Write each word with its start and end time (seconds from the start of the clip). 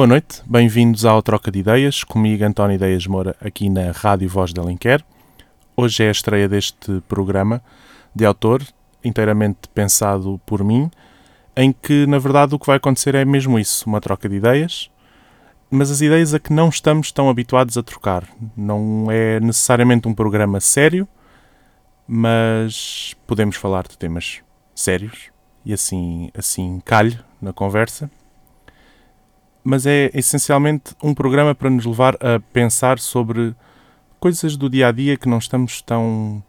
Boa 0.00 0.08
noite, 0.08 0.42
bem-vindos 0.46 1.04
ao 1.04 1.22
Troca 1.22 1.50
de 1.50 1.58
Ideias, 1.58 2.02
comigo 2.02 2.42
António 2.42 2.76
Ideias 2.76 3.06
Moura, 3.06 3.36
aqui 3.38 3.68
na 3.68 3.92
Rádio 3.92 4.30
Voz 4.30 4.50
de 4.50 4.58
Alenquer. 4.58 5.04
Hoje 5.76 6.02
é 6.02 6.08
a 6.08 6.10
estreia 6.10 6.48
deste 6.48 7.02
programa 7.06 7.62
de 8.14 8.24
autor, 8.24 8.62
inteiramente 9.04 9.68
pensado 9.74 10.40
por 10.46 10.64
mim, 10.64 10.90
em 11.54 11.70
que, 11.70 12.06
na 12.06 12.18
verdade, 12.18 12.54
o 12.54 12.58
que 12.58 12.66
vai 12.66 12.78
acontecer 12.78 13.14
é 13.14 13.26
mesmo 13.26 13.58
isso, 13.58 13.86
uma 13.86 14.00
troca 14.00 14.26
de 14.26 14.36
ideias, 14.36 14.90
mas 15.70 15.90
as 15.90 16.00
ideias 16.00 16.32
a 16.32 16.38
que 16.38 16.50
não 16.50 16.70
estamos 16.70 17.12
tão 17.12 17.28
habituados 17.28 17.76
a 17.76 17.82
trocar. 17.82 18.26
Não 18.56 19.08
é 19.10 19.38
necessariamente 19.38 20.08
um 20.08 20.14
programa 20.14 20.60
sério, 20.60 21.06
mas 22.08 23.14
podemos 23.26 23.56
falar 23.56 23.86
de 23.86 23.98
temas 23.98 24.40
sérios 24.74 25.30
e 25.62 25.74
assim, 25.74 26.30
assim 26.34 26.80
calho 26.86 27.22
na 27.38 27.52
conversa. 27.52 28.10
Mas 29.62 29.86
é 29.86 30.10
essencialmente 30.14 30.94
um 31.02 31.14
programa 31.14 31.54
para 31.54 31.70
nos 31.70 31.84
levar 31.84 32.14
a 32.14 32.40
pensar 32.52 32.98
sobre 32.98 33.54
coisas 34.18 34.56
do 34.56 34.68
dia 34.70 34.88
a 34.88 34.92
dia 34.92 35.16
que 35.16 35.28
não 35.28 35.38
estamos 35.38 35.82
tão 35.82 36.42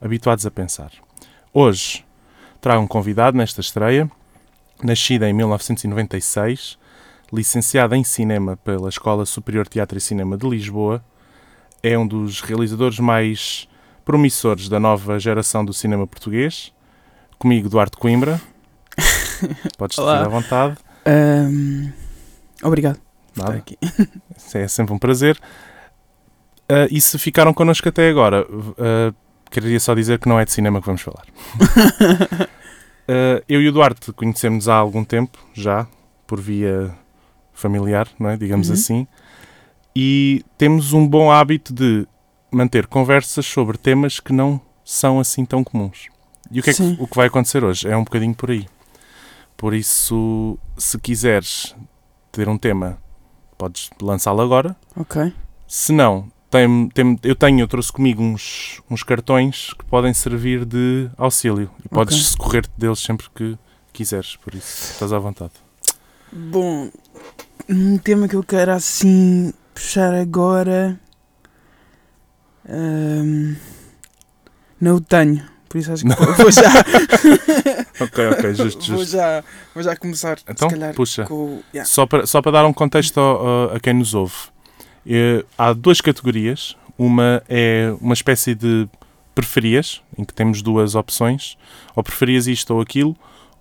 habituados 0.00 0.46
a 0.46 0.50
pensar. 0.50 0.90
Hoje 1.52 2.04
trago 2.60 2.82
um 2.82 2.86
convidado 2.86 3.36
nesta 3.36 3.60
estreia, 3.60 4.10
nascida 4.82 5.28
em 5.28 5.32
1996, 5.32 6.78
licenciada 7.32 7.96
em 7.96 8.04
cinema 8.04 8.56
pela 8.56 8.88
Escola 8.88 9.26
Superior 9.26 9.64
de 9.64 9.72
Teatro 9.72 9.98
e 9.98 10.00
Cinema 10.00 10.36
de 10.36 10.48
Lisboa, 10.48 11.04
é 11.82 11.98
um 11.98 12.06
dos 12.06 12.40
realizadores 12.40 12.98
mais 12.98 13.68
promissores 14.04 14.68
da 14.68 14.80
nova 14.80 15.18
geração 15.18 15.64
do 15.64 15.72
cinema 15.72 16.06
português. 16.06 16.72
Comigo, 17.38 17.68
Duarte 17.68 17.96
Coimbra. 17.98 18.40
Podes 19.76 19.98
estar 19.98 20.22
à 20.22 20.28
vontade. 20.28 20.76
Um, 21.06 21.92
obrigado. 22.64 23.00
Nada. 23.36 23.56
Aqui. 23.56 23.78
É 24.54 24.68
sempre 24.68 24.94
um 24.94 24.98
prazer. 24.98 25.38
Uh, 26.70 26.86
e 26.90 27.00
se 27.00 27.18
ficaram 27.18 27.52
connosco 27.52 27.88
até 27.88 28.08
agora, 28.08 28.46
uh, 28.48 29.14
queria 29.50 29.78
só 29.80 29.94
dizer 29.94 30.18
que 30.18 30.28
não 30.28 30.38
é 30.38 30.44
de 30.44 30.52
cinema 30.52 30.80
que 30.80 30.86
vamos 30.86 31.02
falar. 31.02 31.24
uh, 31.58 33.44
eu 33.48 33.60
e 33.60 33.68
o 33.68 33.72
Duarte 33.72 34.12
conhecemos 34.12 34.68
há 34.68 34.76
algum 34.76 35.04
tempo, 35.04 35.38
já, 35.52 35.86
por 36.26 36.40
via 36.40 36.94
familiar, 37.52 38.08
não 38.18 38.30
é? 38.30 38.36
digamos 38.36 38.68
uhum. 38.68 38.74
assim, 38.74 39.06
e 39.94 40.44
temos 40.56 40.92
um 40.92 41.06
bom 41.06 41.30
hábito 41.30 41.72
de 41.72 42.06
manter 42.50 42.86
conversas 42.86 43.46
sobre 43.46 43.76
temas 43.76 44.18
que 44.18 44.32
não 44.32 44.60
são 44.84 45.20
assim 45.20 45.44
tão 45.44 45.62
comuns. 45.62 46.08
E 46.50 46.60
o 46.60 46.62
que, 46.62 46.70
é 46.70 46.74
que, 46.74 46.96
o 46.98 47.06
que 47.06 47.16
vai 47.16 47.26
acontecer 47.26 47.64
hoje? 47.64 47.88
É 47.88 47.96
um 47.96 48.04
bocadinho 48.04 48.34
por 48.34 48.50
aí. 48.50 48.66
Por 49.56 49.74
isso, 49.74 50.58
se 50.76 50.98
quiseres 50.98 51.74
ter 52.34 52.48
um 52.48 52.58
tema, 52.58 52.98
podes 53.56 53.90
lançá-lo 54.02 54.42
agora. 54.42 54.76
Ok. 54.96 55.32
Se 55.66 55.92
não, 55.92 56.28
tem, 56.50 56.88
tem, 56.88 57.18
eu 57.22 57.34
tenho, 57.34 57.60
eu 57.60 57.68
trouxe 57.68 57.92
comigo 57.92 58.22
uns, 58.22 58.82
uns 58.90 59.02
cartões 59.02 59.72
que 59.74 59.84
podem 59.84 60.12
servir 60.12 60.64
de 60.64 61.08
auxílio. 61.16 61.70
E 61.84 61.88
podes 61.88 62.16
okay. 62.16 62.26
socorrer-te 62.26 62.72
deles 62.76 62.98
sempre 62.98 63.26
que 63.34 63.56
quiseres, 63.92 64.36
por 64.36 64.54
isso 64.54 64.92
estás 64.92 65.12
à 65.12 65.18
vontade. 65.18 65.52
Bom, 66.32 66.90
um 67.68 67.96
tema 67.98 68.26
que 68.28 68.34
eu 68.34 68.42
quero 68.42 68.72
assim 68.72 69.52
puxar 69.72 70.12
agora. 70.12 70.98
Um, 72.68 73.54
não 74.80 74.96
o 74.96 75.00
tenho, 75.00 75.44
por 75.68 75.78
isso 75.78 75.92
acho 75.92 76.04
que 76.04 76.14
vou 76.14 76.50
já. 76.50 76.70
ok, 78.00 78.26
ok, 78.28 78.54
justo, 78.54 78.82
justo. 78.82 78.94
Vou 78.94 79.04
já, 79.04 79.44
vou 79.74 79.82
já 79.82 79.96
começar. 79.96 80.38
Então, 80.48 80.68
puxa. 80.94 81.24
Com, 81.24 81.60
yeah. 81.72 81.88
Só, 81.88 82.06
para, 82.06 82.26
só 82.26 82.40
para 82.40 82.52
dar 82.52 82.66
um 82.66 82.72
contexto 82.72 83.18
a, 83.18 83.76
a 83.76 83.80
quem 83.80 83.94
nos 83.94 84.14
ouve. 84.14 84.34
É, 85.06 85.44
há 85.58 85.72
duas 85.72 86.00
categorias. 86.00 86.76
Uma 86.96 87.42
é 87.48 87.92
uma 88.00 88.14
espécie 88.14 88.54
de 88.54 88.88
preferias, 89.34 90.00
em 90.16 90.24
que 90.24 90.32
temos 90.32 90.62
duas 90.62 90.94
opções. 90.94 91.58
Ou 91.96 92.02
preferias 92.02 92.46
isto 92.46 92.74
ou 92.74 92.80
aquilo. 92.80 93.16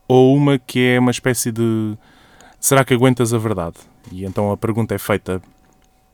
Ou 0.08 0.36
uma 0.36 0.60
que 0.60 0.80
é 0.80 1.00
uma 1.00 1.12
espécie 1.12 1.52
de 1.52 1.98
será 2.60 2.86
que 2.86 2.94
aguentas 2.94 3.34
a 3.34 3.38
verdade? 3.38 3.76
E 4.12 4.26
então 4.26 4.52
a 4.52 4.58
pergunta 4.58 4.94
é 4.94 4.98
feita 4.98 5.42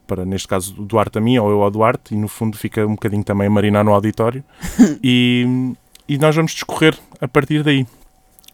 para, 0.09 0.25
neste 0.25 0.47
caso, 0.47 0.73
o 0.81 0.85
Duarte 0.85 1.19
a 1.19 1.21
mim 1.21 1.37
ou 1.37 1.51
eu 1.51 1.61
ao 1.61 1.69
Duarte, 1.69 2.15
e 2.15 2.17
no 2.17 2.27
fundo 2.27 2.57
fica 2.57 2.85
um 2.85 2.95
bocadinho 2.95 3.23
também 3.23 3.45
a 3.45 3.49
marinar 3.49 3.85
no 3.85 3.93
auditório. 3.93 4.43
e, 5.03 5.75
e 6.07 6.17
nós 6.17 6.35
vamos 6.35 6.51
discorrer 6.53 6.97
a 7.21 7.27
partir 7.27 7.61
daí. 7.63 7.85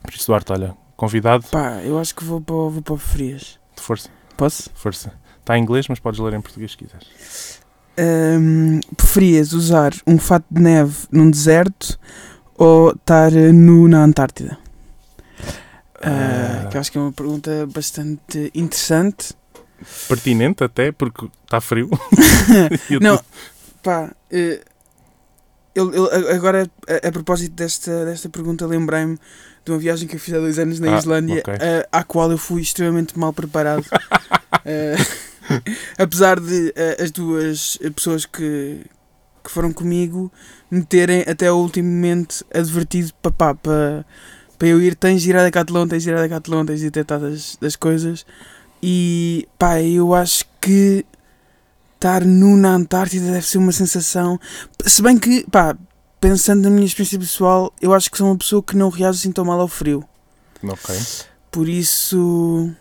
Por 0.03 0.13
isso, 0.13 0.27
Duarte, 0.27 0.51
olha, 0.51 0.75
convidado. 0.97 1.45
Pá, 1.49 1.81
eu 1.81 1.97
acho 1.97 2.13
que 2.13 2.25
vou 2.25 2.41
para, 2.41 2.55
vou 2.55 2.81
para 2.81 2.93
o 2.93 2.97
Frias. 2.97 3.57
De 3.73 3.81
força. 3.81 4.09
Posso? 4.35 4.69
Força. 4.75 5.13
Está 5.39 5.57
em 5.57 5.61
inglês, 5.61 5.87
mas 5.87 5.97
podes 5.97 6.19
ler 6.19 6.33
em 6.33 6.41
português 6.41 6.71
se 6.71 6.77
quiseres. 6.77 7.61
Um, 7.97 8.81
preferias 8.97 9.53
usar 9.53 9.93
um 10.05 10.17
fato 10.17 10.45
de 10.51 10.61
neve 10.61 11.07
num 11.09 11.31
deserto 11.31 11.97
ou 12.57 12.91
estar 12.91 13.31
nu 13.31 13.87
na 13.87 14.03
Antártida? 14.03 14.57
Uh, 15.99 16.69
que 16.69 16.75
eu 16.75 16.81
acho 16.81 16.91
que 16.91 16.97
é 16.97 17.01
uma 17.01 17.13
pergunta 17.13 17.65
bastante 17.73 18.51
interessante. 18.53 19.33
Pertinente 20.07 20.63
até, 20.63 20.91
porque 20.91 21.27
está 21.43 21.59
frio. 21.61 21.89
não, 23.01 23.19
pá, 23.83 24.11
uh, 24.31 24.65
eu, 25.73 25.93
eu, 25.93 26.35
agora 26.35 26.69
a, 26.87 27.07
a, 27.07 27.11
propósito 27.11 27.53
desta, 27.53 28.05
desta 28.05 28.29
pergunta 28.29 28.65
lembrei-me 28.65 29.17
de 29.65 29.71
uma 29.71 29.77
viagem 29.77 30.07
que 30.07 30.15
eu 30.15 30.19
fiz 30.19 30.33
há 30.33 30.39
dois 30.39 30.57
anos 30.57 30.79
na 30.79 30.95
ah, 30.95 30.99
Islândia, 30.99 31.39
okay. 31.39 31.55
uh, 31.55 31.87
à 31.91 32.03
qual 32.03 32.31
eu 32.31 32.37
fui 32.37 32.61
extremamente 32.61 33.17
mal 33.17 33.33
preparado. 33.33 33.85
apesar 35.97 36.39
de 36.39 36.73
as 37.01 37.11
duas 37.11 37.77
pessoas 37.95 38.25
que, 38.25 38.81
que 39.43 39.51
foram 39.51 39.71
comigo 39.71 40.31
me 40.69 40.83
terem 40.83 41.21
até 41.21 41.51
o 41.51 41.55
último 41.55 41.89
momento 41.89 42.45
advertido 42.53 43.11
para, 43.21 43.55
para 44.57 44.67
eu 44.67 44.81
ir, 44.81 44.95
tens 44.95 45.21
de 45.21 45.29
ir 45.29 45.37
a 45.37 45.43
Decathlon, 45.43 45.87
tens 45.87 46.03
de 46.03 46.09
ir 46.09 46.15
a 46.15 46.21
Decathlon, 46.21 46.65
tens 46.65 46.79
de 46.79 46.87
ir 46.87 47.03
das, 47.03 47.57
das 47.59 47.75
coisas. 47.75 48.25
E 48.87 49.47
pá, 49.57 49.81
eu 49.81 50.13
acho 50.13 50.45
que 50.61 51.03
estar 51.95 52.23
nu 52.23 52.55
na 52.55 52.75
Antártida 52.75 53.31
deve 53.31 53.47
ser 53.47 53.57
uma 53.57 53.71
sensação. 53.71 54.39
Se 54.85 55.01
bem 55.01 55.17
que, 55.17 55.43
pá, 55.49 55.75
pensando 56.21 56.61
na 56.61 56.69
minha 56.69 56.85
experiência 56.85 57.17
pessoal, 57.17 57.73
eu 57.81 57.95
acho 57.95 58.11
que 58.11 58.17
sou 58.19 58.27
uma 58.27 58.37
pessoa 58.37 58.61
que 58.61 58.77
não 58.77 58.89
reage 58.89 59.17
assim 59.17 59.31
tão 59.31 59.43
mal 59.43 59.59
ao 59.59 59.67
frio. 59.67 60.03
Ok. 60.63 60.95
Por 61.49 61.67
isso. 61.67 62.71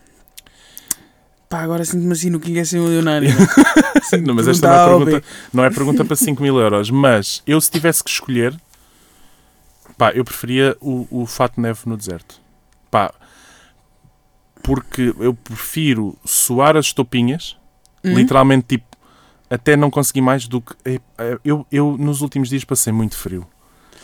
Pá, 1.49 1.63
agora 1.63 1.87
sinto-me 1.87 2.13
assim 2.13 2.29
no 2.29 2.39
que 2.39 2.59
é 2.59 2.65
ser 2.67 2.81
milionário. 2.81 3.31
não, 4.27 4.35
mas 4.35 4.47
esta 4.47 4.69
não 4.69 4.75
é, 4.75 4.85
pergunta, 4.85 5.27
não 5.55 5.65
é 5.65 5.71
pergunta 5.71 6.05
para 6.05 6.17
5 6.17 6.43
mil 6.43 6.59
euros. 6.59 6.91
Mas 6.91 7.43
eu, 7.47 7.59
se 7.59 7.71
tivesse 7.71 8.05
que 8.05 8.11
escolher, 8.11 8.55
Pá, 9.97 10.11
eu 10.11 10.25
preferia 10.25 10.77
o, 10.81 11.07
o 11.11 11.27
fato 11.27 11.55
de 11.55 11.63
neve 11.63 11.81
no 11.87 11.97
deserto. 11.97 12.41
Pá, 12.91 13.15
porque 14.65 15.15
eu 15.21 15.35
prefiro 15.35 16.17
suar 16.25 16.75
as 16.75 16.87
estopinhas, 16.87 17.57
uhum. 18.03 18.15
literalmente, 18.15 18.67
tipo, 18.67 18.97
até 19.49 19.77
não 19.77 19.91
conseguir 19.91 20.23
mais 20.23 20.49
do 20.49 20.63
que. 20.63 20.75
Eu, 21.45 21.67
eu, 21.71 21.97
nos 21.99 22.23
últimos 22.23 22.49
dias 22.49 22.65
passei 22.65 22.93
muito 22.93 23.17
frio. 23.17 23.47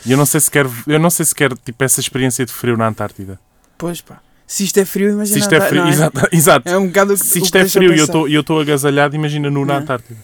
E 0.05 0.11
eu 0.11 0.17
não 0.17 0.25
sei 0.25 0.39
se 0.39 0.49
quero, 0.49 0.71
eu 0.87 0.99
não 0.99 1.09
sei 1.09 1.25
se 1.25 1.33
quero, 1.33 1.57
tipo, 1.57 1.83
essa 1.83 1.99
experiência 1.99 2.45
de 2.45 2.53
frio 2.53 2.77
na 2.77 2.87
Antártida. 2.87 3.39
Pois 3.77 4.01
pá. 4.01 4.21
Se 4.45 4.63
isto 4.63 4.79
é 4.79 4.85
frio, 4.85 5.09
imagina. 5.09 5.39
Se 5.39 5.39
isto 5.39 5.55
é 5.55 5.61
frio, 5.61 5.83
é? 5.83 5.89
exato, 5.89 6.27
exato. 6.31 6.69
É 6.69 6.77
um 6.77 6.87
bocado 6.87 7.17
Se 7.17 7.39
isto 7.39 7.57
é 7.57 7.67
frio 7.67 7.93
e 7.93 8.33
eu 8.33 8.41
estou 8.41 8.59
agasalhado, 8.59 9.15
imagina 9.15 9.49
no 9.49 9.65
na 9.65 9.77
Antártida. 9.77 10.19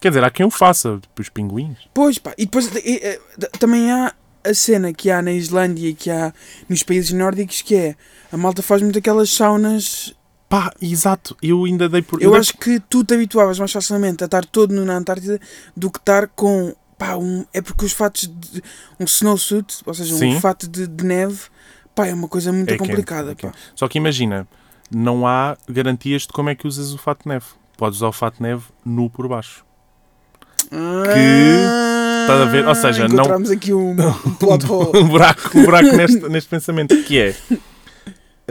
Quer 0.00 0.08
dizer, 0.08 0.24
há 0.24 0.30
quem 0.30 0.46
o 0.46 0.50
faça, 0.50 0.98
tipo 1.00 1.20
os 1.20 1.28
pinguins. 1.28 1.76
Pois 1.92 2.18
pá, 2.18 2.32
e 2.38 2.46
depois 2.46 2.66
e, 2.74 2.80
e, 2.96 3.18
também 3.58 3.92
há 3.92 4.14
a 4.44 4.54
cena 4.54 4.92
que 4.92 5.10
há 5.10 5.22
na 5.22 5.32
Islândia 5.32 5.88
e 5.88 5.94
que 5.94 6.10
há 6.10 6.32
nos 6.68 6.82
países 6.82 7.12
nórdicos 7.12 7.62
que 7.62 7.74
é 7.74 7.96
a 8.32 8.36
malta 8.36 8.62
faz 8.62 8.80
muito 8.80 8.98
aquelas 8.98 9.30
saunas. 9.30 10.14
Pá, 10.48 10.72
exato, 10.80 11.36
eu 11.42 11.64
ainda 11.64 11.88
dei 11.88 12.02
por. 12.02 12.22
Eu 12.22 12.34
acho 12.34 12.56
que 12.56 12.80
tu 12.80 13.04
te 13.04 13.14
habituavas 13.14 13.58
mais 13.58 13.72
facilmente 13.72 14.22
a 14.22 14.26
estar 14.26 14.44
todo 14.44 14.72
na 14.84 14.96
Antártida 14.96 15.40
do 15.76 15.90
que 15.90 15.98
estar 15.98 16.28
com. 16.28 16.74
Pá, 16.98 17.16
um, 17.16 17.44
é 17.52 17.60
porque 17.60 17.84
os 17.84 17.92
fatos 17.92 18.28
de. 18.28 18.62
um 18.98 19.04
snowsuit, 19.04 19.82
ou 19.84 19.94
seja, 19.94 20.14
Sim. 20.14 20.36
um 20.36 20.40
fato 20.40 20.68
de, 20.68 20.86
de, 20.86 21.04
neve, 21.04 21.40
pá, 21.94 22.06
é 22.06 22.14
uma 22.14 22.28
coisa 22.28 22.52
muito 22.52 22.72
é 22.72 22.76
complicada. 22.76 23.32
É 23.32 23.52
Só 23.74 23.88
que 23.88 23.98
imagina, 23.98 24.46
não 24.90 25.26
há 25.26 25.56
garantias 25.68 26.22
de 26.22 26.28
como 26.28 26.50
é 26.50 26.54
que 26.54 26.66
usas 26.66 26.92
o 26.92 26.98
fato 26.98 27.22
de 27.22 27.28
neve. 27.30 27.46
Podes 27.76 27.98
usar 27.98 28.08
o 28.08 28.12
fato 28.12 28.36
de 28.36 28.42
neve 28.42 28.64
nu 28.84 29.08
por 29.08 29.26
baixo. 29.28 29.64
Ah. 30.70 31.02
Que 31.12 32.01
Estás 32.22 32.40
a 32.40 32.44
ver? 32.46 32.66
Ou 32.66 32.74
seja, 32.74 33.08
não. 33.08 33.52
aqui 33.52 33.72
um, 33.72 33.92
um, 33.92 33.94
um 34.98 35.08
buraco, 35.08 35.58
um 35.58 35.64
buraco 35.64 35.96
neste, 35.96 36.28
neste 36.28 36.48
pensamento 36.48 36.96
que 37.04 37.20
é. 37.20 37.36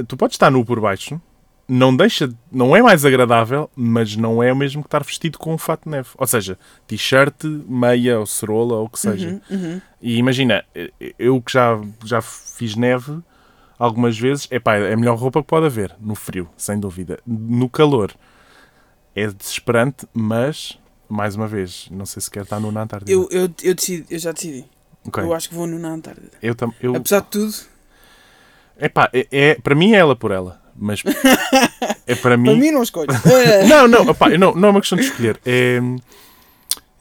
Tu 0.08 0.16
podes 0.16 0.36
estar 0.36 0.50
nu 0.50 0.64
por 0.64 0.80
baixo, 0.80 1.22
não 1.68 1.96
deixa, 1.96 2.30
não 2.52 2.76
é 2.76 2.82
mais 2.82 3.06
agradável, 3.06 3.70
mas 3.76 4.16
não 4.16 4.44
é 4.44 4.52
o 4.52 4.56
mesmo 4.56 4.82
que 4.82 4.88
estar 4.88 5.04
vestido 5.04 5.38
com 5.38 5.54
um 5.54 5.58
fato 5.58 5.84
de 5.86 5.90
neve. 5.92 6.10
Ou 6.18 6.28
seja, 6.28 6.58
t-shirt, 6.86 7.46
meia 7.68 8.20
ou 8.20 8.26
cerola 8.26 8.76
ou 8.76 8.86
o 8.86 8.90
que 8.90 9.00
seja. 9.00 9.42
Uhum, 9.50 9.58
uhum. 9.58 9.82
E 10.02 10.18
imagina, 10.18 10.66
eu 11.18 11.42
que 11.42 11.54
já, 11.54 11.80
já 12.04 12.22
fiz 12.22 12.76
neve 12.76 13.20
algumas 13.80 14.20
vezes. 14.20 14.50
Epá, 14.52 14.76
é 14.76 14.94
a 14.94 14.98
melhor 14.98 15.18
roupa 15.18 15.42
que 15.42 15.48
pode 15.48 15.66
haver, 15.66 15.96
no 16.00 16.14
frio, 16.14 16.50
sem 16.58 16.78
dúvida. 16.78 17.20
No 17.26 17.70
calor 17.70 18.12
é 19.16 19.28
desesperante, 19.28 20.06
mas, 20.14 20.78
mais 21.12 21.36
uma 21.36 21.48
vez, 21.48 21.88
não 21.92 22.06
sei 22.06 22.22
se 22.22 22.30
quer 22.32 22.44
estar 22.44 22.60
no 22.60 22.72
na 22.72 22.82
Antártida. 22.84 23.12
Eu, 23.12 23.28
eu, 23.32 23.50
eu, 23.64 23.76
decidi, 23.76 24.06
eu 24.10 24.20
já 24.20 24.32
decidi. 24.32 24.66
Ok. 25.06 25.24
Eu 25.24 25.34
acho 25.34 25.50
que 25.50 25.56
vou 25.56 25.68
no 25.68 25.78
na 25.80 25.90
Antártida. 25.90 26.32
Eu, 26.42 26.56
tam- 26.56 26.74
eu, 26.82 26.96
Apesar 26.96 27.22
de 27.22 27.28
tudo, 27.28 27.54
epá, 28.80 29.10
é, 29.14 29.28
é- 29.32 29.56
para 29.56 29.76
mim 29.76 29.94
é 29.94 29.98
ela 29.98 30.16
por 30.16 30.32
ela, 30.32 30.62
mas 30.76 31.04
é 32.08 32.16
para 32.16 32.38
mim. 32.38 32.46
para 32.46 32.56
mim 32.56 32.72
não 32.72 32.84
escolho. 32.84 33.10
Não, 33.68 33.88
não, 33.88 34.10
opá, 34.10 34.30
não, 34.38 34.54
não 34.56 34.70
é 34.70 34.72
uma 34.72 34.80
questão 34.82 34.98
de 34.98 35.06
escolher. 35.06 35.40
É, 35.46 35.80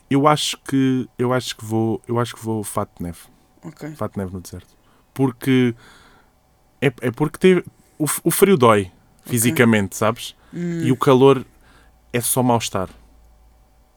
eu 0.09 0.27
acho 0.27 0.57
que 0.67 1.07
eu 1.17 1.31
acho 1.33 1.55
que 1.55 1.63
vou, 1.63 2.01
eu 2.07 2.19
acho 2.19 2.35
que 2.35 2.43
vou 2.43 2.63
fato 2.63 2.91
de 2.97 3.03
neve, 3.03 3.19
ok. 3.63 3.91
fato 3.95 4.13
de 4.13 4.19
neve 4.19 4.33
no 4.33 4.41
deserto, 4.41 4.67
porque 5.13 5.73
é, 6.81 6.87
é 7.01 7.11
porque 7.11 7.37
teve, 7.37 7.63
o, 7.97 8.05
o 8.23 8.31
frio 8.31 8.57
dói 8.57 8.91
fisicamente, 9.25 9.95
sabes? 9.95 10.35
Hum, 10.53 10.81
E 10.83 10.91
o 10.91 10.97
calor 10.97 11.45
é 12.11 12.19
só 12.19 12.43
mal-estar. 12.43 12.89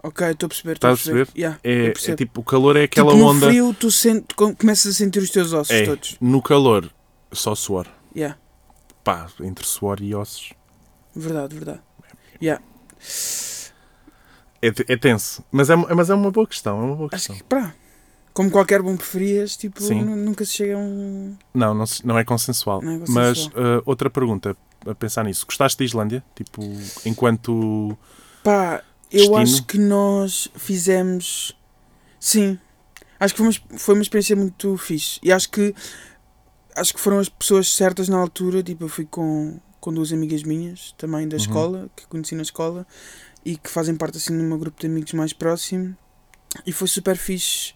Ok, 0.07 0.31
estou 0.31 0.47
a 0.47 0.49
perceber. 0.51 0.73
Estás 0.75 0.93
a 0.93 1.03
perceber? 1.03 1.29
Yeah, 1.35 1.59
É, 1.65 1.87
é 1.87 2.15
tipo, 2.15 2.43
o 2.43 2.45
calor 2.45 2.77
é 2.77 2.83
aquela 2.85 3.11
tipo, 3.13 3.23
no 3.25 3.31
onda. 3.31 3.47
frio 3.47 3.73
tu 3.73 3.91
sente, 3.91 4.35
com- 4.35 4.55
começas 4.55 4.93
a 4.95 4.95
sentir 4.99 5.21
os 5.21 5.31
teus 5.31 5.53
ossos 5.55 5.75
É, 5.75 5.85
todos. 5.87 6.17
no 6.21 6.43
calor, 6.43 6.91
só 7.33 7.55
suor. 7.55 7.87
Yeah, 8.15 8.37
Pá, 9.03 9.27
entre 9.41 9.67
suor 9.67 10.03
e 10.03 10.15
ossos. 10.15 10.53
verdade, 11.17 11.55
verdade. 11.57 11.81
É, 14.61 14.71
te- 14.71 14.85
é 14.89 14.97
tenso. 14.97 15.45
Mas 15.51 15.69
é, 15.71 15.77
mas 15.77 16.11
é 16.11 16.15
uma 16.15 16.31
boa 16.31 16.47
questão. 16.47 16.81
É 16.81 16.85
uma 16.85 16.97
boa 16.97 17.09
Acho 17.13 17.29
questão. 17.29 17.37
que, 17.37 17.45
pá, 17.45 17.75
como 18.33 18.51
qualquer 18.51 18.83
bom 18.83 18.97
preferias, 18.97 19.57
tipo, 19.57 19.83
nunca 19.95 20.45
se 20.45 20.53
chega 20.53 20.75
a 20.75 20.79
um... 20.79 21.37
Não, 21.53 21.75
não, 21.75 21.85
não 22.05 22.19
é 22.19 22.25
consensual. 22.25 22.81
Não 22.83 22.93
é 22.93 22.99
Mas 23.09 23.39
consensual. 23.47 23.79
uh, 23.79 23.83
outra 23.87 24.09
pergunta 24.11 24.57
a 24.87 24.95
pensar 24.95 25.25
nisso. 25.25 25.45
Gostaste 25.47 25.79
da 25.79 25.85
Islândia? 25.85 26.25
Tipo, 26.35 26.63
enquanto. 27.07 27.97
Pá, 28.43 28.83
eu 29.23 29.37
acho 29.37 29.65
que 29.65 29.79
nós 29.79 30.49
fizemos... 30.57 31.57
Sim. 32.19 32.59
Acho 33.19 33.35
que 33.35 33.39
foi 33.39 33.47
uma, 33.49 33.79
foi 33.79 33.95
uma 33.95 34.03
experiência 34.03 34.35
muito 34.37 34.77
fixe. 34.77 35.19
E 35.23 35.31
acho 35.33 35.49
que 35.51 35.75
acho 36.77 36.93
que 36.93 37.01
foram 37.01 37.19
as 37.19 37.29
pessoas 37.29 37.69
certas 37.73 38.09
na 38.09 38.17
altura. 38.19 38.63
Tipo, 38.63 38.85
eu 38.85 38.89
fui 38.89 39.05
com, 39.05 39.59
com 39.81 39.93
duas 39.93 40.13
amigas 40.13 40.43
minhas, 40.43 40.95
também 40.99 41.29
da 41.29 41.37
Uhum. 41.37 41.43
escola, 41.43 41.91
que 41.97 42.07
conheci 42.07 42.35
na 42.35 42.43
escola, 42.43 42.87
e 43.45 43.57
que 43.57 43.71
fazem 43.71 43.95
parte 43.95 44.17
assim 44.19 44.37
de 44.37 44.43
um 44.43 44.59
grupo 44.59 44.81
de 44.81 44.87
amigos 44.87 45.13
mais 45.13 45.33
próximo. 45.33 45.97
E 46.67 46.73
foi 46.73 46.89
super 46.89 47.17
fixe. 47.17 47.73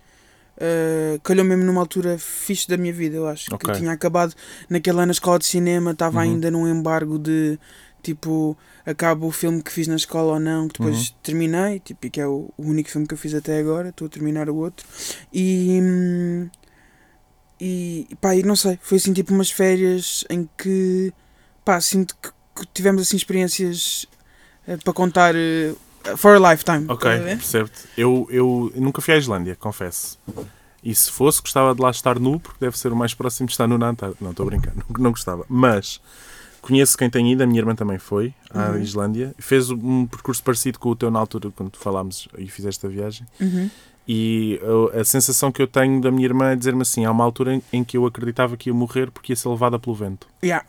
Uh, 0.56 1.20
calhou 1.22 1.44
mesmo 1.44 1.62
numa 1.62 1.80
altura 1.80 2.18
fixe 2.18 2.66
da 2.66 2.76
minha 2.76 2.92
vida, 2.92 3.16
eu 3.16 3.28
acho. 3.28 3.46
Que 3.46 3.54
Ok. 3.54 3.70
eu 3.72 3.78
tinha 3.78 3.92
acabado 3.92 4.34
naquele 4.68 4.98
ano 5.00 5.10
a 5.10 5.12
escola 5.12 5.38
de 5.38 5.46
cinema, 5.46 5.92
estava 5.92 6.16
Uhum. 6.18 6.22
ainda 6.24 6.50
num 6.50 6.66
embargo 6.66 7.16
de 7.16 7.56
tipo, 8.14 8.56
acaba 8.86 9.24
o 9.26 9.30
filme 9.30 9.62
que 9.62 9.70
fiz 9.72 9.86
na 9.86 9.96
escola 9.96 10.34
ou 10.34 10.40
não, 10.40 10.66
que 10.68 10.78
depois 10.78 11.08
Uhum. 11.10 11.14
terminei, 11.22 11.78
tipo, 11.80 12.06
e 12.06 12.10
que 12.10 12.20
é 12.20 12.26
o, 12.26 12.50
o 12.56 12.62
único 12.62 12.88
filme 12.90 13.06
que 13.06 13.14
eu 13.14 13.18
fiz 13.18 13.34
até 13.34 13.58
agora, 13.58 13.88
estou 13.90 14.06
a 14.06 14.10
terminar 14.10 14.48
o 14.48 14.56
outro. 14.56 14.86
E. 15.32 15.78
hum, 15.82 16.48
E 17.60 18.06
pá, 18.20 18.34
e 18.36 18.42
não 18.44 18.54
sei, 18.54 18.78
foi 18.80 18.98
assim 18.98 19.12
tipo 19.12 19.32
umas 19.34 19.50
férias 19.50 20.24
em 20.30 20.48
que 20.56 21.12
pá, 21.64 21.80
sinto 21.80 22.14
que, 22.22 22.30
que 22.54 22.66
tivemos 22.72 23.02
assim 23.02 23.16
experiências 23.16 24.06
eh, 24.66 24.76
para 24.76 24.92
contar 24.92 25.34
eh, 25.34 25.74
for 26.16 26.36
a 26.36 26.50
lifetime. 26.52 26.84
Ok, 26.88 27.10
percebo-te. 27.36 27.80
Eu, 27.96 28.28
eu 28.30 28.72
nunca 28.76 29.00
fui 29.02 29.12
à 29.14 29.16
Islândia, 29.18 29.56
confesso. 29.56 30.18
E 30.84 30.94
se 30.94 31.10
fosse, 31.10 31.40
gostava 31.42 31.74
de 31.74 31.82
lá 31.82 31.90
estar 31.90 32.20
nu, 32.20 32.38
porque 32.38 32.58
deve 32.60 32.78
ser 32.78 32.92
o 32.92 32.96
mais 32.96 33.12
próximo 33.12 33.48
de 33.48 33.52
estar 33.54 33.66
nu 33.66 33.76
na 33.76 33.88
Antártida. 33.88 34.18
Não, 34.24 34.30
estou 34.30 34.44
a 34.44 34.50
brincar, 34.50 34.72
não, 34.78 34.84
não 34.96 35.10
gostava. 35.10 35.44
Mas 35.48 36.00
conheço 36.60 36.96
quem 36.98 37.08
tem 37.10 37.32
ido, 37.32 37.42
a 37.42 37.46
minha 37.46 37.60
irmã 37.60 37.74
também 37.74 37.98
foi 37.98 38.32
à 38.50 38.70
Uhum. 38.70 38.78
Islândia. 38.78 39.34
Fez 39.38 39.70
um 39.70 40.06
percurso 40.06 40.42
parecido 40.42 40.78
com 40.78 40.90
o 40.90 40.96
teu 40.96 41.10
na 41.10 41.18
altura, 41.18 41.50
quando 41.54 41.76
falámos 41.76 42.28
e 42.38 42.46
fizeste 42.48 42.84
a 42.86 42.88
viagem. 42.88 43.26
Uhum. 43.40 43.70
E 44.06 44.58
uh, 44.62 44.98
a 45.00 45.04
sensação 45.04 45.52
que 45.52 45.60
eu 45.60 45.66
tenho 45.66 46.00
da 46.00 46.10
minha 46.10 46.24
irmã 46.26 46.50
é 46.52 46.56
dizer-me 46.56 46.82
assim: 46.82 47.04
há 47.04 47.10
uma 47.10 47.24
altura 47.24 47.54
em, 47.54 47.62
em 47.72 47.84
que 47.84 47.96
eu 47.96 48.06
acreditava 48.06 48.56
que 48.56 48.70
ia 48.70 48.74
morrer 48.74 49.10
porque 49.10 49.32
ia 49.32 49.36
ser 49.36 49.48
levada 49.50 49.78
pelo 49.78 49.94
vento. 49.94 50.26
Yeah. 50.42 50.64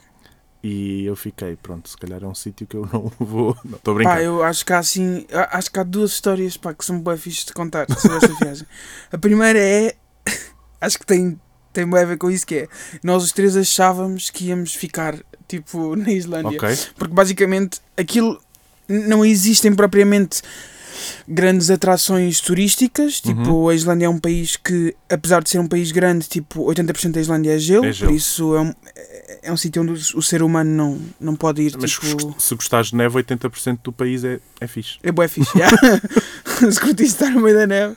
E 0.61 1.05
eu 1.05 1.15
fiquei, 1.15 1.55
pronto, 1.55 1.87
se 1.87 1.95
calhar 1.95 2.21
é 2.21 2.27
um 2.27 2.35
sítio 2.35 2.67
que 2.67 2.75
eu 2.75 2.85
não 2.91 3.09
vou. 3.25 3.55
Estou 3.73 3.93
a 3.93 3.95
brincar. 3.95 4.15
Pá, 4.17 4.21
eu 4.21 4.43
acho 4.43 4.65
que 4.65 4.73
há 4.73 4.79
assim, 4.79 5.25
a- 5.31 5.57
acho 5.57 5.71
que 5.71 5.79
há 5.79 5.83
duas 5.83 6.11
histórias 6.11 6.57
pá, 6.57 6.73
que 6.73 6.83
são 6.83 6.99
bem 7.01 7.15
fixes 7.15 7.45
de 7.45 7.53
contar 7.53 7.85
sobre 7.97 8.17
esta 8.17 8.33
viagem. 8.43 8.67
A 9.09 9.17
primeira 9.17 9.57
é, 9.57 9.95
acho 10.81 10.99
que 10.99 11.05
tem, 11.05 11.39
tem 11.79 11.89
bem 11.89 12.01
a 12.01 12.05
ver 12.05 12.17
com 12.17 12.29
isso, 12.29 12.45
que 12.45 12.55
é, 12.55 12.67
nós 13.01 13.23
os 13.23 13.31
três 13.31 13.55
achávamos 13.55 14.29
que 14.29 14.47
íamos 14.47 14.75
ficar, 14.75 15.15
tipo, 15.47 15.95
na 15.95 16.11
Islândia. 16.11 16.57
Ok, 16.57 16.77
Porque 16.97 17.13
basicamente 17.13 17.79
aquilo 17.95 18.41
não 18.87 19.23
existem 19.23 19.73
propriamente 19.73 20.41
grandes 21.27 21.69
atrações 21.69 22.39
turísticas. 22.39 23.21
Uhum. 23.25 23.33
Tipo, 23.35 23.69
a 23.69 23.75
Islândia 23.75 24.05
é 24.05 24.09
um 24.09 24.19
país 24.19 24.55
que, 24.55 24.95
apesar 25.09 25.43
de 25.43 25.49
ser 25.49 25.59
um 25.59 25.67
país 25.67 25.91
grande, 25.91 26.27
tipo, 26.27 26.63
80% 26.65 27.11
da 27.11 27.21
Islândia 27.21 27.55
é 27.55 27.59
gelo, 27.59 27.85
É 27.85 27.91
gelo. 27.93 28.11
por 28.11 28.17
isso 28.17 28.55
é 28.55 28.61
um, 28.61 28.73
é- 28.95 29.39
é 29.43 29.51
um 29.53 29.57
sítio 29.57 29.81
onde 29.81 29.93
o 30.15 30.21
ser 30.21 30.41
humano 30.43 30.69
não, 30.69 30.99
não 31.19 31.35
pode 31.35 31.61
ir. 31.61 31.77
mas 31.79 31.91
tipo, 31.91 32.35
se 32.39 32.55
gostares 32.55 32.87
de 32.89 32.95
neve, 32.95 33.15
80% 33.15 33.79
do 33.83 33.91
país 33.91 34.23
é, 34.23 34.39
é 34.59 34.67
fixe. 34.67 34.97
é 35.03 35.11
bué 35.11 35.27
fixe, 35.27 35.57
yeah. 35.57 35.75
Se 36.59 36.77
curtiste 36.79 37.13
estar 37.13 37.29
no 37.31 37.39
meio 37.41 37.55
da 37.55 37.65
neve. 37.65 37.95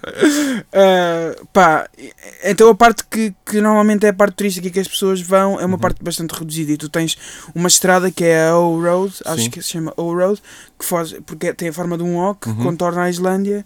Ah, 0.72 1.34
pá, 1.52 1.88
então 2.44 2.68
a 2.68 2.74
parte 2.74 3.02
que, 3.10 3.34
que 3.44 3.60
normalmente 3.60 4.06
é 4.06 4.10
a 4.10 4.12
parte 4.12 4.34
turística 4.36 4.70
que 4.70 4.78
as 4.80 4.86
pessoas 4.88 5.20
vão 5.20 5.60
é 5.60 5.64
uma 5.64 5.74
Uhum. 5.74 5.80
parte 5.80 6.02
bastante 6.02 6.30
reduzida 6.32 6.70
e 6.72 6.76
tu 6.76 6.88
tens 6.88 7.16
uma 7.54 7.66
estrada 7.66 8.10
que 8.10 8.24
é 8.24 8.48
a 8.48 8.56
O 8.56 8.80
Road, 8.80 9.14
acho 9.24 9.42
Sim. 9.44 9.50
que 9.50 9.62
se 9.62 9.70
chama 9.70 9.92
O 9.96 10.14
Road, 10.14 10.40
que 10.78 10.84
faz, 10.84 11.12
porque 11.26 11.52
tem 11.54 11.68
a 11.68 11.72
forma 11.72 11.96
de 11.96 12.04
um 12.04 12.18
O 12.18 12.34
que 12.34 12.48
Uhum. 12.50 12.56
Contorna 12.82 13.02
a 13.02 13.11
Islândia 13.11 13.64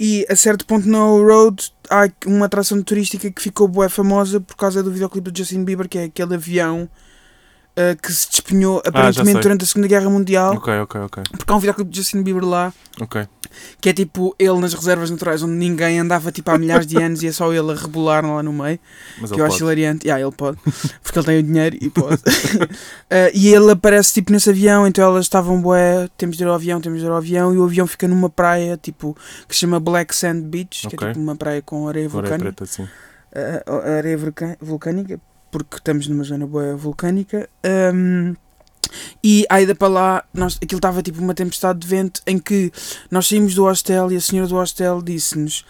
e 0.00 0.26
a 0.30 0.36
certo 0.36 0.64
ponto 0.66 0.88
na 0.88 1.04
O 1.06 1.22
Road 1.26 1.70
há 1.90 2.08
uma 2.26 2.46
atração 2.46 2.82
turística 2.82 3.30
que 3.30 3.42
ficou 3.42 3.68
bué 3.68 3.88
famosa 3.88 4.40
por 4.40 4.56
causa 4.56 4.82
do 4.82 4.90
videoclipe 4.90 5.30
do 5.30 5.36
Justin 5.38 5.64
Bieber, 5.64 5.88
que 5.88 5.98
é 5.98 6.04
aquele 6.04 6.34
avião 6.34 6.88
ah, 7.76 7.94
que 8.00 8.10
se 8.12 8.28
despenhou 8.30 8.82
aparentemente 8.84 9.32
sei. 9.34 9.42
durante 9.42 9.64
a 9.64 9.66
Segunda 9.66 9.88
Guerra 9.88 10.08
Mundial, 10.10 10.54
Ok, 10.54 10.78
ok, 10.80 11.00
ok. 11.02 11.22
porque 11.36 11.52
há 11.52 11.56
um 11.56 11.58
videoclipe 11.58 11.90
de 11.90 11.96
Justin 11.98 12.22
Bieber 12.22 12.44
lá 12.44 12.72
Ok. 13.00 13.26
Que 13.80 13.88
é 13.88 13.92
tipo 13.92 14.34
ele 14.38 14.58
nas 14.60 14.74
reservas 14.74 15.10
naturais 15.10 15.42
onde 15.42 15.54
ninguém 15.54 15.98
andava 16.00 16.30
tipo 16.32 16.50
há 16.50 16.58
milhares 16.58 16.86
de 16.86 16.96
anos 17.02 17.22
e 17.22 17.28
é 17.28 17.32
só 17.32 17.52
ele 17.52 17.70
a 17.72 17.74
rebolar 17.74 18.24
lá 18.24 18.42
no 18.42 18.52
meio, 18.52 18.78
Mas 19.20 19.30
que 19.30 19.40
eu 19.40 19.44
acho 19.44 19.58
hilariante. 19.64 20.06
Yeah, 20.06 20.24
ele 20.24 20.34
pode, 20.36 20.58
porque 21.02 21.18
ele 21.18 21.26
tem 21.26 21.38
o 21.38 21.42
dinheiro 21.42 21.76
e 21.80 21.90
pode. 21.90 22.22
Eh, 23.08 23.30
e 23.34 23.54
ele 23.54 23.70
aparece 23.70 24.12
tipo 24.14 24.32
nesse 24.32 24.50
avião, 24.50 24.84
então 24.86 25.04
elas 25.04 25.24
estavam 25.26 25.60
bué, 25.62 26.08
temos 26.16 26.36
de 26.36 26.42
ir 26.42 26.46
ao 26.46 26.54
avião, 26.54 26.80
temos 26.80 26.98
de 27.00 27.06
ir 27.06 27.08
ao 27.08 27.16
avião, 27.16 27.54
e 27.54 27.58
o 27.58 27.62
avião 27.64 27.86
fica 27.86 28.08
numa 28.08 28.28
praia 28.28 28.76
tipo 28.76 29.16
que 29.48 29.54
se 29.54 29.60
chama 29.60 29.78
Black 29.78 30.14
Sand 30.14 30.40
Beach, 30.42 30.88
que 30.88 30.96
Ok. 30.96 31.06
é 31.08 31.12
tipo 31.12 31.20
uma 31.22 31.36
praia 31.36 31.62
com 31.62 31.86
areia 31.88 32.06
Agora 32.06 32.26
é 32.26 32.30
vulcânica. 32.30 32.66
preta, 32.66 32.90
eh, 33.32 33.64
areia 33.98 34.18
vulcânica, 34.60 35.20
porque 35.50 35.76
estamos 35.76 36.08
numa 36.08 36.24
zona 36.24 36.46
boa 36.46 36.74
vulcânica. 36.76 37.48
Ahm, 37.64 38.34
e 39.22 39.44
a 39.48 39.60
ida 39.60 39.74
para 39.74 39.88
lá, 39.88 40.24
nós, 40.32 40.56
aquilo 40.62 40.78
estava 40.78 41.02
tipo 41.02 41.20
uma 41.20 41.34
tempestade 41.34 41.78
de 41.78 41.86
vento 41.86 42.20
em 42.26 42.38
que 42.38 42.72
nós 43.10 43.26
saímos 43.28 43.54
do 43.54 43.62
hostel 43.64 44.10
e 44.12 44.16
a 44.16 44.20
senhora 44.20 44.48
do 44.48 44.54
hostel 44.54 45.00
disse-nos: 45.02 45.64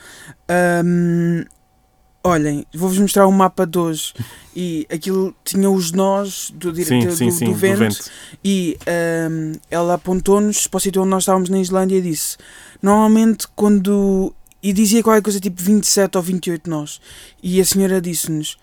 ahm, 0.49 1.45
Olhem, 2.25 2.67
vou-vos 2.75 2.99
mostrar 2.99 3.29
um 3.29 3.33
mapa 3.33 3.65
de 3.65 3.79
hoje. 3.79 4.13
E 4.55 4.85
aquilo 4.93 5.33
tinha 5.45 5.71
os 5.71 5.93
nós 5.93 6.53
do, 6.57 6.73
dire- 6.73 6.87
Sim, 6.89 7.07
do, 7.07 7.15
sim, 7.15 7.31
sim, 7.31 7.45
do 7.45 7.51
do 7.53 7.57
vento, 7.57 7.79
vento. 7.79 8.11
e 8.45 8.77
ahm, 8.87 9.53
ela 9.71 9.95
apontou-nos 9.95 10.67
para 10.67 10.79
o 10.79 10.81
sítio 10.81 11.03
onde 11.03 11.11
nós 11.11 11.23
estávamos 11.23 11.49
na 11.49 11.61
Islândia 11.61 11.97
e 11.97 12.03
disse: 12.03 12.37
Normalmente, 12.83 13.47
quando. 13.55 14.35
E 14.63 14.73
dizia 14.73 15.03
qualquer 15.05 15.23
coisa 15.23 15.39
tipo 15.39 15.63
27 15.63 16.17
ou 16.17 16.23
28 16.23 16.69
nós. 16.69 17.01
E 17.41 17.61
a 17.61 17.65
senhora 17.65 18.01
disse-nos: 18.01 18.57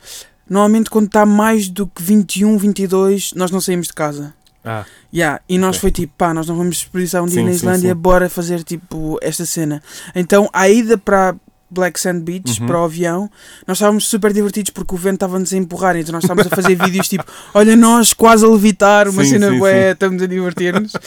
Normalmente, 0.49 0.89
quando 0.89 1.05
está 1.05 1.25
mais 1.25 1.69
do 1.69 1.87
que 1.87 2.03
21, 2.03 2.57
22, 2.57 3.31
nós 3.33 3.49
não 3.49 3.61
saímos 3.61 3.87
de 3.87 3.93
casa. 3.93 4.33
Ah, 4.65 4.85
Yeah, 5.13 5.41
e 5.47 5.57
nós 5.57 5.71
Ok. 5.77 5.81
foi 5.81 5.91
tipo, 5.91 6.13
pá, 6.17 6.33
nós 6.33 6.47
não 6.47 6.55
vamos 6.55 6.77
desperdiçar 6.77 7.21
um 7.23 7.27
dia 7.27 7.35
Sim, 7.41 7.43
na 7.45 7.49
sim, 7.51 7.55
Islândia, 7.57 7.89
sim. 7.93 7.95
bora 7.99 8.29
fazer 8.29 8.63
tipo 8.63 9.17
esta 9.21 9.45
cena. 9.45 9.81
Então, 10.15 10.49
a 10.53 10.69
ida 10.69 10.97
para 10.97 11.35
Black 11.69 11.99
Sand 11.99 12.19
Beach, 12.21 12.61
Uhum. 12.61 12.67
para 12.67 12.79
o 12.79 12.83
avião, 12.85 13.29
nós 13.67 13.77
estávamos 13.77 14.07
super 14.07 14.31
divertidos 14.31 14.71
porque 14.71 14.93
o 14.93 14.97
vento 14.97 15.15
estava-nos 15.15 15.51
a 15.53 15.57
empurrar, 15.57 15.95
então 15.97 16.13
nós 16.13 16.23
estávamos 16.23 16.51
a 16.51 16.55
fazer 16.55 16.75
vídeos 16.83 17.07
tipo, 17.07 17.25
olha 17.53 17.75
nós 17.75 18.13
quase 18.13 18.45
a 18.45 18.47
levitar, 18.47 19.07
uma 19.07 19.23
Sim, 19.23 19.31
cena 19.31 19.49
sim, 19.49 19.59
bué, 19.59 19.91
estamos 19.91 20.21
a 20.21 20.27
divertir-nos. 20.27 20.93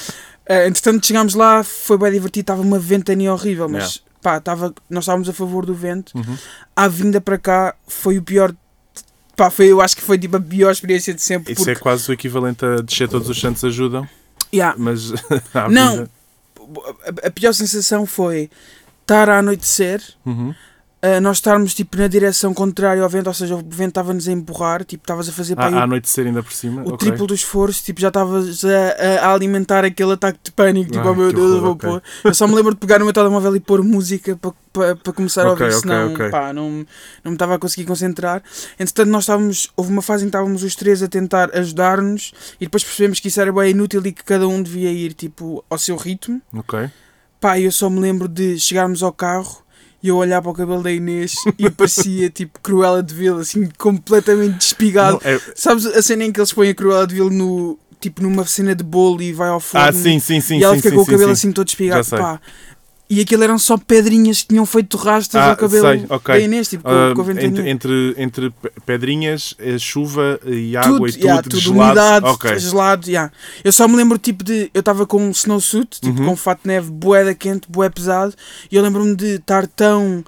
Eh, 0.49 0.69
entretanto, 0.69 1.05
chegámos 1.05 1.35
lá, 1.35 1.65
foi 1.65 1.99
bem 1.99 2.13
divertido, 2.13 2.43
estava 2.45 2.63
uma 2.63 2.79
ventania 2.79 3.33
horrível, 3.33 3.69
mas 3.69 4.01
pá, 4.23 4.37
estava, 4.37 4.73
nós 4.89 5.03
estávamos 5.03 5.29
a 5.29 5.33
favor 5.33 5.67
do 5.67 5.75
vento. 5.75 6.13
uhum. 6.17 6.37
A 6.77 6.87
vinda 6.87 7.21
para 7.21 7.37
cá 7.37 7.75
foi 7.89 8.17
o 8.17 8.23
pior, 8.23 8.55
pá, 9.37 9.51
foi, 9.51 9.67
eu 9.71 9.81
acho 9.81 9.95
que 9.95 10.03
foi 10.03 10.19
tipo 10.19 10.37
a 10.37 10.41
pior 10.41 10.71
experiência 10.73 11.13
de 11.15 11.21
sempre. 11.23 11.53
Isso 11.53 11.63
porque, 11.63 11.73
é 11.73 11.75
quase 11.81 12.11
o 12.11 12.13
equivalente 12.15 12.65
a 12.65 12.77
descer 12.77 13.09
todos 13.09 13.29
os 13.29 13.39
santos 13.39 13.63
ajudam, 13.65 14.09
yeah, 14.53 14.75
mas 14.79 15.13
Não. 15.71 16.09
a, 17.23 17.27
a 17.27 17.31
pior 17.31 17.53
sensação 17.53 18.07
foi 18.07 18.51
estar 19.03 19.29
a 19.29 19.39
anoitecer, 19.39 20.03
Uhum. 20.25 20.55
Ah, 21.03 21.21
nós 21.21 21.37
estarmos 21.37 21.75
tipo 21.75 21.97
na 21.99 22.09
direção 22.09 22.53
contrária 22.55 23.03
ao 23.03 23.09
vento, 23.09 23.27
ou 23.29 23.35
seja, 23.35 23.55
o 23.55 23.59
vento 23.59 23.89
estava-nos 23.91 24.27
a 24.27 24.33
empurrar, 24.33 24.85
tipo, 24.85 25.03
estavas 25.05 25.29
a 25.29 25.33
fazer 25.33 25.55
para 25.55 25.77
Ah, 25.77 25.81
à 25.81 25.83
anoitecer 25.85 26.27
ainda 26.27 26.43
por 26.43 26.53
cima. 26.53 26.83
o 26.83 26.95
ok. 26.95 26.97
triplo 26.97 27.27
do 27.27 27.35
esforço, 27.35 27.83
tipo, 27.85 28.01
já 28.01 28.09
estavas 28.09 28.65
a, 28.65 29.27
a 29.27 29.33
alimentar 29.35 29.85
aquele 29.85 30.13
ataque 30.13 30.39
de 30.43 30.51
pânico, 30.53 30.91
tipo, 30.91 31.05
Ai, 31.07 31.13
oh 31.13 31.15
meu 31.15 31.33
Deus, 31.33 31.45
eu 31.51 31.57
horror, 31.57 31.61
vou 31.61 31.73
ok. 31.73 31.91
pôr. 31.91 32.03
Eu 32.25 32.35
só 32.35 32.49
me 32.49 32.55
lembro 32.55 32.73
de 32.75 32.81
pegar 32.81 32.99
no 32.99 33.05
meu 33.05 33.13
telemóvel 33.15 33.55
e 33.57 33.61
pôr 33.61 33.83
música 33.85 34.37
para, 34.37 34.53
para, 34.73 34.97
para 34.97 35.13
começar 35.13 35.47
a 35.47 35.53
Ok, 35.53 35.67
ouvir, 35.67 35.79
senão, 35.79 36.15
pá, 36.31 36.53
não, 36.53 36.71
não 37.23 37.33
me 37.33 37.35
estava 37.35 37.55
a 37.55 37.59
conseguir 37.59 37.85
concentrar. 37.87 38.43
Entretanto, 38.79 39.09
nós 39.11 39.25
estávamos, 39.25 39.71
houve 39.77 39.93
uma 39.93 40.03
fase 40.03 40.25
em 40.25 40.27
que 40.27 40.31
estávamos 40.31 40.63
os 40.63 40.75
três 40.75 41.03
a 41.03 41.09
tentar 41.09 41.51
ajudar-nos 41.57 42.33
e 42.61 42.65
depois 42.65 42.83
percebemos 42.83 43.21
que 43.21 43.29
isso 43.29 43.41
era 43.41 43.53
bem 43.53 43.71
inútil 43.71 44.05
e 44.07 44.13
que 44.13 44.25
cada 44.25 44.49
um 44.49 44.63
devia 44.63 44.91
ir, 44.91 45.13
tipo, 45.13 45.63
ao 45.69 45.79
seu 45.79 45.97
ritmo. 45.97 46.41
Ok. 46.55 46.89
Pá, 47.39 47.61
eu 47.61 47.71
só 47.71 47.91
me 47.91 48.01
lembro 48.01 48.27
de 48.29 48.59
chegarmos 48.59 49.03
ao 49.03 49.13
carro 49.13 49.59
e 50.07 50.09
eu 50.09 50.17
olhar 50.17 50.41
para 50.41 50.51
o 50.51 50.55
cabelo 50.55 50.83
da 50.83 50.93
Inês 50.93 51.35
e 51.59 51.69
parecia 51.71 52.31
tipo 52.31 52.61
Cruella 52.61 53.03
de 53.03 53.13
Vil, 53.15 53.39
assim, 53.39 53.69
completamente 53.77 54.57
despigado. 54.59 55.21
Não, 55.25 55.31
é- 55.31 55.41
Sabes 55.55 55.85
a 55.87 56.01
cena 56.01 56.25
em 56.25 56.31
que 56.33 56.39
eles 56.39 56.53
põem 56.53 56.71
a 56.71 56.75
Cruella 56.75 57.07
de 57.07 57.15
Vil 57.17 57.29
no, 57.31 57.77
tipo, 58.01 58.23
numa 58.23 58.47
cena 58.47 58.75
de 58.75 58.85
bolo 58.85 59.21
e 59.21 59.33
vai 59.33 59.49
ao 59.49 59.59
forno 59.61 59.89
Ah, 59.89 59.93
sim, 59.93 60.19
sim, 60.21 60.41
sim. 60.41 60.59
e 60.59 60.63
ela 60.65 60.75
sim, 60.75 60.81
fica 60.83 60.91
sim, 60.91 60.97
com 60.97 61.03
o 61.03 61.07
cabelo 61.07 61.27
sim. 61.27 61.33
assim 61.33 61.53
todo 61.53 61.67
despigado. 61.67 62.07
Pá. 62.09 62.41
E 63.09 63.21
aquilo 63.21 63.45
eram 63.45 63.57
só 63.57 63.77
pedrinhas 63.79 64.43
que 64.43 64.49
tinham 64.49 64.67
feito 64.67 64.97
rastas 64.97 65.41
Ah, 65.41 65.51
ao 65.51 65.57
cabelo 65.57 65.87
sei, 65.87 66.07
ok. 66.09 66.35
da 66.35 66.41
Inês, 66.41 66.69
tipo, 66.69 66.83
com, 66.83 66.91
Ah, 66.91 67.13
com 67.15 67.21
a 67.21 67.25
ventania. 67.25 67.49
entre, 67.49 67.71
entre, 67.71 68.15
entre 68.19 68.51
pe- 68.51 68.73
pedrinhas, 68.85 69.55
eh, 69.61 69.79
chuva 69.79 70.41
e 70.45 70.73
tudo, 70.73 70.79
água 70.95 71.09
e 71.09 71.13
tudo, 71.13 71.23
yeah, 71.25 71.43
tudo 71.43 71.61
gelado. 71.61 71.85
umidade, 71.85 72.27
Ok. 72.27 72.59
gelado, 72.59 73.09
yeah. 73.09 73.33
Eu 73.63 73.71
só 73.73 73.87
me 73.87 73.95
lembro 73.95 74.19
tipo 74.19 74.43
de. 74.43 74.71
Eu 74.75 74.81
estava 74.81 75.07
com 75.07 75.23
um 75.23 75.31
snowsuit, 75.31 76.01
tipo 76.01 76.19
Uhum. 76.21 76.27
com 76.31 76.37
fato 76.37 76.63
de 76.63 76.69
neve, 76.69 76.91
boeda 76.91 77.33
quente, 77.33 77.69
boé 77.71 77.89
pesado, 77.89 78.35
e 78.73 78.75
eu 78.75 78.83
lembro-me 78.83 79.15
de 79.15 79.37
estar 79.37 79.69
tão 79.69 80.25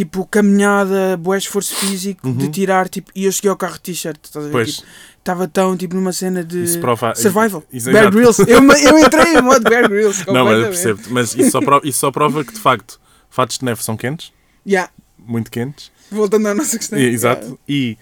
tipo 0.00 0.24
caminhada, 0.26 1.16
boé 1.18 1.36
esforço 1.36 1.74
físico, 1.76 2.30
de 2.32 2.44
Uhum. 2.46 2.50
tirar 2.50 2.88
tipo. 2.88 3.10
E 3.14 3.24
eu 3.26 3.32
cheguei 3.32 3.50
ao 3.50 3.56
carro 3.56 3.74
de 3.74 3.80
t-shirt, 3.80 4.16
estás 4.22 4.44
a 4.44 4.48
ver? 4.48 4.52
Pois, 4.52 4.76
Tipo, 4.76 4.88
Estava 5.18 5.46
tão 5.46 5.76
tipo 5.76 5.94
numa 5.94 6.14
cena 6.14 6.42
de. 6.42 6.62
isso 6.64 6.80
prova... 6.80 7.14
Survival. 7.14 7.62
Isso- 7.70 7.92
Bear. 7.92 8.10
Grylls. 8.10 8.40
Eu, 8.48 8.58
eu 8.62 8.98
entrei 8.98 9.34
em 9.36 9.42
modo 9.42 9.60
Bear 9.68 9.86
Grylls. 9.86 10.24
Não, 10.32 10.46
mas 10.46 10.64
percebo. 10.64 11.00
Mas 11.10 11.34
isso 11.34 11.50
só, 11.50 11.60
prova, 11.60 11.86
isso 11.86 11.98
só 11.98 12.10
prova 12.10 12.42
que, 12.42 12.54
de 12.54 12.58
facto, 12.58 12.98
fatos 13.28 13.58
de 13.58 13.64
neve 13.66 13.84
são 13.84 13.98
quentes. 13.98 14.32
Yeah. 14.66 14.90
Muito 15.18 15.50
quentes. 15.50 15.92
Voltando 16.10 16.48
à 16.48 16.54
nossa 16.54 16.78
questão. 16.78 16.98
E- 16.98 17.04
Exato. 17.04 17.60
E 17.68 17.98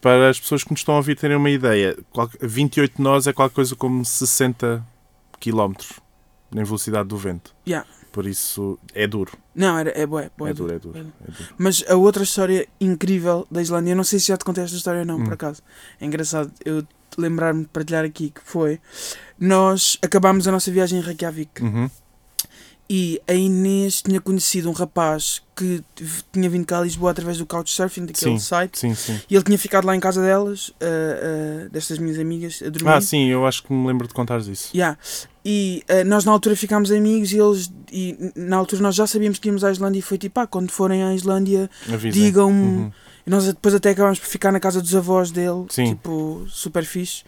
para 0.00 0.28
as 0.28 0.40
pessoas 0.40 0.64
que 0.64 0.72
nos 0.72 0.80
estão 0.80 0.94
a 0.94 0.96
ouvir 0.98 1.16
terem 1.16 1.36
uma 1.36 1.48
ideia, 1.50 1.96
qual- 2.10 2.28
28 2.42 3.00
nós 3.00 3.28
é 3.28 3.32
qualquer 3.32 3.54
coisa 3.54 3.76
como 3.76 4.04
60 4.04 4.84
km 5.38 5.72
na 6.52 6.64
velocidade 6.64 7.08
do 7.08 7.16
vento. 7.16 7.54
Yeah. 7.66 7.86
Por 8.16 8.26
isso 8.26 8.78
é 8.94 9.06
duro. 9.06 9.32
Não, 9.54 9.76
era, 9.76 9.90
é 9.90 10.06
bué, 10.06 10.30
bué 10.38 10.48
É 10.50 10.54
duro, 10.54 10.72
é 10.74 10.78
duro. 10.78 10.94
bué 10.94 11.02
duro. 11.02 11.14
É 11.28 11.30
duro. 11.32 11.54
Mas 11.58 11.84
a 11.86 11.96
outra 11.96 12.22
história 12.22 12.66
incrível 12.80 13.46
da 13.50 13.60
Islândia, 13.60 13.92
eu 13.92 13.96
não 13.96 14.04
sei 14.04 14.18
se 14.18 14.28
já 14.28 14.38
te 14.38 14.44
contei 14.46 14.64
esta 14.64 14.74
história 14.74 15.00
ou 15.00 15.04
não, 15.06 15.18
Hum. 15.18 15.24
por 15.24 15.34
acaso. 15.34 15.62
É 16.00 16.06
engraçado 16.06 16.50
eu 16.64 16.82
lembrar-me 17.18 17.64
de 17.64 17.68
partilhar 17.68 18.06
aqui 18.06 18.30
que 18.30 18.40
foi. 18.42 18.80
Nós 19.38 19.98
acabámos 20.00 20.48
a 20.48 20.52
nossa 20.52 20.70
viagem 20.70 20.98
em 20.98 21.02
Reykjavik 21.02 21.62
Uhum. 21.62 21.90
E 22.88 23.20
a 23.26 23.34
Inês 23.34 24.02
tinha 24.02 24.20
conhecido 24.20 24.68
um 24.68 24.72
rapaz 24.72 25.42
que 25.56 25.82
tinha 26.32 26.48
vindo 26.48 26.64
cá 26.66 26.78
a 26.78 26.82
Lisboa 26.82 27.10
através 27.10 27.38
do 27.38 27.46
Couchsurfing, 27.46 28.06
daquele 28.06 28.32
Sim. 28.32 28.38
site, 28.38 28.78
Sim, 28.78 28.94
sim. 28.94 29.20
e 29.28 29.34
ele 29.34 29.42
tinha 29.42 29.58
ficado 29.58 29.86
lá 29.86 29.96
em 29.96 30.00
casa 30.00 30.20
delas, 30.22 30.70
ah, 30.80 30.84
ah, 30.86 31.68
destas 31.70 31.98
minhas 31.98 32.18
amigas, 32.18 32.62
a 32.64 32.68
dormir. 32.68 32.90
Ah, 32.90 33.00
sim, 33.00 33.26
eu 33.28 33.46
acho 33.46 33.62
que 33.62 33.72
me 33.72 33.86
lembro 33.86 34.06
de 34.06 34.14
contares 34.14 34.46
isso. 34.46 34.70
Yeah. 34.74 34.98
E 35.44 35.82
eh, 35.88 36.04
nós 36.04 36.24
na 36.24 36.32
altura 36.32 36.56
ficámos 36.56 36.90
amigos 36.90 37.32
e 37.32 37.38
eles 37.38 37.72
e 37.90 38.32
na 38.34 38.56
altura 38.56 38.82
nós 38.82 38.94
já 38.94 39.06
sabíamos 39.06 39.38
que 39.38 39.48
íamos 39.48 39.62
à 39.62 39.70
Islândia 39.70 40.00
e 40.00 40.02
foi 40.02 40.18
tipo, 40.18 40.38
ah, 40.40 40.46
quando 40.46 40.70
forem 40.70 41.02
à 41.02 41.14
Islândia, 41.14 41.70
digam-me. 42.12 42.62
Uhum. 42.62 42.92
E 43.26 43.30
nós 43.30 43.44
depois 43.46 43.74
até 43.74 43.90
acabámos 43.90 44.18
por 44.20 44.26
ficar 44.28 44.52
na 44.52 44.60
casa 44.60 44.80
dos 44.80 44.94
avós 44.94 45.32
dele, 45.32 45.66
Sim. 45.68 45.86
tipo, 45.86 46.46
super 46.48 46.84
fixe. 46.84 47.24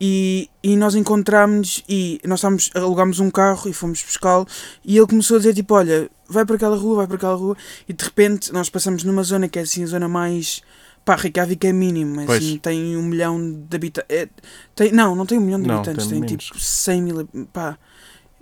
E, 0.00 0.48
e 0.62 0.76
nós 0.76 0.94
encontramos 0.94 1.84
e 1.88 2.18
nós 2.24 2.38
estávamos, 2.38 2.70
alugámos 2.74 3.20
um 3.20 3.30
carro 3.30 3.68
e 3.68 3.72
fomos 3.74 4.02
buscá-lo 4.02 4.46
e 4.84 4.96
ele 4.96 5.06
começou 5.06 5.36
a 5.36 5.38
dizer 5.38 5.54
tipo, 5.54 5.74
olha, 5.74 6.08
vai 6.26 6.46
para 6.46 6.56
aquela 6.56 6.76
rua, 6.76 6.96
vai 6.96 7.06
para 7.06 7.16
aquela 7.16 7.34
rua 7.34 7.56
e 7.86 7.92
de 7.92 8.02
repente 8.02 8.50
nós 8.52 8.70
passamos 8.70 9.04
numa 9.04 9.22
zona 9.22 9.46
que 9.46 9.58
é 9.58 9.62
assim 9.62 9.84
a 9.84 9.86
zona 9.86 10.08
mais 10.08 10.62
pá, 11.04 11.16
Reykjavik 11.16 11.66
é 11.66 11.72
mínimo, 11.72 12.20
é 12.22 12.24
Pois. 12.26 12.38
assim, 12.42 12.56
tem 12.56 12.96
um 12.96 13.02
milhão 13.02 13.38
de 13.68 13.76
habitantes. 13.76 14.08
É, 14.16 14.28
tem, 14.74 14.90
não, 14.92 15.14
não 15.14 15.26
tem 15.26 15.36
um 15.36 15.42
milhão 15.42 15.60
de 15.60 15.68
Não, 15.68 15.76
habitantes, 15.76 16.06
tem 16.06 16.20
tem, 16.22 16.36
tipo 16.36 16.58
100 16.58 17.02
mil. 17.02 17.28
Pá, 17.52 17.76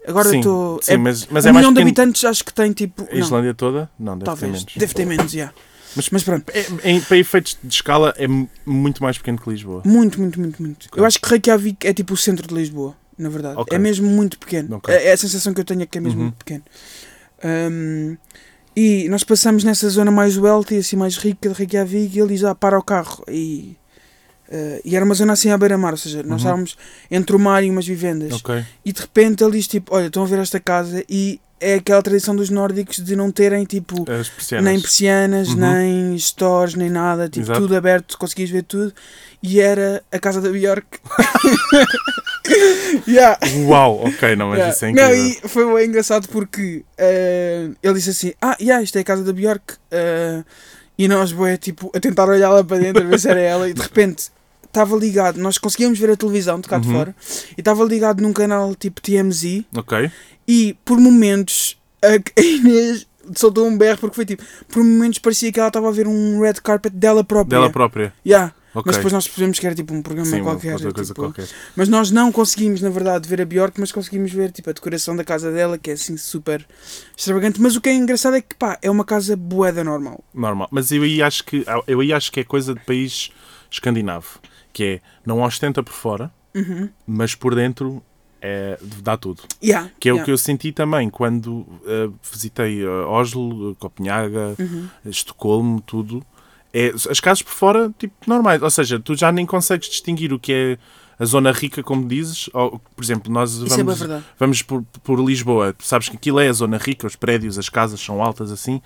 agora 0.06 0.36
estou. 0.36 0.78
sim, 0.82 0.92
É, 0.92 0.96
mas, 0.96 1.26
mas 1.26 1.44
um 1.44 1.48
é 1.48 1.52
mais 1.52 1.66
milhão 1.66 1.72
de 1.72 1.80
pequeno. 1.80 1.88
habitantes 2.02 2.24
acho 2.24 2.44
que 2.44 2.52
tem 2.54 2.72
tipo. 2.72 3.02
A 3.02 3.14
não, 3.14 3.18
Islândia 3.20 3.54
toda? 3.54 3.90
Não, 3.98 4.12
deve 4.12 4.20
ter 4.20 4.26
talvez. 4.26 4.52
menos. 4.52 4.74
Deve 4.76 4.94
ter 4.94 5.06
menos, 5.06 5.32
já. 5.32 5.52
Mas, 5.96 6.08
Mas 6.10 6.22
pronto. 6.22 6.44
é- 6.54 6.90
em- 6.90 7.00
para 7.00 7.16
efeitos 7.18 7.58
de 7.62 7.74
escala 7.74 8.14
é 8.16 8.26
mu- 8.28 8.48
muito 8.64 9.02
mais 9.02 9.18
pequeno 9.18 9.38
que 9.38 9.50
Lisboa. 9.50 9.82
Muito, 9.84 10.20
muito, 10.20 10.38
muito, 10.40 10.62
muito. 10.62 10.86
Ok. 10.86 11.00
Eu 11.00 11.04
acho 11.04 11.20
que 11.20 11.28
Reykjavik 11.28 11.86
é 11.86 11.92
tipo 11.92 12.14
o 12.14 12.16
centro 12.16 12.46
de 12.46 12.54
Lisboa, 12.54 12.96
na 13.18 13.28
verdade. 13.28 13.56
Ok. 13.58 13.74
É 13.76 13.78
mesmo 13.78 14.08
muito 14.08 14.38
pequeno. 14.38 14.76
Ok. 14.76 14.94
É, 14.94 15.08
é 15.08 15.12
a 15.12 15.16
sensação 15.16 15.52
que 15.52 15.60
eu 15.60 15.64
tenho 15.64 15.82
é 15.82 15.86
que 15.86 15.98
é 15.98 16.00
mesmo 16.00 16.18
Uhum. 16.18 16.24
muito 16.26 16.36
pequeno. 16.36 16.62
Ahm, 17.42 18.16
e 18.76 19.08
nós 19.08 19.24
passamos 19.24 19.64
nessa 19.64 19.88
zona 19.88 20.10
mais 20.10 20.36
wealthy, 20.36 20.78
assim 20.78 20.96
mais 20.96 21.16
rica 21.16 21.48
de 21.48 21.54
Reykjavik, 21.54 22.16
e 22.16 22.20
ele 22.20 22.34
diz, 22.34 22.44
ah, 22.44 22.54
para 22.54 22.78
o 22.78 22.82
carro. 22.82 23.24
E, 23.28 23.76
eh, 24.50 24.80
e 24.84 24.96
era 24.96 25.04
uma 25.04 25.14
zona 25.14 25.32
assim 25.34 25.50
à 25.50 25.58
beira-mar, 25.58 25.92
ou 25.92 25.98
seja, 25.98 26.18
nós 26.22 26.30
Uhum. 26.30 26.36
estávamos 26.36 26.76
entre 27.10 27.36
o 27.36 27.38
mar 27.38 27.62
e 27.64 27.70
umas 27.70 27.86
vivendas. 27.86 28.32
Ok. 28.32 28.64
E 28.84 28.92
de 28.92 29.00
repente 29.00 29.42
ele 29.44 29.52
diz, 29.52 29.66
tipo, 29.68 29.94
olha, 29.94 30.06
estão 30.06 30.22
a 30.22 30.26
ver 30.26 30.38
esta 30.40 30.58
casa 30.60 31.04
e 31.08 31.40
é 31.62 31.74
aquela 31.74 32.00
tradição 32.02 32.34
dos 32.34 32.48
nórdicos 32.48 33.04
de 33.04 33.14
não 33.14 33.30
terem, 33.30 33.66
tipo, 33.66 34.10
As 34.10 34.30
persianas. 34.30 34.64
nem 34.64 34.80
persianas, 34.80 35.48
Uhum. 35.50 35.56
nem 35.56 36.18
stores, 36.18 36.74
nem 36.74 36.88
nada, 36.88 37.28
tipo, 37.28 37.44
Exato. 37.44 37.60
tudo 37.60 37.76
aberto, 37.76 38.16
conseguias 38.16 38.48
ver 38.48 38.62
tudo. 38.62 38.94
E 39.42 39.60
era 39.60 40.02
a 40.10 40.18
casa 40.18 40.40
da 40.40 40.48
Bjork. 40.50 40.86
yeah. 43.06 43.38
Uau, 43.66 44.04
ok, 44.06 44.36
não, 44.36 44.48
mas 44.48 44.58
yeah. 44.58 44.74
isso 44.74 44.84
é 44.86 44.92
Não, 44.92 45.14
incrível. 45.14 45.40
e 45.44 45.48
foi 45.48 45.74
bem 45.74 45.88
engraçado 45.88 46.28
porque 46.28 46.84
eh, 46.98 47.68
ele 47.82 47.94
disse 47.94 48.10
assim: 48.10 48.32
Ah, 48.40 48.56
yeah, 48.60 48.82
isto 48.82 48.96
é 48.96 49.00
a 49.00 49.04
casa 49.04 49.22
da 49.22 49.32
Bjork. 49.32 49.74
eh, 49.90 50.42
e 50.98 51.08
nós, 51.08 51.32
boé, 51.32 51.56
tipo, 51.56 51.90
a 51.94 52.00
tentar 52.00 52.28
olhar 52.28 52.50
lá 52.50 52.62
para 52.62 52.78
dentro, 52.78 53.02
a 53.02 53.06
ver 53.06 53.18
se 53.18 53.28
era 53.28 53.40
ela, 53.40 53.68
e 53.68 53.72
de 53.72 53.80
repente 53.80 54.26
estava 54.70 54.96
ligado, 54.96 55.38
nós 55.38 55.58
conseguíamos 55.58 55.98
ver 55.98 56.10
a 56.10 56.16
televisão 56.16 56.60
de 56.60 56.68
cá 56.68 56.78
de 56.78 56.88
Uhum. 56.88 56.94
fora, 56.94 57.16
e 57.56 57.60
estava 57.60 57.84
ligado 57.84 58.20
num 58.22 58.32
canal 58.32 58.74
tipo 58.74 59.00
TMZ, 59.00 59.64
Ok. 59.76 60.10
e 60.46 60.76
por 60.84 60.98
momentos 60.98 61.76
a 62.02 62.16
Inês 62.40 63.06
soltou 63.36 63.66
um 63.66 63.76
berro 63.76 63.98
porque 63.98 64.16
foi 64.16 64.24
tipo, 64.24 64.42
por 64.68 64.82
momentos 64.82 65.18
parecia 65.18 65.52
que 65.52 65.58
ela 65.60 65.68
estava 65.68 65.88
a 65.88 65.92
ver 65.92 66.06
um 66.08 66.40
red 66.40 66.54
carpet 66.54 66.92
dela 66.94 67.22
própria. 67.22 67.58
Dela 67.58 67.70
própria. 67.70 68.12
Yeah. 68.26 68.54
Ok. 68.72 68.84
Mas 68.86 68.96
depois 68.96 69.12
nós 69.12 69.26
percebemos 69.26 69.58
que 69.58 69.66
era 69.66 69.74
tipo 69.74 69.92
um 69.92 70.00
programa 70.00 70.30
Sim, 70.30 70.42
qualquer. 70.44 70.76
tipo, 70.76 71.14
qualquer. 71.14 71.48
Mas 71.74 71.88
nós 71.88 72.12
não 72.12 72.30
conseguimos, 72.30 72.80
na 72.80 72.88
verdade, 72.88 73.28
ver 73.28 73.40
a 73.40 73.44
Bjork, 73.44 73.80
mas 73.80 73.90
conseguimos 73.90 74.30
ver 74.32 74.52
tipo, 74.52 74.70
a 74.70 74.72
decoração 74.72 75.16
da 75.16 75.24
casa 75.24 75.50
dela, 75.50 75.76
que 75.76 75.90
é 75.90 75.94
assim 75.94 76.16
super 76.16 76.64
extravagante. 77.16 77.60
Mas 77.60 77.74
o 77.74 77.80
que 77.80 77.88
é 77.88 77.94
engraçado 77.94 78.36
é 78.36 78.40
que 78.40 78.54
pá, 78.54 78.78
é 78.80 78.88
uma 78.88 79.04
casa 79.04 79.36
boeda 79.36 79.82
normal. 79.82 80.22
Normal. 80.32 80.68
Mas 80.70 80.92
eu 80.92 81.02
aí 81.02 81.20
acho 81.20 81.44
que 81.44 81.64
eu 81.88 81.98
aí 82.00 82.12
acho 82.12 82.30
que 82.30 82.38
é 82.40 82.44
coisa 82.44 82.72
de 82.72 82.80
país 82.84 83.30
escandinavo. 83.68 84.38
Que 84.72 84.84
é 84.84 85.00
não 85.26 85.40
ostenta 85.42 85.82
por 85.82 85.92
fora, 85.92 86.30
Uhum. 86.54 86.88
mas 87.06 87.34
por 87.34 87.54
dentro 87.54 88.02
é, 88.42 88.78
dá 89.02 89.16
tudo. 89.16 89.42
Yeah, 89.62 89.90
Que 90.00 90.08
é 90.08 90.12
o 90.12 90.16
yeah. 90.16 90.24
que 90.24 90.30
eu 90.32 90.38
senti 90.38 90.72
também 90.72 91.08
quando 91.10 91.66
eh, 91.86 92.08
visitei 92.32 92.82
eh, 92.82 92.88
Oslo, 92.88 93.74
Copenhaga, 93.76 94.54
Uhum. 94.58 94.88
Estocolmo, 95.04 95.80
tudo. 95.80 96.24
É, 96.72 96.88
as 97.10 97.20
casas 97.20 97.42
por 97.42 97.52
fora, 97.52 97.92
tipo, 97.98 98.14
normais. 98.26 98.62
Ou 98.62 98.70
seja, 98.70 98.98
tu 98.98 99.14
já 99.14 99.30
nem 99.32 99.44
consegues 99.44 99.88
distinguir 99.88 100.32
o 100.32 100.38
que 100.38 100.52
é 100.52 100.78
a 101.18 101.24
zona 101.26 101.52
rica, 101.52 101.82
como 101.82 102.06
dizes. 102.08 102.48
Ou, 102.54 102.78
por 102.96 103.04
exemplo, 103.04 103.30
nós 103.32 103.52
Isso 103.52 103.74
é 103.74 103.76
vamos, 103.78 103.98
verdade. 103.98 104.24
vamos 104.38 104.62
por, 104.62 104.82
por 105.02 105.20
Lisboa. 105.20 105.72
Tu 105.74 105.84
sabes 105.84 106.08
que 106.08 106.16
aquilo 106.16 106.40
é 106.40 106.48
a 106.48 106.52
zona 106.52 106.78
rica, 106.78 107.06
os 107.06 107.16
prédios, 107.16 107.58
as 107.58 107.68
casas 107.68 108.00
são 108.00 108.22
altas 108.22 108.50
assim. 108.50 108.80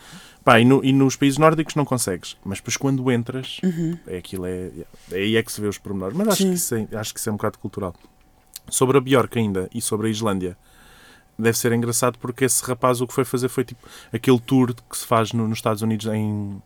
Pá, 0.45 0.61
e, 0.61 0.65
no- 0.65 0.85
e 0.85 0.93
nos 0.93 1.17
países 1.17 1.39
nórdicos 1.39 1.75
não 1.75 1.85
consegues. 1.87 2.37
Mas 2.45 2.59
depois 2.59 2.77
quando 2.77 3.11
entras, 3.11 3.59
Uhum. 3.65 3.97
é 4.07 4.19
aquilo 4.19 4.45
é, 4.47 4.71
é 5.11 5.17
aí 5.17 5.37
é 5.37 5.43
que 5.43 5.51
se 5.51 5.61
vê 5.61 5.67
os 5.69 5.79
pormenores. 5.79 6.15
Mas 6.17 6.29
acho 6.29 6.43
Sim. 6.43 6.49
que, 6.51 6.55
isso 6.55 6.75
é, 6.75 6.89
acho 6.99 7.15
que 7.15 7.21
isso 7.21 7.29
é 7.29 7.33
um 7.33 7.37
bocado 7.37 7.59
cultural. 7.59 7.95
Sobre 8.69 8.99
a 8.99 9.01
Bjork 9.01 9.39
ainda 9.39 9.69
e 9.75 9.81
sobre 9.81 10.07
a 10.09 10.11
Islândia. 10.11 10.57
Deve 11.39 11.57
ser 11.59 11.73
engraçado 11.73 12.19
porque 12.19 12.45
esse 12.45 12.63
rapaz 12.65 13.01
o 13.01 13.07
que 13.07 13.13
foi 13.15 13.25
fazer 13.25 13.49
foi 13.49 13.65
tipo 13.65 13.87
aquele 14.13 14.39
tour 14.39 14.75
que 14.75 14.97
se 14.99 15.07
faz 15.07 15.33
no- 15.33 15.49
nos 15.49 15.59
Estados 15.59 15.83
Unidos 15.83 16.07
em. 16.07 16.63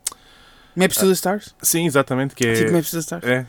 Maps 0.76 0.97
to 0.97 1.06
the 1.06 1.12
Stars? 1.12 1.54
Sim, 1.62 1.87
exatamente, 1.87 2.35
que 2.35 2.47
é. 2.47 2.54
Tipo 2.54 2.73
Maps 2.73 2.90
to 2.90 2.97
the 2.97 3.00
Stars? 3.00 3.25
É, 3.25 3.47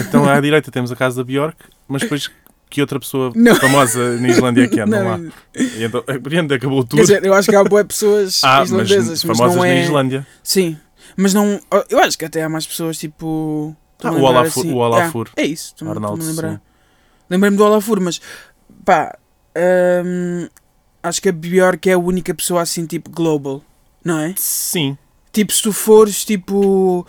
então 0.00 0.28
à 0.28 0.40
direita 0.40 0.70
temos 0.70 0.90
a 0.90 0.96
casa 0.96 1.16
da 1.16 1.24
Bjork, 1.24 1.56
mas 1.86 2.02
depois 2.02 2.30
que 2.68 2.80
outra 2.80 2.98
pessoa 2.98 3.32
Não. 3.36 3.54
famosa 3.56 4.18
na 4.18 4.28
Islândia 4.28 4.64
é 4.64 4.68
que 4.68 4.80
anda 4.80 5.02
lá? 5.02 5.18
Não, 5.18 5.32
E 5.54 5.84
então, 5.84 6.04
e 6.08 6.54
acabou 6.54 6.82
quer 6.82 6.88
tudo. 6.88 7.00
dizer, 7.00 7.24
eu 7.24 7.34
acho 7.34 7.48
que 7.48 7.56
há 7.56 7.64
boas 7.64 7.86
pessoas 7.86 8.40
ah, 8.44 8.58
mas 8.60 8.68
islandesas, 8.70 9.24
mas, 9.24 9.36
famosas 9.38 9.56
não 9.56 9.64
é... 9.64 9.74
na 9.74 9.80
Islândia. 9.80 10.26
Sim, 10.42 10.76
mas 11.16 11.32
não... 11.34 11.60
Eu 11.88 11.98
acho 12.00 12.18
que 12.18 12.24
até 12.24 12.42
há 12.42 12.48
mais 12.48 12.66
pessoas 12.66 12.98
tipo... 12.98 13.74
Ah, 14.02 14.12
o 14.12 14.20
Olafur- 14.22 14.66
o 14.66 14.76
Olafur. 14.76 15.28
É, 15.36 15.42
é 15.42 15.46
isso, 15.46 15.72
estou-me 15.72 15.92
Arnaldo, 15.94 16.22
a 16.22 16.26
lembrar. 16.26 16.62
Lembrei-me 17.30 17.56
do 17.56 17.64
Olafur, 17.64 18.00
mas 18.00 18.20
pá, 18.84 19.16
hum, 20.04 20.48
acho 21.02 21.22
que 21.22 21.28
a 21.28 21.32
Bjork 21.32 21.88
é 21.88 21.94
a 21.94 21.98
única 21.98 22.34
pessoa 22.34 22.60
assim 22.62 22.84
tipo 22.86 23.10
global, 23.10 23.62
não 24.04 24.18
é? 24.18 24.34
Sim, 24.36 24.96
Tipo, 25.36 25.52
se 25.52 25.60
tu 25.62 25.70
fores 25.70 26.24
tipo 26.24 27.06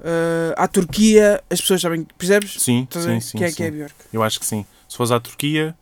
uh, 0.00 0.54
à 0.56 0.66
Turquia, 0.66 1.42
as 1.50 1.60
pessoas 1.60 1.82
sabem, 1.82 2.06
percebes? 2.16 2.54
Sim, 2.58 2.84
Estás 2.84 3.04
sim, 3.04 3.20
sim. 3.20 3.36
que 3.36 3.44
é 3.44 3.48
sim. 3.50 3.56
que 3.56 3.62
é 3.62 3.68
a 3.68 3.70
Björk. 3.70 3.94
Eu 4.10 4.22
acho 4.22 4.40
que 4.40 4.46
sim. 4.46 4.64
Se 4.88 4.96
fores 4.96 5.12
à 5.12 5.20
Turquia. 5.20 5.76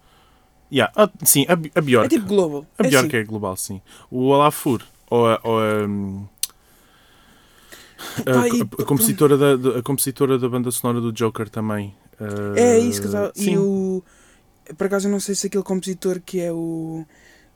Yeah. 0.72 0.92
ah, 0.96 1.08
sim, 1.25 1.46
a, 1.48 1.52
a 1.52 1.80
Bjork. 1.80 2.06
É 2.06 2.08
tipo 2.08 2.26
global. 2.26 2.66
a 2.78 2.82
é 2.84 2.88
Bjork 2.88 3.06
assim. 3.08 3.16
é 3.16 3.25
global, 3.25 3.56
sim. 3.56 3.80
O 4.10 4.25
Olafur, 4.26 4.82
ou 5.08 5.28
a, 5.28 5.40
ou 5.44 5.60
a, 5.60 5.86
hum, 5.86 6.26
a- 8.26 8.82
a- 8.82 8.84
compositora 8.84 9.36
da, 9.38 9.78
a 9.78 9.82
compositora 9.82 10.38
da 10.38 10.48
banda 10.48 10.70
sonora 10.70 11.00
do 11.00 11.12
Joker 11.12 11.48
também. 11.48 11.94
ah, 12.20 12.58
É 12.58 12.78
isso 12.78 13.00
que 13.00 13.06
eu 13.06 13.10
estava. 13.12 13.32
sim. 13.34 13.52
E 13.52 13.58
o. 13.58 14.02
Por 14.76 14.86
acaso 14.88 15.06
eu 15.06 15.12
não 15.12 15.20
sei 15.20 15.34
se 15.34 15.46
aquele 15.46 15.62
compositor 15.62 16.20
que 16.25 16.40
é 16.40 16.52
o. 16.52 17.04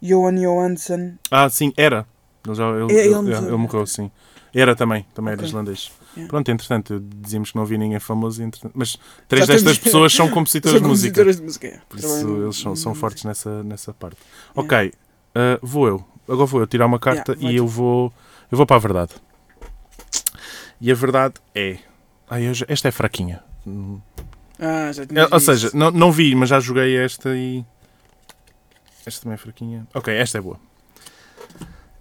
Johan 0.01 0.35
Johansson. 0.37 1.15
Ah, 1.31 1.49
sim, 1.51 1.73
era. 1.77 2.07
Ele, 2.47 2.55
já, 2.55 2.69
ele, 2.71 2.93
É, 2.93 3.07
ele 3.07 3.15
ele- 3.15 3.35
ele 3.49 3.57
morreu, 3.57 3.87
sim. 3.87 4.11
Era 4.53 4.75
também, 4.75 5.07
também 5.15 5.33
era 5.33 5.41
Ok. 5.41 5.49
islandês. 5.49 5.91
Yeah. 6.17 6.29
Pronto, 6.29 6.51
entretanto, 6.51 7.01
dizíamos 7.23 7.51
que 7.51 7.57
não 7.57 7.63
havia 7.63 7.79
ninguém 7.79 8.01
famoso, 8.01 8.43
mas 8.75 8.99
três 9.29 9.47
Já 9.47 9.53
destas 9.55 9.79
pessoas 9.79 10.13
são 10.13 10.29
compositoras 10.29 10.79
São 10.79 10.83
de 10.83 10.89
música. 10.89 11.25
de 11.25 11.43
música. 11.43 11.67
é. 11.69 11.81
Por 11.89 11.99
isso 11.99 12.09
Trabalham 12.09 12.43
eles 12.45 12.57
são, 12.57 12.75
são 12.75 12.95
fortes 12.95 13.25
nessa, 13.25 13.63
nessa 13.63 13.95
parte. 13.95 14.17
Ok, 14.55 14.93
ah, 15.35 15.59
vou 15.63 15.87
eu. 15.87 16.05
Agora 16.29 16.47
vou 16.47 16.61
eu 16.61 16.67
tirar 16.67 16.87
uma 16.87 16.99
carta 16.99 17.33
Yeah, 17.33 17.53
e 17.53 17.57
eu 17.57 17.67
vou, 17.67 18.13
eu 18.51 18.57
vou 18.57 18.67
para 18.67 18.77
a 18.77 18.81
verdade. 18.81 19.13
E 20.81 20.91
a 20.91 20.95
verdade 20.95 21.35
é. 21.55 21.79
Ai, 22.29 22.45
eu 22.47 22.53
esta 22.69 22.89
é 22.89 22.91
fraquinha. 22.91 23.43
Ah, 24.59 24.93
já 24.93 25.07
tinha 25.07 25.29
ou 25.31 25.41
seja, 25.41 25.71
não, 25.75 25.91
não 25.91 26.13
vi, 26.13 26.35
mas 26.35 26.49
já 26.49 26.59
joguei 26.61 26.97
esta 26.97 27.37
e. 27.37 27.65
Esta 29.07 29.23
também 29.23 29.35
é 29.35 29.39
fraquinha. 29.39 29.87
Ok, 29.95 30.15
esta 30.15 30.39
é 30.39 30.41
boa. 30.41 30.59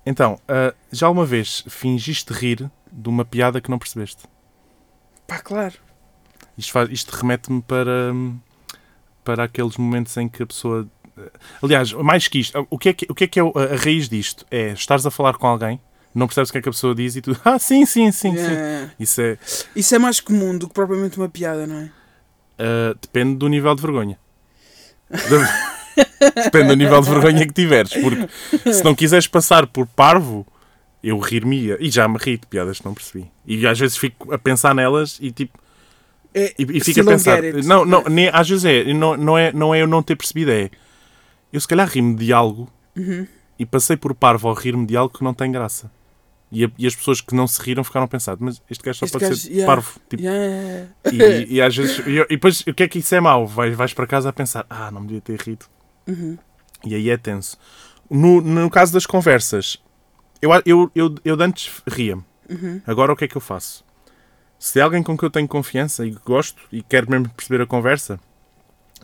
Então, 0.09 0.39
ah, 0.47 0.73
já 0.91 1.07
uma 1.07 1.23
vez 1.23 1.63
fingiste 1.69 2.33
rir 2.33 2.67
de 2.91 3.07
uma 3.09 3.23
piada 3.23 3.61
que 3.61 3.69
não 3.69 3.77
percebeste? 3.77 4.23
Pá, 5.27 5.37
claro. 5.37 5.75
Isto, 6.57 6.71
faz- 6.71 6.89
isto 6.91 7.11
remete-me 7.11 7.61
para, 7.61 8.11
para 9.23 9.43
aqueles 9.43 9.77
momentos 9.77 10.17
em 10.17 10.27
que 10.27 10.41
a 10.41 10.47
pessoa. 10.47 10.87
Aliás, 11.61 11.93
mais 11.93 12.27
que 12.27 12.39
isto, 12.39 12.65
o 12.71 12.77
que 12.79 12.89
é 12.89 12.93
que, 12.93 13.05
o 13.07 13.13
que, 13.13 13.25
é, 13.25 13.27
que 13.27 13.39
é 13.39 13.43
a, 13.43 13.75
raiz 13.75 14.09
disto? 14.09 14.47
É 14.49 14.71
estares 14.71 15.05
a 15.05 15.11
falar 15.11 15.35
com 15.37 15.45
alguém, 15.45 15.79
não 16.15 16.25
percebes 16.25 16.49
o 16.49 16.53
que 16.53 16.57
é 16.57 16.61
que 16.63 16.69
a 16.69 16.71
pessoa 16.71 16.95
diz 16.95 17.15
e 17.15 17.21
tu. 17.21 17.37
Ah, 17.45 17.59
sim, 17.59 17.85
sim, 17.85 18.11
sim, 18.11 18.35
sim. 18.35 18.51
É. 18.51 18.89
Isso 18.99 19.21
é. 19.21 19.37
Isso 19.75 19.93
é 19.93 19.99
mais 19.99 20.19
comum 20.19 20.57
do 20.57 20.67
que 20.67 20.73
propriamente 20.73 21.19
uma 21.19 21.29
piada, 21.29 21.67
não 21.67 21.81
é? 21.81 21.91
ah, 22.57 22.95
depende 22.99 23.35
do 23.35 23.47
nível 23.47 23.75
de 23.75 23.81
vergonha. 23.83 24.17
depende 26.43 26.67
do 26.69 26.75
nível 26.75 27.01
de 27.01 27.09
vergonha 27.09 27.45
que 27.47 27.53
tiveres. 27.53 27.91
Porque 27.93 28.73
se 28.73 28.83
não 28.83 28.93
quiseres 28.95 29.27
passar 29.27 29.67
por 29.67 29.85
parvo, 29.87 30.45
eu 31.03 31.17
rir-me-ia. 31.19 31.77
E 31.79 31.89
já 31.89 32.07
me 32.07 32.17
ri 32.17 32.37
de 32.37 32.47
piadas 32.47 32.79
que 32.79 32.85
não 32.85 32.93
percebi. 32.93 33.29
E 33.45 33.65
às 33.67 33.77
vezes 33.79 33.97
fico 33.97 34.33
a 34.33 34.37
pensar 34.37 34.73
nelas 34.75 35.17
e 35.21 35.31
tipo. 35.31 35.57
É, 36.33 36.53
E, 36.59 36.77
e 36.77 36.81
still 36.81 37.03
a 37.03 37.11
pensar. 37.11 37.41
Não, 37.65 37.85
não, 37.85 38.03
nem, 38.03 38.29
às 38.31 38.47
vezes 38.49 38.65
é. 38.65 38.93
Não, 38.93 39.17
não 39.17 39.37
é. 39.37 39.51
não 39.51 39.73
é 39.73 39.81
eu 39.81 39.87
não 39.87 40.03
ter 40.03 40.15
percebido, 40.15 40.51
é. 40.51 40.69
Eu 41.51 41.59
se 41.59 41.67
calhar 41.67 41.87
ri-me 41.87 42.15
de 42.15 42.31
algo 42.31 42.71
Uhum. 42.95 43.25
e 43.57 43.65
passei 43.65 43.95
por 43.97 44.13
parvo 44.13 44.47
ao 44.49 44.53
rir-me 44.53 44.85
de 44.85 44.95
algo 44.97 45.15
que 45.17 45.23
não 45.23 45.33
tem 45.33 45.51
graça. 45.51 45.89
E, 46.51 46.65
a- 46.65 46.71
e 46.77 46.85
as 46.87 46.95
pessoas 46.95 47.21
que 47.21 47.33
não 47.35 47.47
se 47.47 47.61
riram 47.61 47.83
ficaram 47.83 48.05
a 48.05 48.07
pensar, 48.07 48.35
mas 48.39 48.61
este 48.69 48.83
gajo 48.83 48.99
só 48.99 49.05
Este 49.05 49.13
pode 49.13 49.25
gajo, 49.29 49.35
ser 49.41 49.49
yeah. 49.51 49.65
parvo. 49.67 49.99
Tipo, 50.09 50.23
Yeah. 50.23 50.87
e, 51.11 51.55
e 51.55 51.61
às 51.61 51.75
vezes. 51.75 51.99
E, 52.05 52.17
e 52.21 52.27
depois, 52.27 52.61
o 52.61 52.73
que 52.73 52.83
é 52.83 52.87
que 52.87 52.99
isso 52.99 53.13
é 53.15 53.19
mau? 53.19 53.45
Vais, 53.47 53.75
vais 53.75 53.93
para 53.93 54.05
casa 54.07 54.29
a 54.29 54.33
pensar, 54.33 54.65
ah, 54.69 54.89
não 54.91 55.01
me 55.01 55.07
devia 55.07 55.21
ter 55.21 55.39
rido. 55.41 55.65
Uhum. 56.09 56.37
E 56.85 56.95
aí 56.95 57.09
é 57.09 57.17
tenso. 57.17 57.57
No, 58.09 58.41
no 58.41 58.69
caso 58.69 58.91
das 58.93 59.05
conversas, 59.05 59.77
eu, 60.41 60.49
eu, 60.65 60.91
eu, 60.95 61.15
eu 61.23 61.41
antes 61.41 61.69
ria-me. 61.87 62.23
Uhum. 62.49 62.81
Agora 62.87 63.13
o 63.13 63.15
que 63.15 63.25
é 63.25 63.27
que 63.27 63.35
eu 63.37 63.41
faço? 63.41 63.83
Se 64.57 64.79
é 64.79 64.81
alguém 64.81 65.03
com 65.03 65.17
quem 65.17 65.27
eu 65.27 65.31
tenho 65.31 65.47
confiança 65.47 66.05
e 66.05 66.11
que 66.13 66.21
gosto 66.25 66.61
e 66.71 66.81
quero 66.81 67.09
mesmo 67.09 67.29
perceber 67.29 67.61
a 67.63 67.67
conversa, 67.67 68.19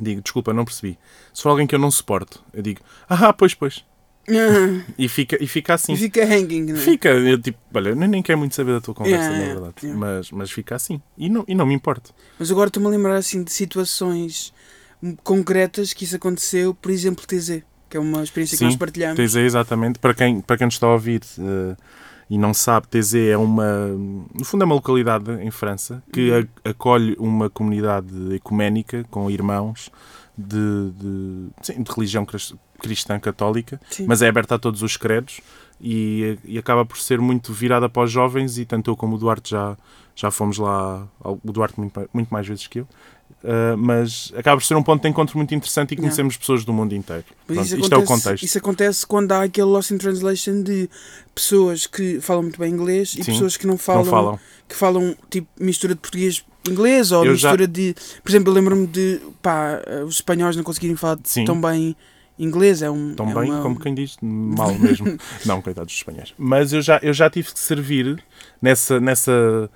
digo, 0.02 0.22
desculpa, 0.22 0.54
não 0.54 0.66
percebi. 0.66 0.98
Se 1.34 1.42
for 1.44 1.50
alguém 1.50 1.68
que 1.68 1.76
eu 1.76 1.80
não 1.80 1.92
suporto, 1.92 2.44
eu 2.54 2.62
digo, 2.62 2.82
ah, 3.08 3.32
pois, 3.32 3.54
pois. 3.54 3.86
Ah, 4.28 4.84
E 4.98 5.08
fica, 5.08 5.38
e 5.42 5.48
fica 5.48 5.76
assim. 5.76 5.94
E 5.94 5.98
fica 5.98 6.24
hanging, 6.26 6.64
não 6.64 6.76
é? 6.76 6.80
Fica, 6.80 7.10
eu 7.10 7.40
tipo, 7.40 7.60
olha, 7.74 7.90
eu 7.90 7.96
nem, 7.96 8.10
nem 8.10 8.24
quero 8.24 8.40
muito 8.40 8.56
saber 8.56 8.74
da 8.74 8.82
tua 8.82 8.94
conversa, 8.96 9.30
Yeah, 9.30 9.40
na 9.40 9.54
verdade. 9.54 9.76
yeah. 9.84 10.00
Mas, 10.00 10.32
mas 10.32 10.52
fica 10.52 10.76
assim. 10.76 11.00
E 11.18 11.30
não, 11.30 11.46
e 11.48 11.54
não 11.54 11.66
me 11.66 11.74
importa. 11.76 12.10
Mas 12.40 12.52
agora 12.52 12.68
estou-me 12.68 12.88
a 12.88 12.92
lembrar 12.92 13.16
assim 13.16 13.44
de 13.44 13.52
situações 13.52 14.52
concretas 15.24 15.94
que 15.94 16.04
isso 16.04 16.16
aconteceu, 16.16 16.74
por 16.74 16.92
exemplo, 16.92 17.26
TZ, 17.26 17.62
que 17.90 17.98
é 17.98 18.00
uma 18.00 18.24
experiência 18.24 18.58
Sim, 18.58 18.66
que 18.66 18.70
nós 18.72 18.76
partilhamos. 18.76 19.18
TZ, 19.18 19.36
exatamente. 19.38 20.00
Para 20.00 20.14
quem, 20.14 20.42
para 20.42 20.58
quem 20.58 20.66
nos 20.66 20.76
está 20.76 20.88
a 20.88 20.94
ouvir 20.94 21.22
eh, 21.40 21.76
e 22.30 22.38
não 22.38 22.54
sabe, 22.54 22.88
TZ 22.88 23.16
é 23.16 23.38
uma. 23.38 23.88
No 24.34 24.44
fundo, 24.44 24.64
é 24.64 24.66
uma 24.66 24.76
localidade 24.76 25.32
em 25.42 25.52
França 25.52 26.02
que 26.12 26.32
Uhum. 26.32 26.48
a- 26.66 26.70
acolhe 26.70 27.16
uma 27.20 27.50
comunidade 27.50 28.08
ecuménica 28.36 29.06
com 29.12 29.30
irmãos 29.30 29.92
de, 30.38 30.92
de, 30.98 31.48
sim, 31.62 31.82
de 31.84 31.92
religião 31.92 32.26
cris- 32.26 32.54
cristã 32.80 33.20
católica, 33.20 33.80
Sim. 33.90 34.06
mas 34.08 34.22
é 34.22 34.28
aberta 34.28 34.56
a 34.56 34.60
todos 34.60 34.82
os 34.82 34.98
credos 34.98 35.40
e, 35.80 36.38
e 36.44 36.58
acaba 36.58 36.86
por 36.86 36.98
ser 36.98 37.22
muito 37.22 37.54
virada 37.54 37.88
para 37.88 38.04
os 38.04 38.12
jovens. 38.12 38.58
E 38.58 38.66
tanto 38.66 38.90
eu 38.92 38.98
como 38.98 39.16
o 39.16 39.18
Duarte 39.20 39.52
já, 39.52 39.78
já 40.16 40.30
fomos 40.32 40.58
lá, 40.58 41.08
o 41.24 41.52
Duarte 41.52 41.80
muito, 41.80 42.10
muito 42.14 42.30
mais 42.30 42.46
vezes 42.48 42.68
que 42.68 42.80
eu. 42.80 42.88
Uh, 43.46 43.78
mas 43.78 44.34
acaba 44.36 44.58
por 44.60 44.66
ser 44.66 44.74
um 44.76 44.82
ponto 44.82 45.04
de 45.04 45.08
encontro 45.08 45.38
muito 45.38 45.54
interessante 45.54 45.92
e 45.92 45.94
Yeah. 45.94 46.02
conhecemos 46.08 46.36
pessoas 46.36 46.66
do 46.66 46.74
mundo 46.74 46.96
inteiro. 46.96 47.24
Pronto, 47.46 47.62
isso 47.62 47.78
isto 47.78 47.94
é 47.94 47.98
o 47.98 48.00
acontece- 48.02 48.24
contexto. 48.24 48.44
Isso 48.44 48.58
acontece 48.58 49.06
quando 49.06 49.32
há 49.34 49.44
aquele 49.44 49.68
lost 49.68 49.92
in 49.92 50.00
translation 50.00 50.64
de 50.64 50.90
pessoas 51.36 51.86
que 51.86 52.20
falam 52.22 52.42
muito 52.42 52.60
bem 52.60 52.72
inglês 52.74 53.10
e 53.14 53.24
Sim, 53.24 53.34
pessoas 53.34 53.56
que 53.56 53.68
não 53.68 53.78
falam, 53.78 54.04
não 54.04 54.10
falam. 54.12 54.40
que 54.68 54.76
falam 54.76 55.16
tipo 55.30 55.48
mistura 55.60 55.94
de 55.94 56.00
português 56.02 56.44
inglês 56.68 57.12
ou 57.12 57.24
Eu 57.24 57.36
já- 57.36 57.50
mistura 57.50 57.68
de, 57.68 57.94
por 58.24 58.32
exemplo, 58.32 58.50
eu 58.50 58.56
lembro-me 58.56 58.88
de 58.88 59.20
pá, 59.44 59.80
eh, 59.86 60.04
os 60.04 60.16
espanhóis 60.16 60.56
não 60.56 60.64
conseguirem 60.64 60.96
falar 60.96 61.20
Sim. 61.24 61.46
tão 61.46 61.62
bem 61.62 61.96
inglês, 62.40 62.82
é 62.82 62.90
um 62.90 63.14
Tão 63.14 63.30
é 63.30 63.34
bem 63.42 63.52
uma- 63.52 63.62
como 63.62 63.80
quem 63.80 63.94
diz 63.94 64.18
mal 64.22 64.74
mesmo. 64.74 65.06
não, 65.46 65.62
coitados 65.62 65.94
dos 65.94 65.98
espanhóis. 66.00 66.34
Mas 66.36 66.74
eu 66.74 66.82
já, 66.82 67.00
eu 67.04 67.14
já 67.14 67.30
tive 67.30 67.54
que 67.54 67.60
servir 67.60 68.24
nessa, 68.60 69.00
nessa, 69.00 69.70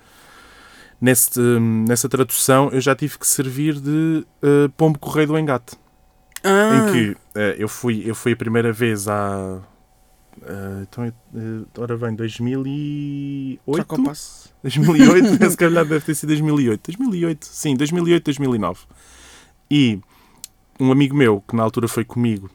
nesse, 1.00 1.40
nessa 1.40 2.08
tradução, 2.08 2.70
eu 2.70 2.80
já 2.80 2.94
tive 2.94 3.18
que 3.18 3.26
servir 3.26 3.80
de 3.80 4.26
uh, 4.42 4.68
pombo 4.76 4.98
correio 4.98 5.28
do 5.28 5.38
engate. 5.38 5.76
Ah, 6.42 6.88
Em 6.88 6.92
que 6.92 7.10
uh, 7.10 7.40
eu, 7.58 7.68
fui, 7.68 8.02
eu 8.04 8.14
fui 8.14 8.32
a 8.32 8.36
primeira 8.36 8.72
vez 8.72 9.08
há. 9.08 9.60
Uh, 10.38 10.82
então, 10.82 11.06
uh, 11.06 11.66
ora 11.78 11.96
bem, 11.96 12.14
2008? 12.14 13.60
troca 13.72 14.00
o 14.00 14.04
passo. 14.04 14.52
2008, 14.62 15.36
se 15.50 15.56
calhar 15.56 15.84
deve 15.84 16.04
ter 16.04 16.14
sido 16.14 16.28
2008. 16.28 16.80
2008, 16.86 17.44
sim, 17.44 17.76
2008, 17.76 18.24
2009. 18.24 18.80
E 19.70 20.00
um 20.78 20.90
amigo 20.90 21.14
meu, 21.14 21.42
que 21.46 21.54
na 21.54 21.62
altura 21.62 21.88
foi 21.88 22.04
comigo, 22.04 22.50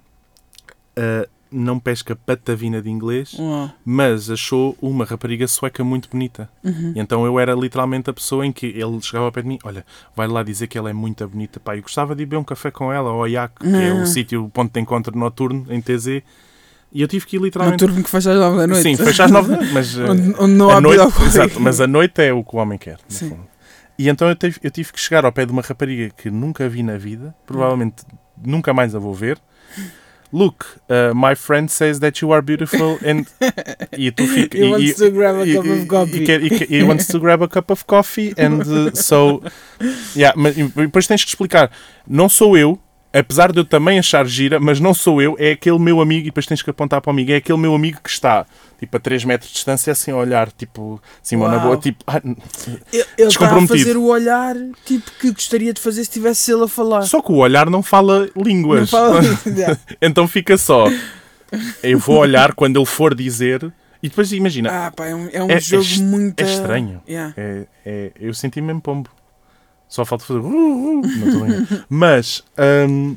ah, 0.97 1.27
não 1.51 1.79
pesca 1.79 2.15
patavina 2.15 2.81
de 2.81 2.89
inglês, 2.89 3.35
Uau. 3.39 3.71
mas 3.85 4.29
achou 4.29 4.75
uma 4.81 5.05
rapariga 5.05 5.47
sueca 5.47 5.83
muito 5.83 6.09
bonita. 6.09 6.49
Uhum. 6.63 6.93
Então 6.95 7.25
eu 7.25 7.39
era 7.39 7.53
literalmente 7.53 8.09
a 8.09 8.13
pessoa 8.13 8.45
em 8.45 8.51
que 8.51 8.65
ele 8.67 9.01
chegava 9.01 9.25
ao 9.25 9.31
pé 9.31 9.41
de 9.41 9.47
mim, 9.47 9.59
olha, 9.63 9.85
vai 10.15 10.27
lá 10.27 10.43
dizer 10.43 10.67
que 10.67 10.77
ela 10.77 10.89
é 10.89 10.93
muito 10.93 11.25
bonita, 11.27 11.59
pá, 11.59 11.75
eu 11.77 11.81
gostava 11.81 12.15
de 12.15 12.25
beber 12.25 12.37
um 12.37 12.43
café 12.43 12.71
com 12.71 12.91
ela, 12.91 13.09
ao 13.09 13.27
IAC, 13.27 13.53
que 13.59 13.67
é 13.67 13.91
o 13.93 13.97
Uhum. 13.99 14.05
sítio, 14.05 14.43
o 14.45 14.49
ponto 14.49 14.73
de 14.73 14.79
encontro 14.79 15.17
noturno, 15.17 15.65
em 15.69 15.79
TZ, 15.81 16.07
e 16.91 17.01
eu 17.01 17.07
tive 17.07 17.25
que 17.25 17.35
ir 17.37 17.41
literalmente... 17.41 17.81
Noturno 17.81 18.03
que 18.03 18.09
fecha 18.09 18.31
às 18.31 18.37
9 18.39 18.57
da 18.57 18.67
noite. 18.67 18.83
Sim, 18.83 18.95
fecha 18.97 19.23
às 19.25 19.31
nove 19.31 19.49
da 19.49 19.57
noite, 19.57 19.73
mas... 19.73 19.99
ah, 19.99 20.05
onde, 20.11 20.35
onde 20.39 20.53
não 20.53 20.69
há 20.69 20.75
a 20.77 20.81
noite, 20.81 21.21
exato, 21.23 21.59
mas 21.59 21.79
a 21.81 21.87
noite 21.87 22.21
é 22.21 22.33
o 22.33 22.43
que 22.43 22.55
o 22.55 22.59
homem 22.59 22.77
quer. 22.77 22.99
Sim. 23.07 23.29
fundo. 23.29 23.47
E 23.97 24.09
então 24.09 24.27
eu 24.27 24.35
tive, 24.35 24.59
eu 24.61 24.71
tive 24.71 24.91
que 24.91 24.99
chegar 24.99 25.23
ao 25.25 25.31
pé 25.31 25.45
de 25.45 25.51
uma 25.53 25.61
rapariga 25.61 26.09
que 26.17 26.29
nunca 26.29 26.67
vi 26.67 26.83
na 26.83 26.97
vida, 26.97 27.33
provavelmente 27.45 28.03
nunca 28.45 28.73
mais 28.73 28.93
a 28.93 28.99
vou 28.99 29.13
ver. 29.13 29.39
Look, 30.35 30.81
uh, 30.89 31.13
my 31.15 31.33
friend 31.33 31.71
says 31.71 32.01
that 32.01 32.19
you 32.21 32.31
are 32.33 32.41
beautiful 32.41 32.99
and 33.05 33.25
e 33.95 34.11
tu 34.11 34.27
fica, 34.27 34.57
He 34.57 34.67
wants 34.69 34.97
to 34.99 35.09
grab 35.09 35.35
a 35.39 35.45
cup 35.47 35.65
of 35.65 35.87
coffee. 35.87 36.25
he 36.67 36.83
wants 36.83 37.07
to 37.07 37.19
grab 37.19 37.41
a 37.41 37.47
cup 37.47 37.71
of 37.71 37.87
coffee 37.87 38.33
and 38.37 38.61
uh, 38.67 38.91
so 38.91 39.41
yeah, 40.13 40.33
mas, 40.35 40.55
depois 40.55 41.07
tens 41.07 41.23
que 41.23 41.29
explicar 41.29 41.71
não 42.05 42.27
sou 42.27 42.57
eu 42.57 42.77
apesar 43.19 43.51
de 43.51 43.59
eu 43.59 43.65
também 43.65 43.97
achar 43.99 44.25
gira, 44.25 44.59
mas 44.59 44.79
não 44.79 44.93
sou 44.93 45.21
eu, 45.21 45.35
é 45.39 45.51
aquele 45.51 45.79
meu 45.79 46.01
amigo, 46.01 46.21
e 46.21 46.25
depois 46.25 46.45
tens 46.45 46.61
que 46.61 46.69
apontar 46.69 47.01
para 47.01 47.09
o 47.09 47.13
amigo, 47.13 47.31
é 47.31 47.35
aquele 47.37 47.57
meu 47.57 47.73
amigo 47.75 47.99
que 48.03 48.09
está 48.09 48.45
tipo 48.79 48.97
a 48.97 48.99
3 48.99 49.23
metros 49.23 49.49
de 49.49 49.55
distância, 49.55 49.91
assim 49.91 50.11
a 50.11 50.15
olhar, 50.17 50.51
tipo, 50.51 51.01
assim, 51.23 51.37
na 51.37 51.57
boa, 51.59 51.77
tipo, 51.77 52.03
ah, 52.07 52.19
Ele 52.23 52.35
ele 52.91 53.01
está 53.01 53.23
a 53.23 53.25
Descomprometido. 53.27 53.77
fazer 53.79 53.97
o 53.97 54.03
olhar 54.05 54.55
tipo 54.85 55.09
que 55.19 55.31
gostaria 55.31 55.73
de 55.73 55.79
fazer 55.81 56.03
se 56.03 56.09
tivesse 56.11 56.51
ele 56.51 56.63
a 56.63 56.67
falar. 56.67 57.03
só 57.03 57.21
que 57.21 57.31
o 57.31 57.35
olhar 57.37 57.69
não 57.69 57.81
fala 57.81 58.29
línguas. 58.35 58.81
Não 58.81 58.87
fala 58.87 59.21
Yeah. 59.47 59.77
Então 60.01 60.27
fica 60.27 60.57
só. 60.57 60.85
Eu 61.81 61.99
vou 61.99 62.17
olhar 62.17 62.53
quando 62.53 62.77
ele 62.77 62.85
for 62.85 63.15
dizer. 63.15 63.71
E 64.03 64.09
depois 64.09 64.31
imagina. 64.33 64.69
Ah, 64.87 64.91
pá, 64.91 65.07
é 65.07 65.15
um, 65.15 65.29
é 65.31 65.43
um 65.43 65.49
É- 65.49 65.53
é 65.53 65.59
jogo 65.59 65.81
est- 65.83 66.01
muito. 66.01 66.39
é 66.41 66.43
estranho. 66.43 67.01
Yeah. 67.07 67.33
É, 67.37 67.65
é- 67.85 68.11
eu 68.19 68.33
senti 68.33 68.61
mesmo 68.61 68.81
pombo. 68.81 69.09
Só 69.95 70.03
falta 70.03 70.25
fazer. 70.25 70.39
uh, 70.41 70.99
uh. 70.99 71.01
Mas 71.89 72.43
hum, 72.89 73.15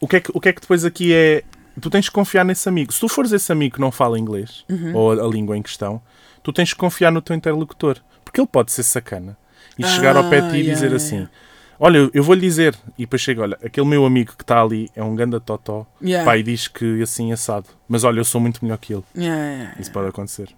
o, 0.00 0.08
que 0.08 0.16
é 0.16 0.20
que, 0.20 0.30
o 0.32 0.40
que 0.40 0.48
é 0.48 0.52
que 0.54 0.60
depois 0.62 0.84
aqui 0.86 1.12
é, 1.12 1.42
tu 1.80 1.90
tens 1.90 2.08
que 2.08 2.14
confiar 2.14 2.44
nesse 2.46 2.66
amigo. 2.66 2.92
Se 2.94 2.98
tu 3.00 3.08
fores 3.08 3.30
esse 3.32 3.52
amigo 3.52 3.74
que 3.74 3.80
não 3.80 3.92
fala 3.92 4.18
inglês, 4.18 4.64
Uhum. 4.70 4.96
ou 4.96 5.12
a, 5.12 5.22
a 5.22 5.28
língua 5.28 5.54
em 5.56 5.60
questão, 5.62 6.00
tu 6.42 6.50
tens 6.50 6.72
que 6.72 6.78
confiar 6.78 7.10
no 7.12 7.20
teu 7.20 7.36
interlocutor. 7.36 7.98
Porque 8.24 8.40
ele 8.40 8.48
pode 8.50 8.72
ser 8.72 8.82
sacana 8.84 9.36
e 9.78 9.84
chegar 9.86 10.16
ao 10.16 10.30
pé 10.30 10.40
de 10.40 10.48
ti 10.48 10.56
e 10.56 10.60
Ah, 10.60 10.62
yeah, 10.62 10.72
dizer 10.74 10.86
yeah, 10.86 10.96
assim: 10.96 11.14
yeah. 11.16 11.30
Olha, 11.78 12.10
eu- 12.14 12.22
vou-lhe 12.24 12.40
dizer. 12.40 12.74
E 12.96 13.02
depois 13.02 13.20
chega: 13.20 13.42
Olha, 13.42 13.58
aquele 13.62 13.86
meu 13.86 14.06
amigo 14.06 14.32
que 14.34 14.42
está 14.42 14.62
ali 14.62 14.90
é 14.96 15.04
um 15.04 15.14
ganda 15.14 15.38
totó. 15.38 15.86
Yeah. 16.02 16.24
Pai 16.24 16.42
diz 16.42 16.68
que 16.68 17.02
assim 17.02 17.32
assado. 17.32 17.66
Mas 17.86 18.02
olha, 18.02 18.18
eu 18.20 18.24
sou 18.24 18.40
muito 18.40 18.64
melhor 18.64 18.78
que 18.78 18.94
ele. 18.94 19.04
Yeah, 19.14 19.36
yeah, 19.44 19.70
Isso 19.72 19.90
yeah. 19.90 19.92
pode 19.92 20.08
acontecer. 20.08 20.48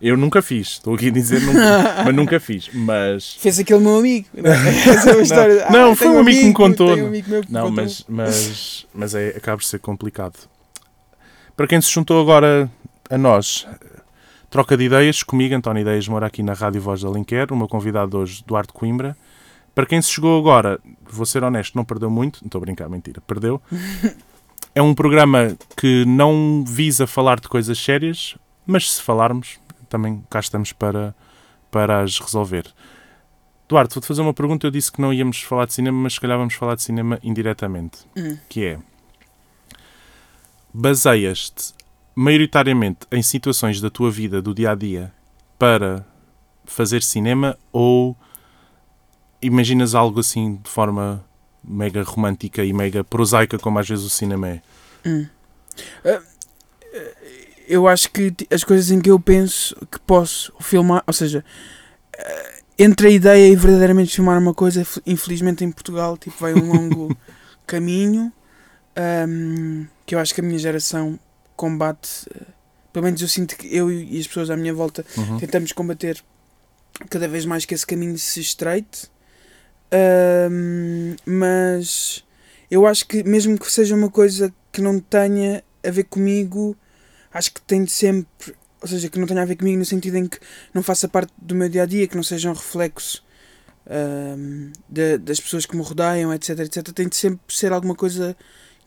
Eu 0.00 0.16
nunca 0.16 0.42
fiz, 0.42 0.68
estou 0.72 0.94
aqui 0.94 1.08
a 1.08 1.10
dizer, 1.10 1.40
nunca, 1.40 2.02
mas 2.04 2.14
nunca 2.14 2.38
fiz. 2.40 2.68
Mas. 2.72 3.34
Fez 3.34 3.58
aquele 3.58 3.80
meu 3.80 3.98
amigo. 3.98 4.26
Essa 4.44 5.10
é. 5.40 5.70
Não, 5.72 5.92
Ah, 5.92 5.96
foi 5.96 6.08
um 6.08 6.18
amigo 6.18 6.40
que 6.40 6.46
me 6.46 6.52
contou. 6.52 6.96
um 6.96 7.06
amigo 7.06 7.30
meu 7.30 7.42
que 7.42 7.52
Não, 7.52 7.68
contou. 7.70 7.84
mas, 7.84 8.04
mas, 8.08 8.86
mas 8.94 9.14
é, 9.14 9.28
acaba 9.28 9.56
por 9.56 9.64
ser 9.64 9.78
complicado. 9.78 10.34
Para 11.56 11.66
quem 11.66 11.80
se 11.80 11.90
juntou 11.90 12.20
agora 12.20 12.70
a 13.08 13.16
nós, 13.16 13.66
troca 14.50 14.76
de 14.76 14.84
ideias 14.84 15.22
comigo, 15.22 15.54
António 15.54 15.80
Ideias, 15.80 16.06
mora 16.06 16.26
aqui 16.26 16.42
na 16.42 16.52
Rádio 16.52 16.80
Voz 16.82 17.00
da 17.00 17.08
Alenquer, 17.08 17.50
o 17.50 17.56
meu 17.56 17.66
convidado 17.66 18.18
hoje, 18.18 18.44
Duarte 18.46 18.72
Coimbra. 18.74 19.16
Para 19.74 19.86
quem 19.86 20.00
se 20.02 20.10
chegou 20.10 20.38
agora, 20.38 20.78
vou 21.08 21.24
ser 21.24 21.42
honesto, 21.44 21.74
não 21.74 21.84
perdeu 21.84 22.10
muito, 22.10 22.40
não 22.42 22.46
estou 22.46 22.58
a 22.58 22.62
brincar, 22.62 22.88
mentira, 22.88 23.20
perdeu. 23.26 23.60
É 24.74 24.82
um 24.82 24.94
programa 24.94 25.56
que 25.74 26.04
não 26.04 26.62
visa 26.62 27.06
falar 27.06 27.40
de 27.40 27.48
coisas 27.48 27.78
sérias, 27.78 28.34
mas 28.66 28.92
se 28.92 29.00
falarmos, 29.02 29.58
também 29.88 30.24
cá 30.28 30.40
estamos 30.40 30.72
para, 30.72 31.14
para 31.70 32.02
as 32.02 32.18
resolver. 32.18 32.72
Duarte, 33.68 33.94
vou-te 33.94 34.06
fazer 34.06 34.22
uma 34.22 34.34
pergunta. 34.34 34.66
Eu 34.66 34.70
disse 34.70 34.92
que 34.92 35.00
não 35.00 35.12
íamos 35.12 35.42
falar 35.42 35.66
de 35.66 35.74
cinema, 35.74 35.98
mas 35.98 36.14
se 36.14 36.20
calhar 36.20 36.38
vamos 36.38 36.54
falar 36.54 36.76
de 36.76 36.82
cinema 36.82 37.18
indiretamente. 37.22 37.98
Hum. 38.16 38.38
Que 38.48 38.64
é: 38.64 38.78
baseias-te 40.72 41.74
maioritariamente 42.14 43.00
em 43.10 43.22
situações 43.22 43.80
da 43.80 43.90
tua 43.90 44.10
vida, 44.10 44.40
do 44.40 44.54
dia 44.54 44.70
a 44.70 44.74
dia, 44.74 45.12
para 45.58 46.06
fazer 46.64 47.02
cinema 47.02 47.58
ou 47.72 48.16
imaginas 49.42 49.94
algo 49.94 50.20
assim 50.20 50.56
de 50.56 50.70
forma 50.70 51.24
mega 51.62 52.02
romântica 52.02 52.64
e 52.64 52.72
mega 52.72 53.02
prosaica, 53.04 53.58
como 53.58 53.78
às 53.78 53.88
vezes 53.88 54.04
o 54.04 54.10
cinema 54.10 54.48
é? 54.48 54.62
Hum. 55.04 55.26
Ah, 56.04 56.22
eu 57.68 57.86
acho 57.88 58.10
que 58.10 58.32
as 58.50 58.62
coisas 58.64 58.90
em 58.90 59.00
que 59.00 59.10
eu 59.10 59.18
penso 59.20 59.74
que 59.90 59.98
posso 60.00 60.52
filmar, 60.60 61.02
ou 61.06 61.12
seja, 61.12 61.44
ah, 62.18 62.52
entre 62.78 63.08
a 63.08 63.10
ideia 63.10 63.48
e 63.48 63.56
verdadeiramente 63.56 64.14
filmar 64.14 64.38
uma 64.38 64.52
coisa, 64.54 64.86
infelizmente 65.06 65.64
em 65.64 65.70
Portugal, 65.72 66.16
tipo, 66.16 66.36
vai 66.38 66.54
um 66.54 66.68
longo 66.72 67.16
caminho 67.66 68.32
ahm, 68.94 69.86
que 70.04 70.14
eu 70.14 70.18
acho 70.18 70.34
que 70.34 70.40
a 70.40 70.44
minha 70.44 70.58
geração 70.58 71.18
combate. 71.56 72.26
ah, 72.34 72.44
pelo 72.92 73.04
menos 73.04 73.20
eu 73.20 73.28
sinto 73.28 73.56
que 73.56 73.66
eu 73.76 73.90
e 73.92 74.18
as 74.18 74.26
pessoas 74.26 74.48
à 74.50 74.56
minha 74.56 74.72
volta 74.72 75.04
Uhum. 75.18 75.38
tentamos 75.38 75.72
combater 75.72 76.22
cada 77.10 77.28
vez 77.28 77.44
mais 77.44 77.64
que 77.66 77.74
esse 77.74 77.86
caminho 77.86 78.16
se 78.18 78.40
estreite. 78.40 79.10
Ahm, 79.92 81.16
mas 81.24 82.24
eu 82.70 82.86
acho 82.86 83.06
que 83.06 83.22
mesmo 83.22 83.58
que 83.58 83.70
seja 83.70 83.94
uma 83.94 84.10
coisa 84.10 84.52
que 84.72 84.80
não 84.80 84.98
tenha 84.98 85.62
a 85.86 85.90
ver 85.90 86.04
comigo, 86.04 86.76
acho 87.36 87.52
que 87.52 87.60
tem 87.62 87.84
de 87.84 87.90
sempre, 87.90 88.54
ou 88.80 88.88
seja, 88.88 89.08
que 89.08 89.18
não 89.18 89.26
tenha 89.26 89.42
a 89.42 89.44
ver 89.44 89.56
comigo 89.56 89.78
no 89.78 89.84
sentido 89.84 90.16
em 90.16 90.26
que 90.26 90.38
não 90.74 90.82
faça 90.82 91.06
parte 91.08 91.32
do 91.38 91.54
meu 91.54 91.68
dia 91.68 91.82
a 91.82 91.86
dia, 91.86 92.06
que 92.08 92.16
não 92.16 92.22
seja 92.22 92.50
um 92.50 92.54
reflexo 92.54 93.22
ahm, 93.88 94.72
da- 94.88 95.16
das 95.18 95.38
pessoas 95.40 95.64
que 95.66 95.76
me 95.76 95.82
rodeiam, 95.82 96.32
etc, 96.34 96.58
etc, 96.60 96.88
tem 96.92 97.08
de 97.08 97.16
sempre 97.16 97.40
ser 97.48 97.72
alguma 97.72 97.94
coisa 97.94 98.36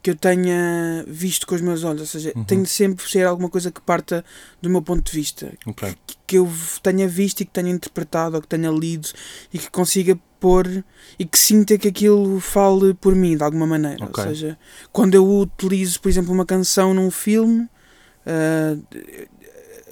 que 0.02 0.10
eu 0.12 0.16
tenha 0.16 1.04
visto 1.08 1.46
com 1.46 1.56
os 1.56 1.62
meus 1.62 1.84
olhos, 1.84 2.02
ou 2.02 2.08
seja, 2.08 2.32
Uhum. 2.36 2.44
tem 2.46 2.64
de 2.64 2.70
sempre 2.70 3.06
ser 3.10 3.26
alguma 3.26 3.50
coisa 3.50 3.70
que 3.70 3.82
parta 3.82 4.24
do 4.62 4.70
meu 4.70 4.82
ponto 4.82 5.10
de 5.12 5.18
vista, 5.18 5.54
Ok. 5.66 5.94
que 6.26 6.38
eu 6.38 6.50
tenha 6.82 7.06
visto 7.08 7.42
e 7.42 7.46
que 7.46 7.52
tenha 7.52 7.70
interpretado 7.70 8.36
ou 8.38 8.42
que 8.42 8.48
tenha 8.48 8.70
lido 8.72 9.10
e 9.54 9.60
que 9.60 9.70
consiga 9.70 10.18
pôr 10.40 10.86
e 11.18 11.26
que 11.26 11.38
sinta 11.38 11.78
que 11.78 11.90
aquilo 11.90 12.40
fale 12.40 12.94
por 12.94 13.14
mim 13.14 13.36
de 13.36 13.44
alguma 13.44 13.68
maneira. 13.68 14.06
Ok. 14.06 14.24
Ou 14.24 14.30
seja, 14.30 14.58
quando 14.92 15.16
eu 15.16 15.28
utilizo, 15.30 16.00
por 16.00 16.08
exemplo, 16.08 16.34
uma 16.34 16.46
canção 16.46 16.94
num 16.94 17.12
filme, 17.12 17.68
ah, 18.26 18.76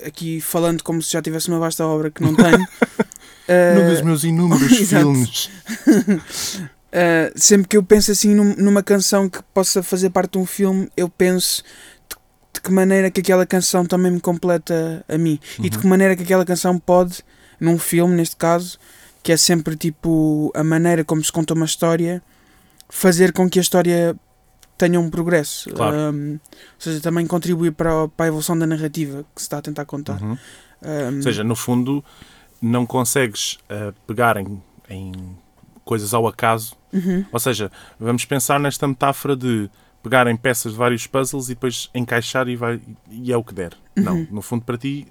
aqui 0.05 0.39
falando 0.41 0.83
como 0.83 1.01
se 1.01 1.11
já 1.13 1.21
tivesse 1.21 1.47
uma 1.49 1.59
vasta 1.59 1.85
obra 1.85 2.11
que 2.11 2.21
não 2.21 2.35
tenho. 2.35 2.67
ah, 3.47 3.75
Num 3.79 3.89
dos 3.89 4.01
meus 4.01 4.23
inúmeros 4.23 4.77
filmes. 4.87 5.49
Uh, 5.87 7.31
sempre 7.35 7.67
que 7.67 7.77
eu 7.77 7.83
penso 7.83 8.11
assim 8.11 8.33
num- 8.33 8.55
numa 8.57 8.83
canção 8.83 9.29
que 9.29 9.39
possa 9.53 9.81
fazer 9.83 10.09
parte 10.09 10.33
de 10.33 10.37
um 10.37 10.45
filme, 10.45 10.89
eu 10.95 11.09
penso 11.09 11.63
de, 12.09 12.15
de 12.53 12.61
que 12.61 12.71
maneira 12.71 13.09
que 13.11 13.19
aquela 13.21 13.45
canção 13.45 13.85
também 13.85 14.11
me 14.11 14.19
completa 14.19 15.03
a 15.07 15.17
mim 15.17 15.39
e 15.59 15.69
de 15.69 15.77
Uhum. 15.77 15.81
que 15.81 15.87
maneira 15.87 16.15
que 16.15 16.23
aquela 16.23 16.45
canção 16.45 16.77
pode, 16.79 17.23
num 17.59 17.77
filme 17.79 18.15
neste 18.15 18.35
caso, 18.35 18.77
que 19.23 19.31
é 19.31 19.37
sempre 19.37 19.75
tipo 19.75 20.51
a 20.55 20.63
maneira 20.63 21.03
como 21.03 21.23
se 21.23 21.31
conta 21.31 21.53
uma 21.53 21.65
história, 21.65 22.21
fazer 22.89 23.33
com 23.33 23.49
que 23.49 23.59
a 23.59 23.61
história 23.61 24.15
tenha 24.77 24.99
um 24.99 25.09
progresso. 25.09 25.69
Claro. 25.71 25.95
Um, 26.15 26.33
ou 26.33 26.39
seja, 26.79 27.01
também 27.01 27.25
contribuir 27.25 27.71
para 27.71 28.03
a, 28.03 28.07
para 28.07 28.25
a 28.25 28.27
evolução 28.27 28.57
da 28.57 28.67
narrativa 28.67 29.25
que 29.35 29.41
se 29.41 29.45
está 29.45 29.57
a 29.57 29.61
tentar 29.61 29.85
contar. 29.85 30.21
Uhum. 30.21 30.37
Um, 30.81 31.15
Ou 31.17 31.21
seja, 31.23 31.43
no 31.43 31.55
fundo, 31.55 32.03
não 32.61 32.85
consegues 32.85 33.57
ah, 33.69 33.91
pegar 34.05 34.37
em, 34.37 34.61
em 34.89 35.11
coisas 35.83 36.13
ao 36.13 36.27
acaso. 36.27 36.75
uhum, 36.93 37.25
Ou 37.31 37.39
seja, 37.39 37.71
vamos 37.99 38.25
pensar 38.25 38.59
nesta 38.59 38.87
metáfora 38.87 39.35
de 39.35 39.69
pegar 40.03 40.27
em 40.27 40.35
peças 40.37 40.73
de 40.73 40.77
vários 40.77 41.07
puzzles 41.07 41.45
e 41.47 41.55
depois 41.55 41.89
encaixar 41.95 42.47
e, 42.47 42.55
vai, 42.55 42.79
e 43.09 43.31
é 43.33 43.37
o 43.37 43.43
que 43.43 43.53
der. 43.53 43.73
Não, 43.95 44.13
Uhum. 44.17 44.27
no 44.31 44.41
fundo, 44.43 44.63
para 44.63 44.77
ti, 44.77 45.07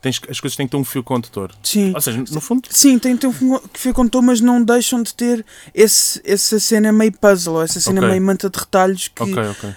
tens, 0.00 0.18
que- 0.18 0.30
as 0.30 0.40
coisas 0.40 0.56
têm 0.56 0.66
que 0.66 0.70
ter 0.70 0.76
um 0.76 0.84
fio 0.84 1.02
condutor. 1.02 1.52
Sim. 1.62 1.92
Ou 1.94 2.00
seja, 2.00 2.24
no 2.30 2.40
fundo, 2.40 2.68
Sim, 2.70 2.98
tem, 2.98 3.16
tem 3.16 3.28
um 3.30 3.32
filme 3.32 3.60
que 3.72 3.78
foi 3.80 3.92
contou, 3.92 4.22
mas 4.22 4.40
não 4.40 4.62
deixam 4.62 5.02
de 5.02 5.14
ter 5.14 5.44
esse, 5.74 6.20
essa 6.24 6.58
cena 6.60 6.92
meio 6.92 7.12
puzzle, 7.12 7.54
ou 7.54 7.62
essa 7.62 7.80
cena 7.80 8.00
Ok. 8.00 8.10
meio 8.10 8.22
manta 8.22 8.48
de 8.50 8.58
retalhos 8.58 9.08
que 9.08 9.22
ok, 9.22 9.36
ok. 9.48 9.74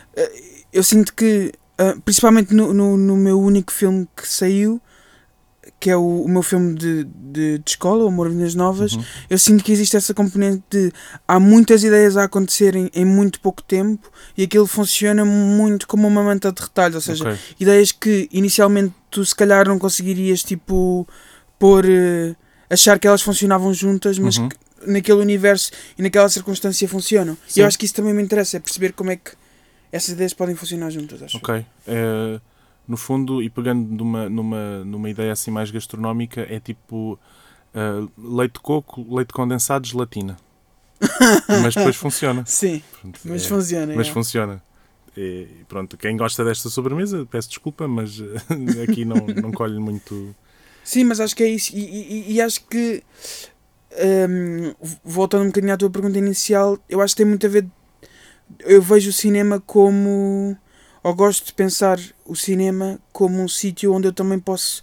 eu 0.72 0.84
sinto 0.84 1.14
que, 1.14 1.52
ah, 1.78 1.96
principalmente 2.04 2.54
no, 2.54 2.74
no, 2.74 2.98
no 2.98 3.18
meu 3.18 3.40
único 3.40 3.72
filme 3.72 4.08
que 4.16 4.28
saiu, 4.28 4.82
que 5.84 5.90
é 5.90 5.98
o, 5.98 6.22
o 6.24 6.30
meu 6.30 6.42
filme 6.42 6.76
de, 6.76 7.04
de, 7.04 7.58
de 7.58 7.64
escola, 7.72 8.06
O 8.06 8.08
Amor 8.08 8.30
Vinhas 8.30 8.56
Novas, 8.56 8.94
Uhum. 8.94 9.04
eu 9.30 9.38
sinto 9.38 9.62
que 9.66 9.72
existe 9.74 9.98
essa 9.98 10.14
componente 10.14 10.64
de 10.72 10.94
há 11.28 11.38
muitas 11.42 11.84
ideias 11.84 12.16
a 12.16 12.24
acontecerem 12.24 12.90
em 12.94 13.04
muito 13.04 13.42
pouco 13.42 13.62
tempo 13.62 14.10
e 14.38 14.44
aquilo 14.44 14.66
funciona 14.66 15.26
muito 15.26 15.86
como 15.86 16.08
uma 16.08 16.24
manta 16.24 16.54
de 16.54 16.62
retalhos, 16.62 16.96
ou 16.96 17.02
seja, 17.02 17.26
Ok. 17.26 17.38
ideias 17.60 17.92
que 17.92 18.30
inicialmente 18.32 18.94
tu 19.12 19.26
se 19.26 19.36
calhar 19.36 19.68
não 19.68 19.78
conseguirias 19.78 20.42
tipo 20.42 21.06
pôr 21.60 21.84
eh, 21.86 22.34
achar 22.70 22.98
que 22.98 23.06
elas 23.06 23.22
funcionavam 23.22 23.74
juntas, 23.74 24.18
mas 24.18 24.38
Uhum. 24.38 24.48
que 24.48 24.56
naquele 24.88 25.20
universo 25.20 25.70
e 25.98 26.02
naquela 26.02 26.30
circunstância 26.30 26.88
funcionam. 26.88 27.38
E 27.50 27.54
Sim. 27.54 27.62
eu 27.62 27.68
acho 27.68 27.78
que 27.78 27.84
isso 27.86 27.94
também 27.96 28.14
me 28.14 28.24
interessa, 28.24 28.56
é 28.56 28.60
perceber 28.62 28.94
como 28.94 29.12
é 29.12 29.18
que 29.18 29.32
essas 29.92 30.10
ideias 30.14 30.34
podem 30.34 30.56
funcionar 30.56 30.90
juntas, 30.92 31.22
acho. 31.22 31.38
Ok. 31.38 31.66
Eh, 31.88 32.40
no 32.88 32.98
fundo, 32.98 33.42
e 33.42 33.50
pegando 33.50 33.88
numa, 33.96 34.30
numa, 34.30 34.84
numa 34.84 35.10
ideia 35.10 35.32
assim 35.32 35.52
mais 35.52 35.72
gastronómica, 35.72 36.42
é 36.50 36.60
tipo 36.60 37.18
eh, 37.74 38.08
leite 38.18 38.54
de 38.54 38.60
coco, 38.60 39.06
leite 39.16 39.34
condensado, 39.34 39.88
gelatina. 39.88 40.38
Mas 41.62 41.76
depois 41.76 41.96
funciona. 41.96 42.46
Sim, 42.46 42.82
Portanto, 42.92 43.20
mas 43.26 43.46
é- 43.46 43.48
funciona. 43.50 43.94
mas 43.96 44.08
é. 44.08 44.12
funciona. 44.12 44.64
E 45.18 45.48
pronto, 45.68 45.98
quem 45.98 46.16
gosta 46.18 46.44
desta 46.44 46.70
sobremesa, 46.70 47.26
peço 47.30 47.50
desculpa, 47.50 47.88
mas 47.88 48.20
eh, 48.20 48.84
aqui 48.84 49.06
não, 49.06 49.28
não 49.28 49.52
colhe 49.52 49.80
muito. 49.80 50.34
Sim, 50.84 51.04
mas 51.04 51.20
acho 51.20 51.36
que 51.36 51.44
é 51.44 51.48
isso. 51.50 51.76
E, 51.76 51.80
e- 52.30 52.34
e 52.34 52.42
acho 52.42 52.66
que, 52.68 53.04
hum, 54.30 54.74
voltando 55.04 55.44
um 55.44 55.48
bocadinho 55.48 55.74
à 55.74 55.78
tua 55.78 55.90
pergunta 55.90 56.18
inicial, 56.18 56.78
eu 56.90 57.00
acho 57.02 57.14
que 57.16 57.22
tem 57.22 57.30
muito 57.30 57.46
a 57.46 57.50
ver. 57.50 57.66
Eu 58.62 58.82
vejo 58.82 59.10
o 59.10 59.14
cinema 59.14 59.60
como. 59.60 60.58
Ou 61.04 61.14
gosto 61.14 61.46
de 61.46 61.54
pensar 61.54 62.00
o 62.26 62.36
cinema 62.36 62.98
como 63.12 63.42
um 63.42 63.48
sítio 63.48 63.94
onde 63.94 64.08
eu 64.08 64.14
também 64.14 64.40
posso. 64.40 64.82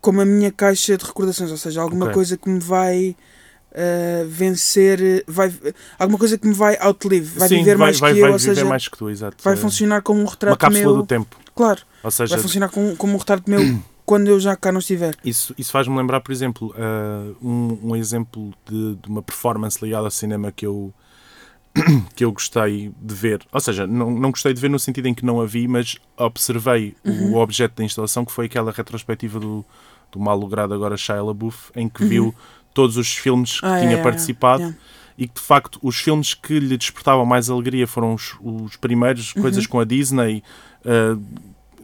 Como 0.00 0.20
a 0.20 0.24
minha 0.24 0.52
caixa 0.52 0.96
de 0.96 1.04
recordações, 1.04 1.50
ou 1.50 1.56
seja, 1.56 1.80
alguma 1.82 2.04
Ok. 2.04 2.14
coisa 2.14 2.36
que 2.36 2.48
me 2.48 2.60
vai. 2.60 3.16
uh, 3.72 4.28
vencer, 4.28 5.24
vai, 5.26 5.52
alguma 5.98 6.16
coisa 6.18 6.38
que 6.38 6.46
me 6.46 6.54
vai 6.54 6.76
outlive, 6.80 7.38
vai 7.40 7.48
Sim, 7.48 7.58
viver 7.58 7.76
vai, 7.76 7.86
mais 7.88 7.98
vai, 7.98 8.14
que 8.14 8.20
vai 8.20 8.30
eu, 8.30 8.32
ou 8.34 8.38
seja, 8.38 8.64
mais 8.64 8.86
que 8.86 8.96
tu, 8.96 9.10
exato. 9.10 9.36
vai 9.42 9.54
É 9.54 9.56
funcionar 9.56 10.00
como 10.02 10.20
um 10.20 10.22
Uma 10.24 10.30
retrato 10.30 10.58
cápsula 10.58 10.84
meu. 10.84 10.96
do 10.98 11.06
tempo. 11.06 11.36
Claro, 11.56 11.82
Ou 12.04 12.10
seja, 12.10 12.34
vai 12.36 12.42
funcionar 12.42 12.68
como, 12.68 12.94
como 12.96 13.14
um 13.14 13.16
retrato 13.16 13.50
meu 13.50 13.60
quando 14.06 14.28
eu 14.28 14.38
já 14.38 14.54
cá 14.54 14.70
não 14.70 14.78
estiver. 14.78 15.16
Isso, 15.24 15.52
isso 15.58 15.72
faz-me 15.72 15.96
lembrar, 15.96 16.20
por 16.20 16.30
exemplo, 16.30 16.72
uh, 16.76 17.36
um, 17.44 17.90
um 17.90 17.96
exemplo 17.96 18.52
de, 18.68 18.94
de 18.94 19.08
uma 19.08 19.22
performance 19.22 19.84
ligada 19.84 20.04
ao 20.06 20.10
cinema 20.12 20.52
que 20.52 20.64
eu, 20.66 20.94
que 22.14 22.24
eu 22.24 22.32
gostei 22.32 22.92
de 23.00 23.14
ver. 23.14 23.42
Ou 23.52 23.60
seja, 23.60 23.86
não, 23.86 24.10
não 24.10 24.30
gostei 24.30 24.52
de 24.54 24.60
ver 24.60 24.70
no 24.70 24.78
sentido 24.78 25.06
em 25.08 25.14
que 25.14 25.24
não 25.24 25.40
a 25.40 25.46
vi, 25.46 25.66
mas 25.66 25.96
observei 26.16 26.94
Uhum. 27.04 27.32
o 27.32 27.36
objeto 27.36 27.74
da 27.76 27.84
instalação, 27.84 28.24
que 28.24 28.32
foi 28.32 28.46
aquela 28.46 28.70
retrospectiva 28.70 29.40
do, 29.40 29.64
do 30.12 30.20
mal 30.20 30.38
logrado 30.38 30.72
agora 30.72 30.96
Shia 30.96 31.22
LaBeouf, 31.22 31.70
em 31.74 31.88
que 31.88 32.02
Uhum. 32.04 32.08
viu 32.08 32.34
todos 32.72 32.96
os 32.96 33.08
filmes 33.16 33.60
que 33.60 33.66
Ah, 33.66 33.78
tinha 33.80 33.96
é, 33.96 34.00
é, 34.00 34.02
participado. 34.02 34.62
é. 34.64 34.74
e 35.16 35.28
que 35.28 35.34
de 35.34 35.40
facto 35.42 35.78
os 35.80 35.96
filmes 35.96 36.34
que 36.34 36.58
lhe 36.58 36.76
despertavam 36.76 37.24
mais 37.24 37.48
alegria 37.48 37.86
foram 37.86 38.14
os, 38.14 38.34
os 38.42 38.74
primeiros, 38.74 39.32
Uhum. 39.36 39.42
coisas 39.42 39.64
com 39.64 39.78
a 39.78 39.84
Disney, 39.84 40.42
uh, 40.84 41.22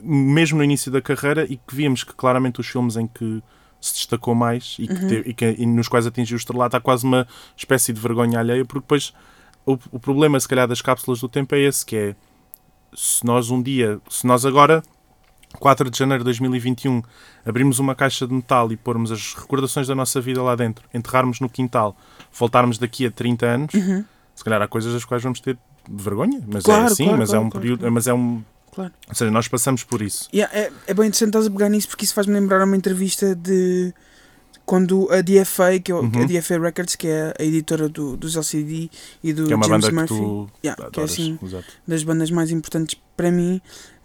mesmo 0.03 0.59
no 0.59 0.65
início 0.65 0.91
da 0.91 1.01
carreira, 1.01 1.45
e 1.49 1.57
que 1.57 1.73
víamos 1.77 2.03
que 2.03 2.13
claramente 2.13 2.59
os 2.61 2.67
filmes 2.67 2.97
em 2.97 3.07
que 3.07 3.41
se 3.81 3.95
destacou 3.95 4.35
mais 4.35 4.75
e, 4.81 4.89
que 4.89 4.93
Uhum. 4.95 5.09
teve- 5.09 5.31
e 5.31 5.33
que- 5.35 5.55
e 5.59 5.65
nos 5.65 5.87
quais 5.87 6.07
atingiu 6.09 6.35
o 6.35 6.39
estrelato 6.39 6.77
há 6.77 6.81
quase 6.81 7.05
uma 7.05 7.25
espécie 7.57 7.93
de 7.93 8.01
vergonha 8.01 8.41
alheia, 8.41 8.65
porque 8.65 8.81
depois 8.81 9.13
o, 9.75 9.79
o 9.93 9.99
problema, 10.01 10.39
se 10.41 10.49
calhar, 10.49 10.67
das 10.69 10.81
cápsulas 10.83 11.21
do 11.21 11.29
tempo 11.29 11.55
é 11.55 11.61
esse, 11.61 11.85
que 11.85 11.97
é 11.97 12.17
se 12.95 13.25
nós 13.25 13.51
um 13.51 13.63
dia, 13.63 14.01
se 14.09 14.27
nós 14.27 14.45
agora 14.45 14.83
4 15.59 15.91
de 15.91 15.99
janeiro 15.99 16.23
de 16.23 16.27
2021 16.27 17.03
abrimos 17.45 17.79
uma 17.79 17.95
caixa 17.95 18.27
de 18.27 18.33
metal 18.35 18.71
e 18.73 18.77
pormos 18.77 19.11
as 19.13 19.35
recordações 19.35 19.87
da 19.89 19.95
nossa 19.95 20.21
vida 20.21 20.43
lá 20.43 20.55
dentro, 20.55 20.85
enterrarmos 20.95 21.41
no 21.41 21.49
quintal, 21.49 21.97
voltarmos 22.33 22.79
daqui 22.79 23.07
a 23.07 23.11
30 23.11 23.47
anos, 23.47 23.75
Uhum. 23.75 24.05
se 24.35 24.45
calhar 24.45 24.61
há 24.63 24.69
coisas 24.69 24.93
das 24.93 25.05
quais 25.05 25.23
vamos 25.23 25.41
ter 25.41 25.59
vergonha, 25.89 26.41
mas 26.47 26.65
Claro, 26.65 26.83
é 26.83 26.87
assim, 26.87 27.05
claro, 27.05 27.19
mas 27.19 27.31
claro, 27.31 27.45
é 27.45 27.47
um 27.47 27.51
período, 27.51 27.91
mas 27.93 28.07
é 28.07 28.15
um, 28.15 28.43
Claro. 28.73 28.93
ou 29.09 29.15
seja, 29.15 29.31
nós 29.31 29.49
passamos 29.49 29.83
por 29.83 30.01
isso. 30.03 30.29
Yeah, 30.33 30.55
é, 30.57 30.71
é 30.87 30.95
bem 30.95 31.07
interessante 31.07 31.29
estás 31.31 31.47
a 31.47 31.51
pegar 31.51 31.69
nisso 31.69 31.89
porque 31.89 32.05
isso 32.05 32.15
faz-me 32.15 32.35
lembrar 32.35 32.65
uma 32.65 32.77
entrevista 32.77 33.35
de 33.35 33.93
quando 34.71 35.11
a 35.11 35.21
DFA, 35.21 35.81
que 35.83 35.91
é 35.91 35.95
Uhum. 35.97 36.07
a 36.23 36.25
DFA 36.27 36.61
Records, 36.61 36.95
que 36.95 37.09
é 37.09 37.35
a 37.37 37.43
editora 37.43 37.89
do, 37.89 38.17
dos 38.17 38.37
LCD 38.37 38.89
e 39.21 39.33
do 39.33 39.49
Que 39.49 39.53
é 39.53 39.57
uma 39.57 39.67
James 39.67 39.85
banda 39.87 40.01
Murphy, 40.01 40.15
que 40.15 40.21
tu 40.21 40.49
yeah, 40.65 40.91
que 40.93 41.01
é 41.01 41.03
assim 41.03 41.37
Exato. 41.43 41.65
das 41.89 42.05
bandas 42.05 42.31
mais 42.31 42.53
importantes 42.53 42.97
para 43.17 43.33
mim. 43.33 43.61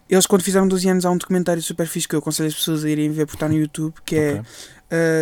Eles, 0.10 0.26
quando 0.26 0.42
fizeram 0.42 0.68
12 0.68 0.90
anos, 0.90 1.06
há 1.06 1.12
um 1.12 1.18
documentário 1.20 1.62
super 1.62 1.86
fixe 1.86 2.08
que 2.08 2.16
eu 2.16 2.20
aconselho 2.20 2.50
as 2.50 2.56
pessoas 2.56 2.84
a 2.84 2.90
irem 2.90 3.12
ver 3.12 3.28
porque 3.28 3.36
está 3.36 3.48
no 3.48 3.54
YouTube, 3.56 3.94
que 4.04 4.16
é 4.16 4.32
Ok. 4.32 4.42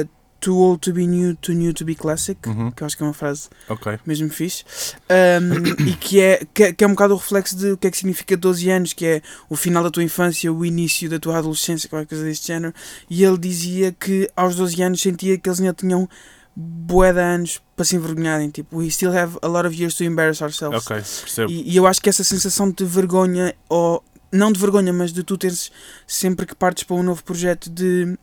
uh, 0.08 0.10
Too 0.44 0.58
Old 0.58 0.80
to 0.82 0.92
Be 0.92 1.08
New, 1.08 1.36
Too 1.38 1.54
New 1.56 1.74
to 1.74 1.86
Be 1.86 1.96
Classic, 1.96 2.38
Uhum. 2.50 2.70
que 2.70 2.84
eu 2.84 2.86
acho 2.86 2.98
que 2.98 3.04
é 3.04 3.06
uma 3.06 3.14
frase 3.14 3.48
Ok. 3.70 3.98
mesmo 4.06 4.30
fixe, 4.30 4.66
Um, 5.10 5.64
e 5.88 5.94
que 5.96 6.20
é, 6.20 6.46
que, 6.54 6.74
que 6.74 6.84
é 6.84 6.88
um 6.88 6.90
bocado 6.92 7.14
o 7.14 7.18
reflexo 7.18 7.56
de 7.56 7.72
o 7.72 7.78
que 7.78 7.88
é 7.88 7.92
que 7.92 7.98
significa 7.98 8.36
12 8.36 8.70
anos, 8.70 8.92
que 8.92 9.06
é 9.06 9.22
o 9.50 9.56
final 9.56 9.82
da 9.84 9.90
tua 9.90 10.04
infância, 10.04 10.52
o 10.52 10.66
início 10.66 11.10
da 11.10 11.18
tua 11.18 11.38
adolescência, 11.38 11.88
qualquer 11.88 12.08
coisa 12.08 12.24
deste 12.26 12.48
género. 12.48 12.74
E 13.10 13.24
ele 13.24 13.38
dizia 13.38 13.92
que 13.94 14.30
aos 14.36 14.56
12 14.56 14.82
anos 14.84 15.02
sentia 15.02 15.38
que 15.38 15.48
eles 15.48 15.60
ainda 15.62 15.74
tinham 15.74 16.10
bué 16.56 17.14
de 17.14 17.20
anos 17.20 17.62
para 17.76 17.86
se 17.86 17.96
envergonharem, 17.96 18.50
tipo, 18.50 18.78
we 18.78 18.90
still 18.92 19.16
have 19.18 19.38
a 19.42 19.48
lot 19.48 19.66
of 19.68 19.76
years 19.76 19.96
to 19.96 20.04
embarrass 20.04 20.42
ourselves. 20.42 20.86
Ok, 20.86 20.98
percebo. 20.98 21.52
E, 21.52 21.72
e 21.72 21.76
eu 21.76 21.88
acho 21.88 22.02
que 22.02 22.10
essa 22.10 22.24
sensação 22.24 22.70
de 22.70 22.84
vergonha, 22.86 23.56
ou 23.70 24.04
não 24.32 24.52
de 24.52 24.60
vergonha, 24.60 24.92
mas 24.94 25.12
de 25.14 25.24
tu 25.24 25.38
teres 25.38 25.72
sempre 26.06 26.46
que 26.46 26.54
partes 26.56 26.84
para 26.84 26.96
um 26.96 27.04
novo 27.04 27.24
projeto 27.24 27.70
de 27.70 28.18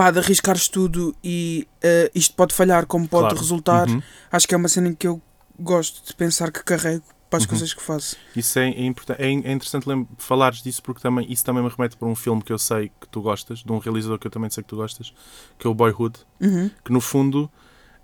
pá, 0.00 0.10
de 0.10 0.18
arriscares 0.18 0.66
tudo 0.66 1.14
e 1.22 1.68
eh, 1.82 2.10
isto 2.14 2.34
pode 2.34 2.54
falhar 2.54 2.86
como 2.86 3.06
pode 3.06 3.24
Claro. 3.24 3.38
resultar, 3.38 3.86
Uhum. 3.86 4.00
acho 4.32 4.48
que 4.48 4.54
é 4.54 4.56
uma 4.56 4.66
cena 4.66 4.88
em 4.88 4.94
que 4.94 5.06
eu 5.06 5.20
gosto 5.58 6.06
de 6.06 6.14
pensar 6.14 6.50
que 6.50 6.64
carrego 6.64 7.04
para 7.28 7.36
as 7.36 7.42
Uhum. 7.42 7.50
coisas 7.50 7.74
que 7.74 7.82
faço. 7.82 8.16
Isso 8.34 8.58
é, 8.58 8.70
é, 8.70 8.84
importante, 8.86 9.20
é, 9.20 9.26
é 9.26 9.52
interessante 9.52 9.84
falares 10.16 10.62
disso 10.62 10.82
porque 10.82 11.02
também, 11.02 11.30
isso 11.30 11.44
também 11.44 11.62
me 11.62 11.68
remete 11.68 11.98
para 11.98 12.08
um 12.08 12.14
filme 12.14 12.40
que 12.42 12.50
eu 12.50 12.58
sei 12.58 12.90
que 12.98 13.06
tu 13.10 13.20
gostas, 13.20 13.58
de 13.62 13.70
um 13.70 13.76
realizador 13.76 14.18
que 14.18 14.26
eu 14.26 14.30
também 14.30 14.48
sei 14.48 14.62
que 14.62 14.70
tu 14.70 14.76
gostas, 14.76 15.12
que 15.58 15.66
é 15.66 15.70
o 15.70 15.74
Boyhood, 15.74 16.18
Uhum. 16.40 16.70
que 16.82 16.90
no 16.90 17.02
fundo 17.02 17.50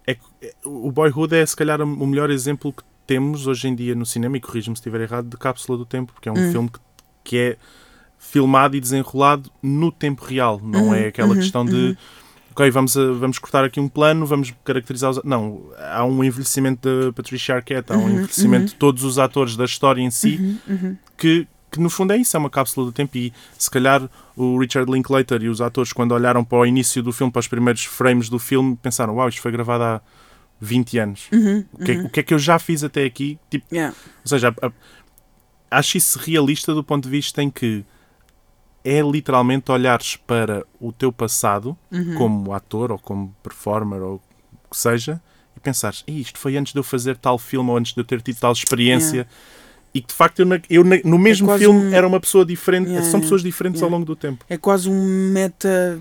é, 0.06 0.18
é- 0.42 0.52
o 0.66 0.92
Boyhood 0.92 1.34
é 1.34 1.46
se 1.46 1.56
calhar 1.56 1.80
o 1.80 2.06
melhor 2.06 2.28
exemplo 2.28 2.74
que 2.74 2.82
temos 3.06 3.46
hoje 3.46 3.68
em 3.68 3.74
dia 3.74 3.94
no 3.94 4.04
cinema, 4.04 4.36
e 4.36 4.40
corrijo-me 4.42 4.76
se 4.76 4.80
estiver 4.80 5.00
errado, 5.00 5.30
de 5.30 5.36
cápsula 5.38 5.78
do 5.78 5.86
tempo, 5.86 6.12
porque 6.12 6.28
é 6.28 6.32
um 6.32 6.36
Hum. 6.36 6.50
filme 6.52 6.68
que, 6.68 6.78
que 7.24 7.38
é 7.38 7.56
filmado 8.18 8.76
e 8.76 8.80
desenrolado 8.80 9.50
no 9.62 9.90
tempo 9.92 10.24
real, 10.24 10.60
não 10.62 10.86
Uhum, 10.88 10.94
é 10.94 11.06
aquela 11.08 11.30
uhum, 11.30 11.36
questão 11.36 11.64
de 11.64 11.74
uhum. 11.74 11.96
ok, 12.52 12.70
vamos, 12.70 12.96
a- 12.96 13.12
vamos 13.12 13.38
cortar 13.38 13.64
aqui 13.64 13.78
um 13.80 13.88
plano, 13.88 14.26
vamos 14.26 14.52
caracterizar 14.64 15.10
os. 15.10 15.22
Não, 15.24 15.62
há 15.78 16.04
um 16.04 16.22
envelhecimento 16.24 16.88
da 17.06 17.12
Patricia 17.12 17.54
Arquette, 17.56 17.92
há 17.92 17.96
um 17.96 18.02
Uhum, 18.04 18.10
envelhecimento 18.14 18.60
uhum. 18.62 18.66
de 18.68 18.74
todos 18.76 19.04
os 19.04 19.18
atores 19.18 19.56
da 19.56 19.64
história 19.64 20.00
em 20.02 20.10
si, 20.10 20.58
Uhum, 20.66 20.96
que, 21.16 21.46
que 21.70 21.78
no 21.80 21.88
fundo 21.90 22.12
é 22.12 22.16
isso, 22.16 22.36
é 22.36 22.40
uma 22.40 22.50
cápsula 22.50 22.86
do 22.86 22.92
tempo. 22.92 23.16
E 23.16 23.32
se 23.58 23.70
calhar 23.70 24.08
o 24.36 24.58
Richard 24.58 24.90
Linklater 24.90 25.42
e 25.42 25.48
os 25.48 25.60
atores, 25.60 25.92
quando 25.92 26.12
olharam 26.12 26.44
para 26.44 26.58
o 26.58 26.66
início 26.66 27.02
do 27.02 27.12
filme, 27.12 27.32
para 27.32 27.40
os 27.40 27.48
primeiros 27.48 27.84
frames 27.84 28.28
do 28.28 28.38
filme, 28.38 28.76
pensaram: 28.82 29.14
Uau, 29.16 29.28
isto 29.28 29.40
foi 29.42 29.52
gravado 29.52 29.84
há 29.84 30.00
20 30.60 30.98
anos. 30.98 31.28
O 31.72 31.84
que, 31.84 31.92
é, 31.92 31.94
o 32.00 32.08
que 32.10 32.20
é 32.20 32.22
que 32.22 32.34
eu 32.34 32.38
já 32.38 32.58
fiz 32.58 32.82
até 32.82 33.04
aqui? 33.04 33.38
Tipo, 33.50 33.66
Yeah. 33.74 33.94
ou 34.24 34.28
seja, 34.28 34.54
a- 34.62 34.66
a- 34.66 34.72
acho 35.78 35.96
isso 35.98 36.18
realista 36.18 36.74
do 36.74 36.82
ponto 36.82 37.04
de 37.04 37.10
vista 37.10 37.42
em 37.42 37.50
que 37.50 37.84
é 38.88 39.00
literalmente 39.02 39.72
olhares 39.72 40.14
para 40.16 40.64
o 40.80 40.92
teu 40.92 41.10
passado 41.10 41.76
Uhum. 41.90 42.14
como 42.14 42.52
ator 42.52 42.92
ou 42.92 42.98
como 42.98 43.34
performer 43.42 44.00
ou 44.00 44.14
o 44.64 44.70
que 44.70 44.76
seja 44.78 45.20
e 45.56 45.60
pensares, 45.60 46.04
"Ih, 46.06 46.20
isto 46.20 46.38
foi 46.38 46.56
antes 46.56 46.72
de 46.72 46.78
eu 46.78 46.84
fazer 46.84 47.16
tal 47.16 47.36
filme 47.38 47.68
ou 47.70 47.76
antes 47.76 47.92
de 47.92 48.00
eu 48.00 48.04
ter 48.04 48.22
tido 48.22 48.38
tal 48.38 48.52
experiência 48.52 49.26
e 49.92 50.00
que 50.00 50.08
de 50.08 50.14
facto 50.14 50.40
eu, 50.40 50.46
eu 50.70 50.84
no 51.04 51.18
mesmo 51.18 51.46
quase 51.48 51.64
filme 51.64 51.86
um- 51.86 51.92
era 51.92 52.06
uma 52.06 52.20
pessoa 52.20 52.44
diferente, 52.46 52.86
Yeah, 52.88 53.02
são 53.02 53.12
yeah, 53.18 53.22
pessoas 53.24 53.42
diferentes 53.42 53.80
yeah. 53.80 53.92
ao 53.92 53.98
longo 53.98 54.06
do 54.06 54.14
tempo. 54.14 54.44
É 54.48 54.56
quase 54.56 54.88
um 54.88 55.04
meta. 55.32 55.98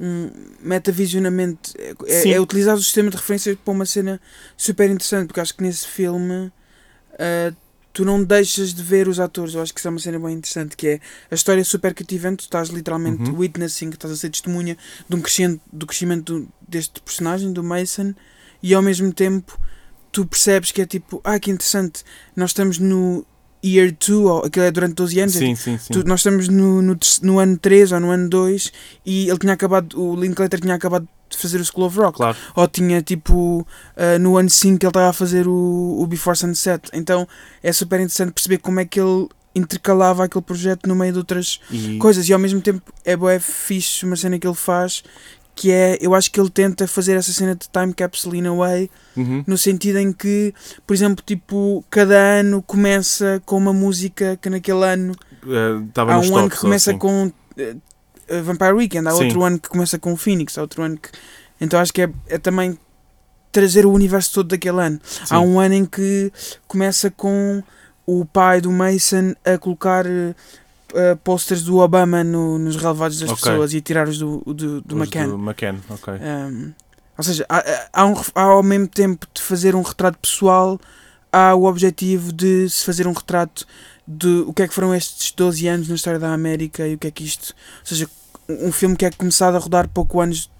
Um 0.00 0.30
metavisionamento. 0.62 1.72
É, 2.06 2.22
Sim. 2.22 2.32
é 2.32 2.40
utilizar 2.40 2.74
o 2.76 2.78
sistema 2.82 3.10
de 3.10 3.16
referência 3.16 3.56
para 3.64 3.72
uma 3.72 3.84
cena 3.84 4.20
super 4.56 4.88
interessante, 4.88 5.26
porque 5.26 5.40
acho 5.40 5.54
que 5.56 5.62
nesse 5.62 5.86
filme 5.88 6.52
ah, 7.18 7.52
tu 7.98 8.04
não 8.04 8.22
deixas 8.22 8.72
de 8.72 8.80
ver 8.80 9.08
os 9.08 9.18
atores. 9.18 9.54
Eu 9.54 9.60
acho 9.60 9.74
que 9.74 9.80
isso 9.80 9.88
é 9.88 9.90
uma 9.90 9.98
cena 9.98 10.20
bem 10.20 10.34
interessante, 10.36 10.76
que 10.76 10.86
é 10.86 11.00
a 11.28 11.34
história 11.34 11.60
é 11.60 11.64
super 11.64 11.92
cativante, 11.92 12.36
tu 12.36 12.42
estás 12.42 12.68
literalmente 12.68 13.28
Uhum. 13.28 13.38
witnessing, 13.38 13.88
estás 13.90 14.12
a 14.12 14.16
ser 14.16 14.30
testemunha 14.30 14.78
de 15.08 15.16
um 15.16 15.20
crescimento, 15.20 15.60
do 15.72 15.84
crescimento 15.84 16.38
do- 16.42 16.48
deste 16.68 17.00
personagem, 17.00 17.52
do 17.52 17.64
Mason, 17.64 18.14
e 18.62 18.72
ao 18.72 18.80
mesmo 18.82 19.12
tempo 19.12 19.58
tu 20.12 20.24
percebes 20.24 20.70
que 20.70 20.80
é 20.80 20.86
tipo, 20.86 21.20
ah, 21.24 21.40
que 21.40 21.50
interessante, 21.50 22.04
nós 22.36 22.50
estamos 22.50 22.78
no 22.78 23.26
year 23.64 23.90
2, 23.90 24.10
ou 24.10 24.44
aquilo 24.44 24.64
é 24.66 24.70
durante 24.70 24.94
12 24.94 25.18
anos, 25.18 25.34
é 25.34 25.40
Sim, 25.40 25.56
sim, 25.56 25.76
sim. 25.76 25.92
Tu- 25.92 26.04
nós 26.06 26.20
estamos 26.20 26.46
no, 26.46 26.80
no, 26.80 26.96
no 27.22 27.38
ano 27.40 27.58
3 27.58 27.90
ou 27.90 27.98
no 27.98 28.10
ano 28.10 28.28
2 28.28 28.72
e 29.04 29.28
ele 29.28 29.38
tinha 29.38 29.54
acabado, 29.54 30.00
o 30.00 30.14
Linklater 30.14 30.60
tinha 30.60 30.76
acabado 30.76 31.08
de 31.28 31.36
fazer 31.36 31.60
o 31.60 31.64
School 31.64 31.86
of 31.86 31.98
Rock. 31.98 32.16
Claro. 32.16 32.36
Ou 32.54 32.68
tinha 32.68 33.02
tipo 33.02 33.66
ah, 33.96 34.18
no 34.18 34.36
ano 34.36 34.48
5 34.50 34.74
ele 34.82 34.88
estava 34.88 35.08
a 35.08 35.12
fazer 35.12 35.46
o, 35.48 35.96
o 36.00 36.06
Before 36.06 36.36
Sunset. 36.36 36.88
Então 36.92 37.26
é 37.62 37.72
super 37.72 37.96
interessante 38.00 38.32
perceber 38.32 38.58
como 38.58 38.80
é 38.80 38.84
que 38.84 39.00
ele 39.00 39.28
intercalava 39.54 40.24
aquele 40.24 40.42
projeto 40.44 40.86
no 40.86 40.94
meio 40.94 41.12
de 41.12 41.18
outras 41.18 41.60
E, 41.70 41.96
coisas 41.98 42.28
e 42.28 42.32
ao 42.32 42.38
mesmo 42.38 42.60
tempo 42.60 42.80
é 43.04 43.16
bué 43.16 43.38
fixe 43.40 44.04
uma 44.04 44.14
cena 44.14 44.38
que 44.38 44.46
ele 44.46 44.54
faz 44.54 45.02
que 45.54 45.72
é, 45.72 45.98
eu 46.00 46.14
acho 46.14 46.30
que 46.30 46.38
ele 46.38 46.50
tenta 46.50 46.86
fazer 46.86 47.16
essa 47.16 47.32
cena 47.32 47.56
de 47.56 47.66
time 47.68 47.92
capsule 47.92 48.38
in 48.38 48.46
a 48.46 48.52
way 48.54 48.88
Uhum. 49.16 49.42
no 49.44 49.58
sentido 49.58 49.98
em 49.98 50.12
que, 50.12 50.54
por 50.86 50.94
exemplo, 50.94 51.24
tipo, 51.26 51.84
cada 51.90 52.14
ano 52.14 52.62
começa 52.62 53.42
com 53.44 53.56
uma 53.56 53.72
música 53.72 54.38
que 54.40 54.48
naquele 54.48 54.84
ano 54.84 55.16
Estava 55.88 56.14
há 56.14 56.20
um 56.20 56.36
ano 56.36 56.48
que 56.50 56.58
começa 56.58 56.90
assim. 56.92 56.98
com 57.00 57.32
eh, 57.56 57.74
Vampire 58.42 58.72
Weekend, 58.72 59.08
há 59.08 59.12
Sim. 59.12 59.24
outro 59.24 59.44
ano 59.44 59.58
que 59.58 59.68
começa 59.68 59.98
com 59.98 60.12
o 60.12 60.16
Phoenix, 60.16 60.56
há 60.58 60.62
outro 60.62 60.82
ano 60.82 60.96
que. 60.98 61.08
Então 61.60 61.80
acho 61.80 61.92
que 61.92 62.02
é, 62.02 62.10
é 62.28 62.38
também 62.38 62.78
trazer 63.50 63.86
o 63.86 63.90
universo 63.92 64.32
todo 64.34 64.48
daquele 64.48 64.80
ano. 64.80 65.00
Sim. 65.04 65.24
Há 65.34 65.40
um 65.40 65.58
ano 65.58 65.74
em 65.74 65.84
que 65.84 66.32
começa 66.66 67.10
com 67.10 67.62
o 68.06 68.24
pai 68.24 68.60
do 68.60 68.70
Mason 68.70 69.34
a 69.44 69.58
colocar 69.58 70.06
eh, 70.06 70.34
eh, 70.94 71.14
posters 71.24 71.62
do 71.62 71.78
Obama 71.78 72.22
no- 72.24 72.58
nos 72.58 72.76
relevados 72.76 73.18
das 73.18 73.30
Ok. 73.30 73.42
pessoas 73.42 73.74
e 73.74 73.80
tirar-os 73.80 74.18
do, 74.18 74.42
do, 74.46 74.80
do 74.82 74.94
Os 74.94 75.00
McCann. 75.02 75.28
do 75.28 75.36
McCann, 75.38 75.76
ok. 75.90 76.14
Um, 76.14 76.72
ou 77.16 77.24
seja, 77.24 77.44
há, 77.48 77.62
há, 77.92 78.06
um, 78.06 78.14
há 78.34 78.42
ao 78.42 78.62
mesmo 78.62 78.86
tempo 78.86 79.26
de 79.34 79.42
fazer 79.42 79.74
um 79.74 79.82
retrato 79.82 80.18
pessoal, 80.18 80.78
há 81.32 81.54
o 81.54 81.64
objetivo 81.64 82.32
de 82.32 82.68
se 82.70 82.84
fazer 82.84 83.06
um 83.06 83.12
retrato 83.12 83.66
de 84.06 84.44
o 84.46 84.54
que 84.54 84.62
é 84.62 84.68
que 84.68 84.72
foram 84.74 84.94
estes 84.94 85.32
12 85.32 85.66
anos 85.68 85.88
na 85.88 85.94
história 85.96 86.18
da 86.18 86.32
América 86.32 86.86
e 86.86 86.94
o 86.94 86.98
que 86.98 87.08
é 87.08 87.10
que 87.10 87.24
isto. 87.24 87.54
Ou 87.80 87.86
seja, 87.86 88.08
um 88.48 88.72
filme 88.72 88.96
que 88.96 89.04
é 89.04 89.10
começado 89.10 89.54
a 89.56 89.58
rodar 89.58 89.88
pouco 89.88 90.20
anos. 90.20 90.50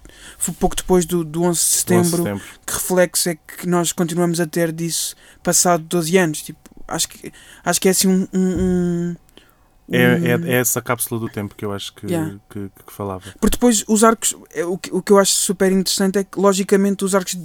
Pouco 0.58 0.74
depois 0.74 1.04
do, 1.06 1.22
do 1.24 1.42
11 1.42 1.44
de 1.44 1.48
11 1.48 1.60
de 1.60 1.66
setembro, 1.76 2.16
setembro. 2.24 2.44
que 2.66 2.72
reflexo 2.72 3.28
é 3.28 3.34
que 3.36 3.66
nós 3.68 3.92
continuamos 3.92 4.40
a 4.40 4.46
ter 4.46 4.72
disso 4.72 5.14
passado 5.42 5.82
12 5.84 6.16
anos? 6.16 6.42
Tipo, 6.42 6.58
acho 6.88 7.08
que, 7.08 7.32
acho 7.64 7.80
que 7.80 7.88
é 7.88 7.90
assim 7.92 8.08
um. 8.08 8.26
um, 8.32 8.40
um- 8.40 9.16
É, 9.90 10.02
é, 10.02 10.52
é 10.56 10.60
essa 10.60 10.82
cápsula 10.82 11.18
do 11.20 11.28
tempo 11.28 11.54
que 11.54 11.64
eu 11.64 11.72
acho 11.72 11.94
que, 11.94 12.06
Yeah. 12.06 12.36
que, 12.50 12.70
que 12.86 12.92
falava. 12.92 13.24
Porque 13.40 13.56
depois 13.56 13.84
os 13.88 14.02
arcos, 14.04 14.34
é, 14.52 14.64
o 14.64 14.76
que, 14.76 14.92
o 14.94 15.00
que 15.00 15.12
eu 15.12 15.18
acho 15.18 15.32
super 15.32 15.70
interessante 15.72 16.18
é 16.18 16.24
que, 16.24 16.38
logicamente, 16.38 17.04
os 17.04 17.14
arcos, 17.14 17.38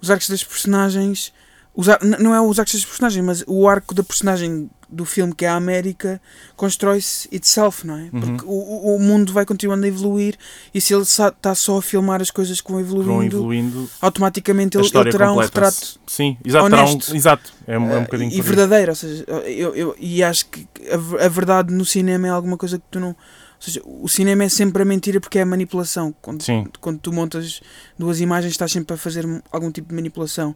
os 0.00 0.10
arcos 0.10 0.28
das 0.28 0.42
personagens, 0.44 1.32
os 1.74 1.88
ar- 1.88 2.00
não 2.02 2.34
é 2.34 2.40
os 2.40 2.58
arcos 2.58 2.74
das 2.74 2.84
personagens, 2.84 3.24
mas 3.24 3.44
o 3.46 3.66
arco 3.68 3.94
da 3.94 4.02
personagem 4.02 4.68
do 4.88 5.04
filme, 5.04 5.34
que 5.34 5.44
é 5.44 5.48
a 5.48 5.54
América, 5.54 6.20
constrói-se 6.56 7.28
itself, 7.30 7.86
não 7.86 7.96
é? 7.96 8.08
Uhum. 8.12 8.20
Porque 8.20 8.44
o, 8.46 8.94
o- 8.94 8.98
mundo 8.98 9.32
vai 9.32 9.44
continuando 9.44 9.84
a 9.84 9.88
evoluir 9.88 10.36
e 10.74 10.80
se 10.80 10.94
ele 10.94 11.02
está 11.02 11.54
só 11.54 11.78
a 11.78 11.82
filmar 11.82 12.20
as 12.22 12.30
coisas 12.30 12.60
que 12.60 12.70
vão 12.70 12.80
evoluindo, 12.80 13.10
Vão 13.12 13.22
evoluindo. 13.24 13.90
automaticamente 14.00 14.76
ele, 14.76 14.86
ele 14.92 15.10
terá 15.10 15.32
um 15.32 15.36
retrato 15.36 16.00
Sim, 16.06 16.36
exato. 16.44 16.68
terá 16.70 16.82
um- 16.84 16.88
honesto. 16.90 17.14
exato. 17.16 17.52
É, 17.66 17.78
um- 17.78 17.90
é 17.90 17.94
um 17.96 17.98
eh, 17.98 18.00
bocadinho 18.00 18.32
e 18.32 18.40
verdadeiro. 18.40 18.90
Ou 18.92 18.96
seja, 18.96 19.24
eu, 19.46 19.74
eu, 19.74 19.96
e 19.98 20.22
acho 20.22 20.46
que 20.46 20.66
a, 20.90 21.24
a 21.26 21.28
verdade 21.28 21.72
no 21.72 21.84
cinema 21.84 22.26
é 22.26 22.30
alguma 22.30 22.56
coisa 22.56 22.78
que 22.78 22.84
tu 22.90 22.98
não. 22.98 23.08
Ou 23.10 23.14
seja, 23.60 23.82
o 23.84 24.08
cinema 24.08 24.44
é 24.44 24.48
sempre 24.48 24.82
a 24.82 24.84
mentira 24.84 25.20
porque 25.20 25.38
é 25.38 25.42
a 25.42 25.46
manipulação. 25.46 26.14
Quando, 26.22 26.42
Sim. 26.42 26.66
quando 26.80 26.98
tu 26.98 27.12
montas 27.12 27.60
duas 27.98 28.20
imagens, 28.20 28.52
estás 28.52 28.70
sempre 28.72 28.94
a 28.94 28.96
fazer 28.96 29.26
algum 29.52 29.70
tipo 29.70 29.88
de 29.88 29.94
manipulação. 29.94 30.54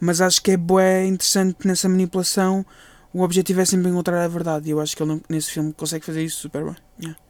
mas 0.00 0.20
acho 0.20 0.40
que 0.42 0.50
é 0.52 0.56
bué 0.56 1.04
interessante 1.06 1.66
nessa 1.66 1.88
manipulação. 1.88 2.64
O 3.16 3.22
objetivo 3.22 3.60
é 3.60 3.64
sempre 3.64 3.88
encontrar 3.88 4.24
a 4.24 4.26
verdade 4.26 4.66
e 4.66 4.72
eu 4.72 4.80
acho 4.80 4.96
que 4.96 5.00
ele 5.00 5.22
nesse 5.28 5.52
filme 5.52 5.72
consegue 5.72 6.04
fazer 6.04 6.24
isso 6.24 6.38
super 6.38 6.64
bem. 6.64 6.74
Yeah. 7.00 7.20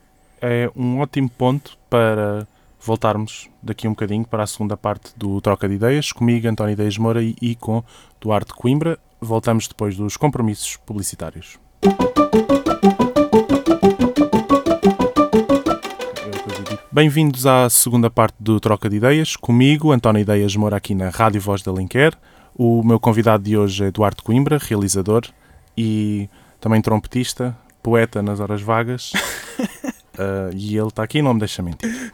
É 0.41 0.71
um 0.75 1.01
ótimo 1.01 1.29
ponto 1.29 1.77
para 1.91 2.49
voltarmos 2.81 3.51
daqui 3.63 3.87
um 3.87 3.91
bocadinho 3.91 4.25
para 4.25 4.45
a 4.45 4.47
segunda 4.47 4.79
parte 4.79 5.13
do 5.15 5.39
Troca 5.43 5.69
de 5.69 5.75
Ideias, 5.75 6.11
comigo, 6.11 6.49
António 6.49 6.73
Ideias 6.73 6.97
Moura 6.97 7.23
e, 7.23 7.37
e 7.39 7.55
com 7.55 7.85
Duarte 8.19 8.55
Coimbra. 8.55 8.99
Voltamos 9.21 9.69
depois 9.69 9.95
dos 9.95 10.17
compromissos 10.17 10.79
publicitários. 10.87 11.59
Bem-vindos 16.91 17.47
à 17.47 17.69
segunda 17.69 18.09
parte 18.09 18.37
do 18.41 18.59
Troca 18.59 18.89
de 18.89 18.97
Ideias, 18.97 19.37
comigo, 19.37 19.93
António 19.93 20.23
Ideias 20.23 20.57
Moura, 20.57 20.79
aqui 20.79 20.95
na 20.95 21.11
Rádio 21.11 21.43
Voz 21.43 21.61
da 21.61 21.71
Linker. 21.71 22.15
O 22.57 22.83
meu 22.83 22.99
convidado 22.99 23.45
de 23.45 23.55
hoje 23.55 23.85
é 23.85 23.91
Duarte 23.91 24.23
Coimbra, 24.23 24.57
realizador 24.57 25.29
e 25.77 26.29
também 26.61 26.81
trompetista, 26.81 27.57
poeta 27.83 28.23
nas 28.23 28.41
horas 28.41 28.63
vagas. 28.63 29.13
Uh, 30.15 30.51
e 30.55 30.77
ele 30.77 30.89
está 30.89 31.03
aqui 31.03 31.21
não 31.21 31.35
me 31.35 31.41
deixa 31.41 31.63
mentir. 31.63 32.13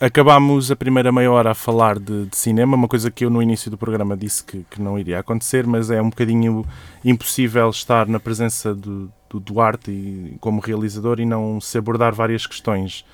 Acabámos 0.00 0.70
a 0.70 0.76
primeira 0.76 1.10
meia 1.10 1.30
hora 1.30 1.50
a 1.50 1.54
falar 1.54 1.98
de, 1.98 2.26
de 2.26 2.36
cinema, 2.36 2.76
uma 2.76 2.88
coisa 2.88 3.10
que 3.10 3.24
eu 3.24 3.30
no 3.30 3.42
início 3.42 3.70
do 3.70 3.76
programa 3.76 4.16
disse 4.16 4.44
que, 4.44 4.64
que 4.70 4.80
não 4.80 4.98
iria 4.98 5.18
acontecer, 5.18 5.66
mas 5.66 5.90
é 5.90 6.00
um 6.00 6.10
bocadinho 6.10 6.64
impossível 7.04 7.68
estar 7.68 8.06
na 8.06 8.20
presença 8.20 8.74
do, 8.74 9.10
do 9.28 9.40
Duarte 9.40 9.90
e, 9.90 10.36
como 10.40 10.60
realizador 10.60 11.20
e 11.20 11.26
não 11.26 11.60
se 11.60 11.76
abordar 11.76 12.14
várias 12.14 12.46
questões 12.46 13.04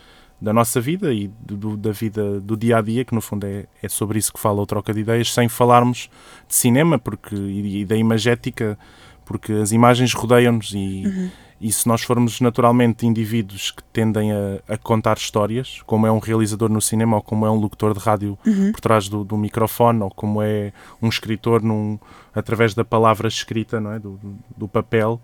da 0.40 0.52
nossa 0.52 0.80
vida 0.80 1.12
e 1.14 1.28
do- 1.40 1.76
da 1.76 1.92
vida 1.92 2.40
do 2.40 2.56
dia 2.56 2.76
a 2.78 2.82
dia, 2.82 3.04
que 3.04 3.14
no 3.14 3.20
fundo 3.20 3.46
é, 3.46 3.66
é 3.82 3.88
sobre 3.88 4.18
isso 4.18 4.32
que 4.32 4.38
fala 4.38 4.60
o 4.60 4.66
Troca 4.66 4.92
de 4.92 5.00
Ideias, 5.00 5.32
sem 5.32 5.48
falarmos 5.48 6.10
de 6.46 6.54
cinema 6.54 6.98
porque, 6.98 7.34
e, 7.34 7.80
e 7.80 7.84
da 7.84 7.96
imagética, 7.96 8.78
porque 9.26 9.52
as 9.52 9.72
imagens 9.72 10.14
rodeiam-nos 10.14 10.72
e, 10.72 11.30
e 11.60 11.70
se 11.72 11.86
nós 11.86 12.02
formos 12.02 12.40
naturalmente 12.40 13.04
indivíduos 13.06 13.70
que 13.72 13.82
tendem 13.92 14.32
a, 14.32 14.60
a 14.68 14.78
contar 14.78 15.16
histórias, 15.18 15.82
como 15.84 16.06
é 16.06 16.10
um 16.12 16.18
realizador 16.20 16.68
no 16.70 16.80
cinema 16.80 17.16
ou 17.16 17.22
como 17.22 17.44
é 17.44 17.50
um 17.50 17.56
locutor 17.56 17.92
de 17.92 18.00
rádio 18.00 18.38
Uhum. 18.46 18.72
por 18.72 18.80
trás 18.80 19.08
do, 19.08 19.24
do 19.24 19.36
microfone 19.36 20.00
ou 20.02 20.10
como 20.10 20.40
é 20.40 20.72
um 21.02 21.08
escritor 21.08 21.62
num, 21.62 21.98
através 22.34 22.72
da 22.72 22.84
palavra 22.84 23.26
escrita, 23.28 23.80
não 23.80 23.92
é? 23.92 23.98
do, 23.98 24.18
do- 24.56 24.68
papel, 24.68 25.20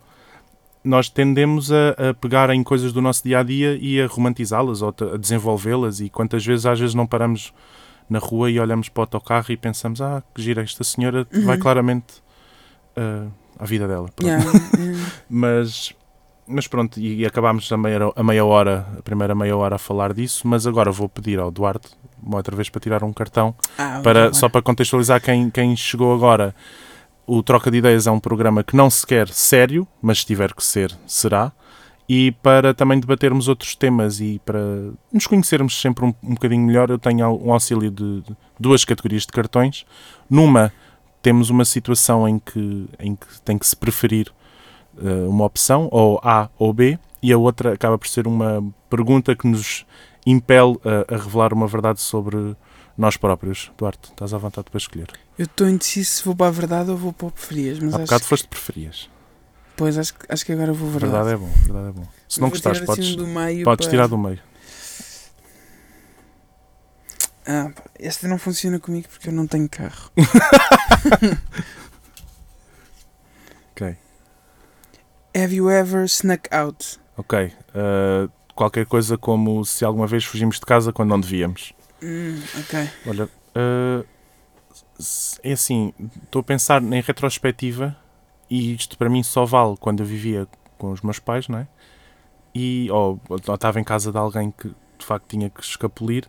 nós 0.84 1.08
tendemos 1.08 1.70
a, 1.70 2.10
a 2.10 2.14
pegar 2.14 2.50
em 2.50 2.62
coisas 2.64 2.92
do 2.92 3.00
nosso 3.00 3.22
dia 3.22 3.38
a 3.38 3.42
dia 3.44 3.78
e 3.80 4.00
a 4.02 4.06
romantizá-las 4.08 4.82
ou 4.82 4.88
a 5.12 5.16
desenvolvê-las. 5.16 6.00
E 6.00 6.08
quantas 6.10 6.44
vezes, 6.44 6.66
às 6.66 6.80
vezes, 6.80 6.92
não 6.94 7.06
paramos 7.06 7.52
na 8.10 8.18
rua 8.18 8.50
e 8.50 8.58
olhamos 8.58 8.88
para 8.88 9.00
o 9.00 9.02
autocarro 9.02 9.46
e 9.52 9.56
pensamos: 9.56 10.00
Ah, 10.00 10.22
que 10.34 10.42
gira, 10.42 10.60
esta 10.60 10.82
senhora 10.82 11.24
vai 11.44 11.56
claramente 11.56 12.14
ah, 12.96 13.26
à 13.62 13.66
vida 13.66 13.86
dela. 13.86 14.08
Yeah, 14.22 14.44
yeah. 14.76 15.06
Mas, 15.30 15.92
mas 16.46 16.66
pronto, 16.66 16.98
e, 16.98 17.20
e 17.20 17.26
acabámos 17.26 17.70
a 17.72 17.76
meia, 17.76 17.98
a 18.14 18.22
meia 18.22 18.44
hora, 18.44 18.86
a 18.98 19.02
primeira 19.02 19.34
meia 19.34 19.56
hora 19.56 19.76
a 19.76 19.78
falar 19.78 20.12
disso, 20.12 20.46
mas 20.46 20.66
agora 20.66 20.90
vou 20.90 21.08
pedir 21.08 21.38
ao 21.38 21.50
Duarte, 21.50 21.88
uma 22.22 22.36
outra 22.36 22.54
vez, 22.56 22.68
para 22.68 22.80
tirar 22.80 23.04
um 23.04 23.12
cartão, 23.12 23.54
Ah, 23.78 24.00
para, 24.02 24.32
só 24.32 24.48
para 24.48 24.62
contextualizar 24.62 25.20
quem, 25.20 25.48
quem 25.50 25.76
chegou 25.76 26.14
agora. 26.14 26.54
O 27.26 27.42
Troca 27.42 27.70
de 27.70 27.78
Ideias 27.78 28.06
é 28.06 28.10
um 28.10 28.18
programa 28.18 28.64
que 28.64 28.76
não 28.76 28.90
se 28.90 29.06
quer 29.06 29.28
sério, 29.28 29.86
mas 30.00 30.18
se 30.20 30.26
tiver 30.26 30.52
que 30.52 30.64
ser, 30.64 30.92
será. 31.06 31.52
E 32.08 32.32
para 32.42 32.74
também 32.74 32.98
debatermos 32.98 33.46
outros 33.48 33.76
temas 33.76 34.20
e 34.20 34.40
para 34.44 34.58
nos 35.12 35.26
conhecermos 35.26 35.80
sempre 35.80 36.04
um, 36.04 36.12
um 36.22 36.34
bocadinho 36.34 36.66
melhor, 36.66 36.90
eu 36.90 36.98
tenho 36.98 37.26
um 37.42 37.52
auxílio 37.52 37.90
de 37.90 38.22
duas 38.58 38.84
categorias 38.84 39.22
de 39.22 39.28
cartões. 39.28 39.86
Numa, 40.28 40.72
temos 41.22 41.48
uma 41.50 41.64
situação 41.64 42.28
em 42.28 42.38
que, 42.38 42.88
em 42.98 43.14
que 43.16 43.40
tem 43.44 43.56
que 43.56 43.66
se 43.66 43.76
preferir 43.76 44.28
eh, 44.98 45.26
uma 45.28 45.44
opção, 45.44 45.88
ou 45.90 46.20
A 46.22 46.48
ou 46.58 46.72
B, 46.72 46.98
e 47.22 47.32
a 47.32 47.38
outra 47.38 47.72
acaba 47.72 47.96
por 47.96 48.08
ser 48.08 48.26
uma 48.26 48.62
pergunta 48.90 49.34
que 49.36 49.46
nos 49.46 49.86
impele 50.26 50.76
a, 50.84 51.14
a 51.14 51.16
revelar 51.18 51.52
uma 51.52 51.66
verdade 51.66 52.00
sobre 52.00 52.56
nós 52.98 53.16
próprios. 53.16 53.70
Duarte, 53.78 54.10
estás 54.10 54.34
à 54.34 54.38
vontade 54.38 54.68
para 54.70 54.78
escolher. 54.78 55.08
Eu 55.38 55.44
estou 55.46 55.68
indeciso 55.68 56.10
se 56.10 56.24
vou 56.24 56.34
para 56.36 56.48
a 56.48 56.50
verdade 56.50 56.90
ou 56.90 56.96
vou 56.96 57.12
para 57.12 57.28
o 57.28 57.30
preferias, 57.30 57.78
mas 57.78 57.94
Há 57.94 57.98
bocado 57.98 58.24
foste 58.24 58.46
preferias. 58.48 59.08
pois, 59.76 59.96
acho, 59.96 60.14
que- 60.14 60.26
acho 60.28 60.44
que 60.44 60.52
agora 60.52 60.72
vou 60.72 60.90
verdade. 60.90 61.12
Verdade 61.12 61.34
é 61.34 61.36
bom, 61.38 61.52
verdade 61.64 61.88
é 61.88 61.92
bom. 61.92 62.06
Se 62.28 62.40
não 62.40 62.50
gostares, 62.50 62.78
assim 62.80 62.86
podes, 62.86 63.16
do 63.16 63.24
podes 63.64 63.86
para- 63.86 63.90
tirar 63.90 64.06
do 64.08 64.18
meio. 64.18 64.38
Ah, 67.46 67.70
esta 67.98 68.28
não 68.28 68.38
funciona 68.38 68.78
comigo 68.78 69.08
porque 69.08 69.28
eu 69.28 69.32
não 69.32 69.46
tenho 69.46 69.68
carro. 69.68 70.10
Ok. 73.72 73.96
Have 75.34 75.54
you 75.54 75.70
ever 75.70 76.06
snuck 76.06 76.48
out? 76.54 76.98
Ok. 77.16 77.52
Uh, 77.74 78.30
qualquer 78.54 78.86
coisa 78.86 79.16
como 79.16 79.64
se 79.64 79.84
alguma 79.84 80.06
vez 80.06 80.24
fugimos 80.24 80.60
de 80.60 80.66
casa 80.66 80.92
quando 80.92 81.08
não 81.08 81.20
devíamos. 81.20 81.72
Hum, 82.02 82.40
ok. 82.60 82.90
Olha, 83.06 83.24
uh, 83.24 84.06
é 85.42 85.52
assim, 85.52 85.94
estou 86.22 86.40
a 86.40 86.42
pensar 86.42 86.82
em 86.82 87.00
retrospectiva 87.00 87.96
e 88.50 88.74
isto 88.74 88.98
para 88.98 89.08
mim 89.08 89.22
só 89.22 89.44
vale 89.46 89.76
quando 89.78 90.00
eu 90.00 90.06
vivia 90.06 90.46
com 90.76 90.92
os 90.92 91.00
meus 91.00 91.18
pais, 91.18 91.48
não 91.48 91.60
é? 91.60 91.66
E, 92.54 92.90
ou, 92.90 93.18
ou 93.28 93.36
estava 93.38 93.80
em 93.80 93.84
casa 93.84 94.12
de 94.12 94.18
alguém 94.18 94.50
que 94.50 94.68
de 94.68 95.06
facto 95.06 95.26
tinha 95.28 95.48
que 95.48 95.62
escapulir. 95.62 96.28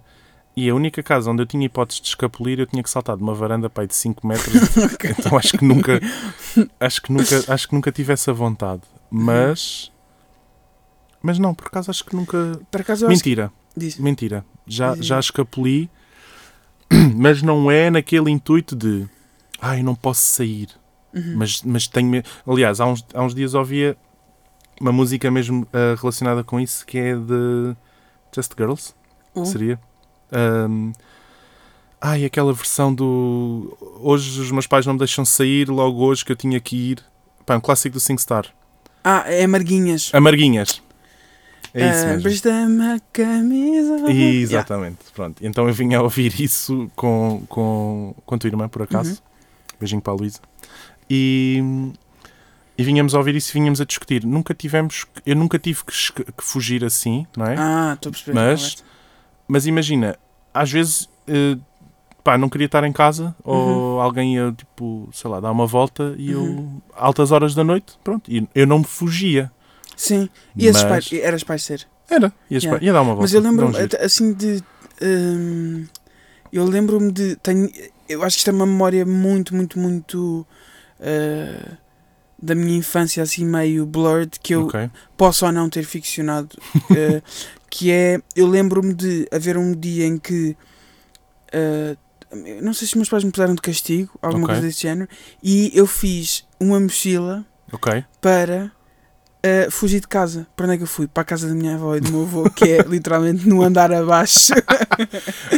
E 0.56 0.70
a 0.70 0.76
única 0.76 1.02
casa 1.02 1.32
onde 1.32 1.42
eu 1.42 1.48
tinha 1.48 1.66
hipótese 1.66 2.02
de 2.02 2.10
escapulir, 2.10 2.60
eu 2.60 2.68
tinha 2.68 2.84
que 2.84 2.90
saltar 2.90 3.18
de 3.18 3.24
uma 3.24 3.34
varanda 3.34 3.70
pai, 3.70 3.88
de 3.88 3.96
5 3.96 4.26
metros. 4.26 4.54
Então 5.18 5.38
acho 5.38 5.58
que 5.58 5.66
nunca, 5.66 6.00
acho 6.80 7.02
que 7.02 7.12
nunca, 7.12 7.44
acho 7.48 7.68
que 7.68 7.74
nunca 7.74 7.92
tive 7.92 8.14
essa 8.14 8.32
vontade. 8.32 8.82
Mas, 9.10 9.92
mas 11.22 11.40
não, 11.40 11.54
por 11.56 11.68
acaso 11.68 11.90
acho 11.90 12.06
que 12.06 12.16
nunca. 12.16 12.60
Por 12.70 12.82
acaso 12.82 13.08
acho 13.08 13.24
que... 13.24 13.30
Mentira. 13.30 13.52
Mentira. 14.00 14.46
Já, 14.68 14.96
já 14.96 15.20
escapuli, 15.20 15.90
mas 17.16 17.42
não 17.42 17.72
é 17.72 17.90
naquele 17.90 18.30
intuito 18.30 18.76
de 18.76 19.08
ai, 19.60 19.82
não 19.82 19.96
posso 19.96 20.22
sair. 20.22 20.70
Uhum. 21.14 21.36
Mas, 21.38 21.64
mas 21.64 21.88
tenho. 21.88 22.24
Aliás, 22.46 22.80
há 22.80 22.86
uns, 22.86 23.06
há 23.14 23.24
uns 23.24 23.34
dias 23.34 23.54
ouvia 23.54 23.98
uma 24.80 24.92
música 24.92 25.32
mesmo 25.32 25.68
ah, 25.74 25.96
relacionada 26.00 26.44
com 26.44 26.60
isso 26.60 26.86
que 26.86 26.98
é 26.98 27.16
de 27.16 27.76
Just 28.36 28.54
Girls, 28.58 28.94
Oh, 29.36 29.46
seria. 29.46 29.80
Ahm, 30.34 30.92
ai, 32.02 32.26
aquela 32.26 32.52
versão 32.54 32.94
do 32.94 33.78
Hoje 34.02 34.40
os 34.42 34.52
meus 34.52 34.68
pais 34.68 34.86
não 34.86 34.94
me 34.94 35.00
deixam 35.00 35.24
sair, 35.24 35.70
logo 35.70 36.04
hoje 36.04 36.26
que 36.26 36.32
eu 36.32 36.36
tinha 36.36 36.60
que 36.60 36.76
ir. 36.92 37.00
Pá, 37.46 37.56
um 37.56 37.62
clássico 37.62 37.94
do 37.94 38.00
SingStar. 38.00 38.46
Ah, 39.04 39.24
é 39.28 39.46
Marguinhas. 39.48 40.10
Amarguinhas. 40.14 40.82
É 41.74 41.90
isso 41.90 42.06
mesmo. 42.06 42.22
Presta-me 42.22 42.84
a 42.86 43.00
camisa. 43.12 44.12
Exatamente, 44.12 45.00
pronto. 45.14 45.44
Então 45.46 45.68
eu 45.68 45.74
vinha 45.74 45.98
a 45.98 46.02
ouvir 46.04 46.40
isso 46.40 46.90
com, 46.96 47.44
com, 47.50 48.14
com 48.26 48.36
a 48.36 48.38
tua 48.38 48.48
irmã, 48.48 48.70
por 48.70 48.82
acaso. 48.84 49.12
Uhum. 49.12 49.18
Beijinho 49.80 50.02
para 50.02 50.14
a 50.14 50.16
Luísa. 50.16 50.40
E, 51.10 51.62
e 52.78 52.84
vinhamos 52.84 53.14
a 53.16 53.18
ouvir 53.18 53.36
isso 53.36 53.52
e 53.52 53.54
vinhamos 53.60 53.82
a 53.82 53.86
discutir. 53.86 54.24
Nunca 54.24 54.54
tivemos, 54.54 55.06
eu 55.26 55.36
nunca 55.36 55.58
tive 55.60 55.84
que, 55.84 56.24
que 56.24 56.44
fugir 56.44 56.86
assim, 56.86 57.26
não 57.36 57.46
é? 57.48 57.56
Ah, 57.58 57.94
estou 57.96 58.10
a 58.10 58.14
perceber. 58.14 58.34
Mas- 58.36 58.84
Mas 59.48 59.66
imagina, 59.66 60.16
às 60.54 60.72
vezes, 60.72 61.10
eh, 61.28 61.58
pá, 62.24 62.38
não 62.38 62.48
queria 62.50 62.66
estar 62.66 62.84
em 62.84 62.92
casa 62.94 63.36
ou 63.44 64.00
alguém 64.00 64.36
ia, 64.36 64.52
tipo, 64.52 65.10
sei 65.12 65.30
lá, 65.30 65.40
dar 65.40 65.52
uma 65.52 65.66
volta 65.68 66.16
e 66.18 66.34
Uhum. 66.36 66.56
eu, 66.56 66.82
altas 66.96 67.32
horas 67.32 67.54
da 67.56 67.64
noite, 67.64 67.94
pronto, 68.04 68.32
e 68.32 68.48
eu 68.56 68.66
não 68.68 68.80
me 68.80 68.86
fugia. 68.86 69.52
Sim. 69.96 70.30
E 70.56 70.66
Mas- 70.84 70.90
pais, 70.90 71.14
eras 71.14 71.44
pai 71.44 71.60
ser. 71.60 71.88
Era, 72.10 72.32
ia, 72.50 72.58
Yeah. 72.60 72.84
ia 72.84 72.94
dar 72.94 73.02
uma 73.02 73.14
volta. 73.16 73.22
Mas 73.22 73.34
eu 73.34 73.42
um 73.42 73.46
até 73.86 74.04
assim 74.06 74.34
de. 74.34 74.62
hum, 75.02 75.86
eu 76.52 76.66
lembro-me 76.66 77.12
de. 77.12 77.36
Tenho, 77.38 77.70
eu 78.10 78.22
acho 78.24 78.36
que 78.36 78.40
isto 78.40 78.50
é 78.50 78.54
uma 78.54 78.66
memória 78.66 79.06
muito, 79.06 79.56
muito, 79.56 79.80
muito. 79.80 80.46
uh, 81.00 81.78
da 82.44 82.54
minha 82.56 82.78
infância, 82.78 83.24
assim 83.24 83.46
meio 83.46 83.86
blurred, 83.86 84.32
que 84.42 84.54
eu 84.56 84.66
Ok. 84.68 84.90
posso 85.18 85.46
ou 85.46 85.52
não 85.52 85.70
ter 85.70 85.84
ficcionado. 85.86 86.50
uh, 86.76 87.24
que 87.70 87.92
é. 87.92 88.22
Eu 88.36 88.48
lembro-me 88.48 88.94
de 88.94 89.28
haver 89.32 89.58
um 89.58 89.72
dia 89.74 90.06
em 90.06 90.18
que. 90.18 90.56
uh, 91.54 91.98
não 92.64 92.74
sei 92.74 92.88
se 92.88 92.96
meus 92.98 93.10
pais 93.10 93.24
me 93.24 93.32
puseram 93.32 93.54
de 93.54 93.62
castigo, 93.62 94.10
alguma 94.22 94.46
Ok. 94.46 94.56
coisa 94.56 94.68
desse 94.68 94.82
género, 94.82 95.08
e 95.44 95.72
eu 95.76 95.86
fiz 95.86 96.44
uma 96.60 96.80
mochila 96.80 97.46
Ok. 97.72 98.04
para 98.20 98.72
uh, 99.46 99.70
fugir 99.72 100.00
de 100.02 100.08
casa. 100.08 100.48
Para 100.56 100.66
onde 100.66 100.74
é 100.74 100.78
que 100.78 100.84
eu 100.84 100.88
fui? 100.88 101.08
Para 101.08 101.22
a 101.22 101.26
casa 101.26 101.48
da 101.48 101.54
minha 101.54 101.76
avó 101.76 101.96
e 101.96 102.00
do 102.02 102.10
meu 102.10 102.24
avô, 102.24 102.50
que 102.50 102.68
é 102.68 102.82
literalmente 102.90 103.48
no 103.48 103.62
andar 103.62 103.92
abaixo. 103.94 104.52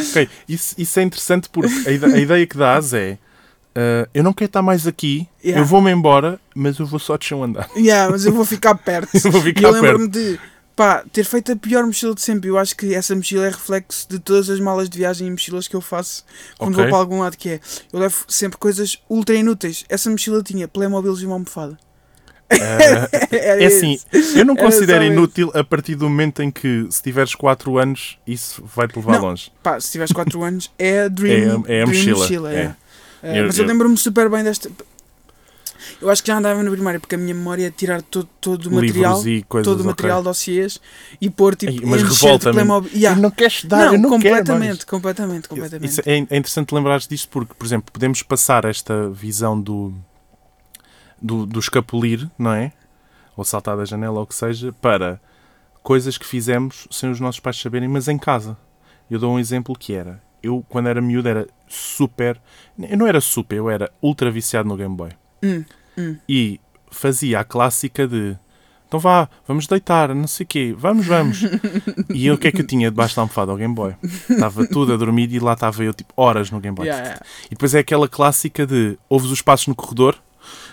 Ok, 0.09 0.29
isso, 0.49 0.75
isso 0.77 0.99
é 0.99 1.03
interessante 1.03 1.49
porque 1.49 1.73
a, 1.88 1.91
ide- 1.91 2.05
a 2.13 2.17
ideia 2.17 2.45
que 2.45 2.57
dás 2.57 2.93
é 2.93 3.17
ah, 3.76 4.07
eu 4.13 4.23
não 4.23 4.34
quero 4.34 4.47
estar 4.47 4.61
mais 4.61 4.88
aqui, 4.88 5.28
Yeah. 5.43 5.61
eu 5.61 5.65
vou-me 5.65 5.91
embora, 5.91 6.39
mas 6.55 6.80
eu 6.80 6.86
vou 6.86 6.99
só 6.99 7.17
descer 7.17 7.36
um 7.36 7.43
andar. 7.43 7.69
yeah, 7.78 8.09
mas 8.11 8.26
eu 8.26 8.32
vou 8.34 8.45
ficar 8.45 8.76
perto. 8.76 9.09
Eu 9.23 9.32
vou 9.32 9.41
E 9.41 9.43
ficar 9.43 9.61
eu 9.67 9.71
perto. 9.73 9.84
lembro-me 9.84 10.07
de 10.07 10.39
Pá, 10.76 11.05
ter 11.13 11.23
feito 11.23 11.53
a 11.53 11.55
pior 11.55 11.86
mochila 11.86 12.13
de 12.13 12.21
sempre. 12.21 12.49
Eu 12.49 12.57
acho 12.57 12.76
que 12.76 12.93
essa 12.93 13.15
mochila 13.15 13.45
é 13.45 13.49
reflexo 13.49 14.05
de 14.09 14.19
todas 14.19 14.49
as 14.49 14.59
malas 14.59 14.89
de 14.89 14.97
viagem 14.97 15.26
e 15.28 15.32
mochilas 15.32 15.69
que 15.69 15.76
eu 15.76 15.80
faço 15.80 16.26
quando 16.57 16.73
Ok. 16.73 16.84
vou 16.84 16.89
para 16.91 16.97
algum 16.99 17.19
lado. 17.21 17.38
Que 17.38 17.49
é, 17.51 17.59
eu 17.93 17.99
levo 18.01 18.26
sempre 18.28 18.57
coisas 18.57 18.99
ultra 19.09 19.36
inúteis. 19.36 19.86
Essa 19.88 20.09
mochila 20.09 20.43
tinha 20.43 20.67
Playmobiles 20.67 21.19
e 21.21 21.26
uma 21.26 21.36
almofada. 21.36 21.78
Era 22.49 23.63
é 23.63 23.65
assim, 23.65 23.97
isso. 24.11 24.38
eu 24.38 24.45
não 24.45 24.53
Era 24.55 24.63
considero 24.65 24.99
só 24.99 25.03
isso. 25.05 25.13
inútil 25.13 25.51
a 25.53 25.63
partir 25.63 25.95
do 25.95 26.09
momento 26.09 26.41
em 26.43 26.51
que, 26.51 26.86
se 26.89 27.01
tiveres 27.01 27.34
4 27.36 27.78
anos, 27.78 28.17
isso 28.28 28.63
vai-te 28.76 28.97
levar 28.97 29.13
Não. 29.13 29.21
longe. 29.30 29.51
Pá, 29.63 29.80
se 29.80 29.91
tiveres 29.93 30.11
4 30.11 30.43
anos, 30.43 30.69
é 30.78 31.03
a 31.03 31.07
Dream, 31.07 31.63
É 31.67 31.73
a- 31.73 31.78
é 31.78 31.82
a 31.84 31.86
dream 31.86 32.17
mochila, 32.17 32.53
é. 32.53 32.55
é. 32.57 32.76
É, 33.26 33.39
Eu- 33.41 33.45
mas 33.47 33.57
eu, 33.57 33.63
eu- 33.63 33.67
lembro-me 33.69 33.97
super 33.97 34.30
bem 34.30 34.43
desta. 34.43 34.69
Eu 36.01 36.09
acho 36.09 36.21
que 36.23 36.28
já 36.28 36.38
andava 36.38 36.61
no 36.61 36.71
primário, 36.71 36.99
porque 36.99 37.15
a 37.15 37.17
minha 37.17 37.34
memória 37.34 37.67
é 37.67 37.71
tirar 37.71 38.01
todo, 38.01 38.28
todo 38.41 38.65
o 38.67 38.71
material, 38.73 39.26
e 39.28 39.43
coisas. 39.43 39.65
todo 39.71 39.82
o 39.82 39.86
material 39.86 40.19
de 40.19 40.26
dossiês 40.26 40.80
e 41.21 41.30
pôr 41.30 41.55
tipo 41.55 41.71
Ai, 41.71 41.80
mas 41.84 42.03
revolta-me. 42.03 42.53
Playmobil. 42.53 42.91
Yeah. 42.93 43.17
Eu 43.17 43.21
não 43.23 43.32
quero 43.32 43.47
estudar, 43.47 43.78
Não, 43.86 43.93
eu 43.93 43.99
não 43.99 44.09
completamente, 44.09 44.86
completamente, 44.86 45.47
completamente. 45.47 45.89
Isso 45.89 46.01
é, 46.05 46.13
é 46.17 46.38
interessante 46.38 46.73
lembrares 46.73 47.07
disto 47.07 47.30
porque, 47.30 47.53
por 47.53 47.65
exemplo, 47.65 47.91
podemos 47.91 48.21
passar 48.23 48.65
esta 48.65 49.09
visão 49.09 49.59
do, 49.59 49.93
do, 51.21 51.45
do 51.45 51.59
escapulir, 51.59 52.30
não 52.38 52.51
é? 52.51 52.71
Ou 53.38 53.43
saltar 53.43 53.78
da 53.78 53.86
janela, 53.86 54.17
ou 54.17 54.23
o 54.23 54.28
que 54.28 54.36
seja, 54.36 54.73
para 54.82 55.19
coisas 55.84 56.17
que 56.17 56.26
fizemos 56.26 56.88
sem 56.91 57.09
os 57.11 57.19
nossos 57.19 57.39
pais 57.39 57.59
saberem, 57.59 57.88
mas 57.88 58.07
em 58.07 58.17
casa. 58.17 58.57
Eu 59.09 59.19
dou 59.19 59.34
um 59.34 59.39
exemplo 59.39 59.76
que 59.78 59.93
era, 59.93 60.21
eu 60.45 60.65
quando 60.69 60.87
era 60.87 61.01
miúdo 61.01 61.27
era 61.27 61.47
super, 61.67 62.39
eu 62.77 62.97
não 62.97 63.07
era 63.07 63.19
super, 63.19 63.55
eu 63.55 63.69
era 63.69 63.91
ultra 64.01 64.29
viciado 64.29 64.67
no 64.67 64.77
Game 64.77 64.95
Boy. 64.95 65.11
Hum, 65.43 65.63
hum. 65.97 66.17
E 66.27 66.59
fazia 66.91 67.39
a 67.39 67.43
clássica 67.43 68.07
de 68.07 68.37
então 68.87 68.99
vá, 68.99 69.27
vamos 69.47 69.65
deitar, 69.65 70.13
não 70.13 70.27
sei 70.27 70.43
o 70.43 70.47
quê, 70.47 70.75
vamos, 70.77 71.05
vamos. 71.05 71.41
e 72.13 72.27
eu 72.27 72.35
o 72.35 72.37
que 72.37 72.47
é 72.47 72.51
que 72.51 72.61
eu 72.61 72.67
tinha 72.67 72.89
debaixo 72.89 73.15
da 73.15 73.23
almofada 73.23 73.51
ao 73.51 73.57
Game 73.57 73.73
Boy? 73.73 73.95
Estava 74.29 74.65
tudo 74.67 74.93
a 74.93 74.97
dormir 74.97 75.31
e 75.33 75.39
lá 75.39 75.53
estava 75.53 75.83
eu 75.83 75.93
tipo 75.93 76.13
horas 76.15 76.51
no 76.51 76.59
Game 76.59 76.75
Boy. 76.75 76.85
Yeah, 76.85 77.03
yeah. 77.05 77.25
E 77.47 77.49
depois 77.49 77.73
é 77.73 77.79
aquela 77.79 78.07
clássica 78.07 78.65
de 78.65 78.97
ouves 79.09 79.31
os 79.31 79.41
passos 79.41 79.67
no 79.67 79.75
corredor, 79.75 80.15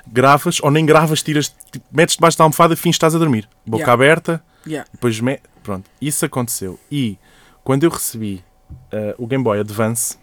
gravas 0.06 0.60
ou 0.62 0.70
nem 0.70 0.84
gravas, 0.84 1.22
tiras, 1.22 1.52
tipo, 1.72 1.84
metes 1.90 2.16
debaixo 2.16 2.36
da 2.36 2.44
almofada, 2.44 2.76
fins 2.76 2.96
estás 2.96 3.14
a 3.14 3.18
dormir. 3.18 3.48
Boca 3.66 3.82
Yeah. 3.82 3.92
aberta, 3.92 4.44
depois 4.92 5.18
me... 5.18 5.40
pronto, 5.62 5.90
isso 6.00 6.24
aconteceu. 6.24 6.78
E 6.90 7.18
quando 7.64 7.84
eu 7.84 7.90
recebi 7.90 8.44
eh, 8.90 9.14
o 9.18 9.26
Game 9.26 9.42
Boy 9.44 9.60
Advance, 9.60 10.16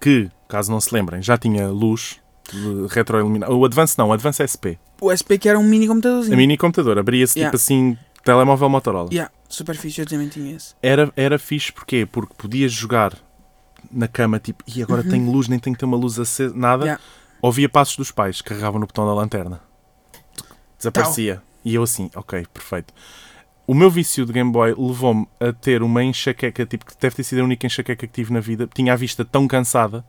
que, 0.00 0.30
caso 0.48 0.70
não 0.70 0.80
se 0.80 0.92
lembrem, 0.94 1.22
já 1.22 1.36
tinha 1.38 1.68
luz 1.68 2.20
de 2.52 2.86
retroiluminar. 2.90 3.50
O 3.50 3.64
Advance 3.64 3.96
não, 3.98 4.08
o 4.08 4.12
Advance 4.12 4.42
SP. 4.44 4.78
O 5.00 5.10
SP 5.10 5.38
que 5.38 5.48
era 5.48 5.58
um 5.58 5.62
mini 5.64 5.86
computadorzinho. 5.86 6.34
A 6.34 6.36
mini 6.36 6.56
computador 6.56 6.98
abria-se 6.98 7.38
Yeah. 7.38 7.50
tipo 7.50 7.62
assim, 7.62 7.96
telemóvel 8.22 8.68
Motorola. 8.68 9.08
Yeah, 9.12 9.30
super 9.48 9.76
fixe, 9.76 10.00
eu 10.00 10.06
também 10.06 10.28
tinha 10.28 10.54
esse. 10.56 10.74
Era, 10.82 11.12
era 11.16 11.38
fixe 11.38 11.72
porquê? 11.72 12.06
Porque 12.10 12.34
podias 12.36 12.72
jogar 12.72 13.14
na 13.90 14.08
cama, 14.08 14.38
tipo, 14.38 14.62
e 14.66 14.82
agora 14.82 15.02
tenho 15.02 15.30
luz, 15.30 15.48
nem 15.48 15.58
tenho 15.58 15.74
que 15.74 15.80
ter 15.80 15.86
uma 15.86 15.96
luz 15.96 16.18
acesa, 16.18 16.54
nada. 16.56 16.80
Uhum. 16.82 16.86
Yeah. 16.86 17.02
Ouvia 17.42 17.68
passos 17.68 17.96
dos 17.96 18.10
pais, 18.10 18.40
carregavam 18.40 18.80
no 18.80 18.86
botão 18.86 19.06
da 19.06 19.12
lanterna. 19.14 19.60
Desaparecia. 20.78 21.42
E 21.64 21.74
eu 21.74 21.82
assim, 21.82 22.10
ok, 22.14 22.46
perfeito. 22.52 22.92
O 23.66 23.74
meu 23.74 23.90
vício 23.90 24.26
de 24.26 24.32
Game 24.32 24.50
Boy 24.52 24.74
levou-me 24.76 25.26
a 25.40 25.52
ter 25.52 25.82
uma 25.82 26.02
enxaqueca, 26.04 26.66
tipo, 26.66 26.84
que 26.84 26.92
deve 27.00 27.16
ter 27.16 27.22
sido 27.24 27.40
a 27.40 27.44
única 27.44 27.66
enxaqueca 27.66 28.06
que 28.06 28.12
tive 28.12 28.32
na 28.32 28.40
vida. 28.40 28.68
Tinha 28.72 28.92
a 28.92 28.96
vista 28.96 29.24
tão 29.24 29.48
cansada, 29.48 30.04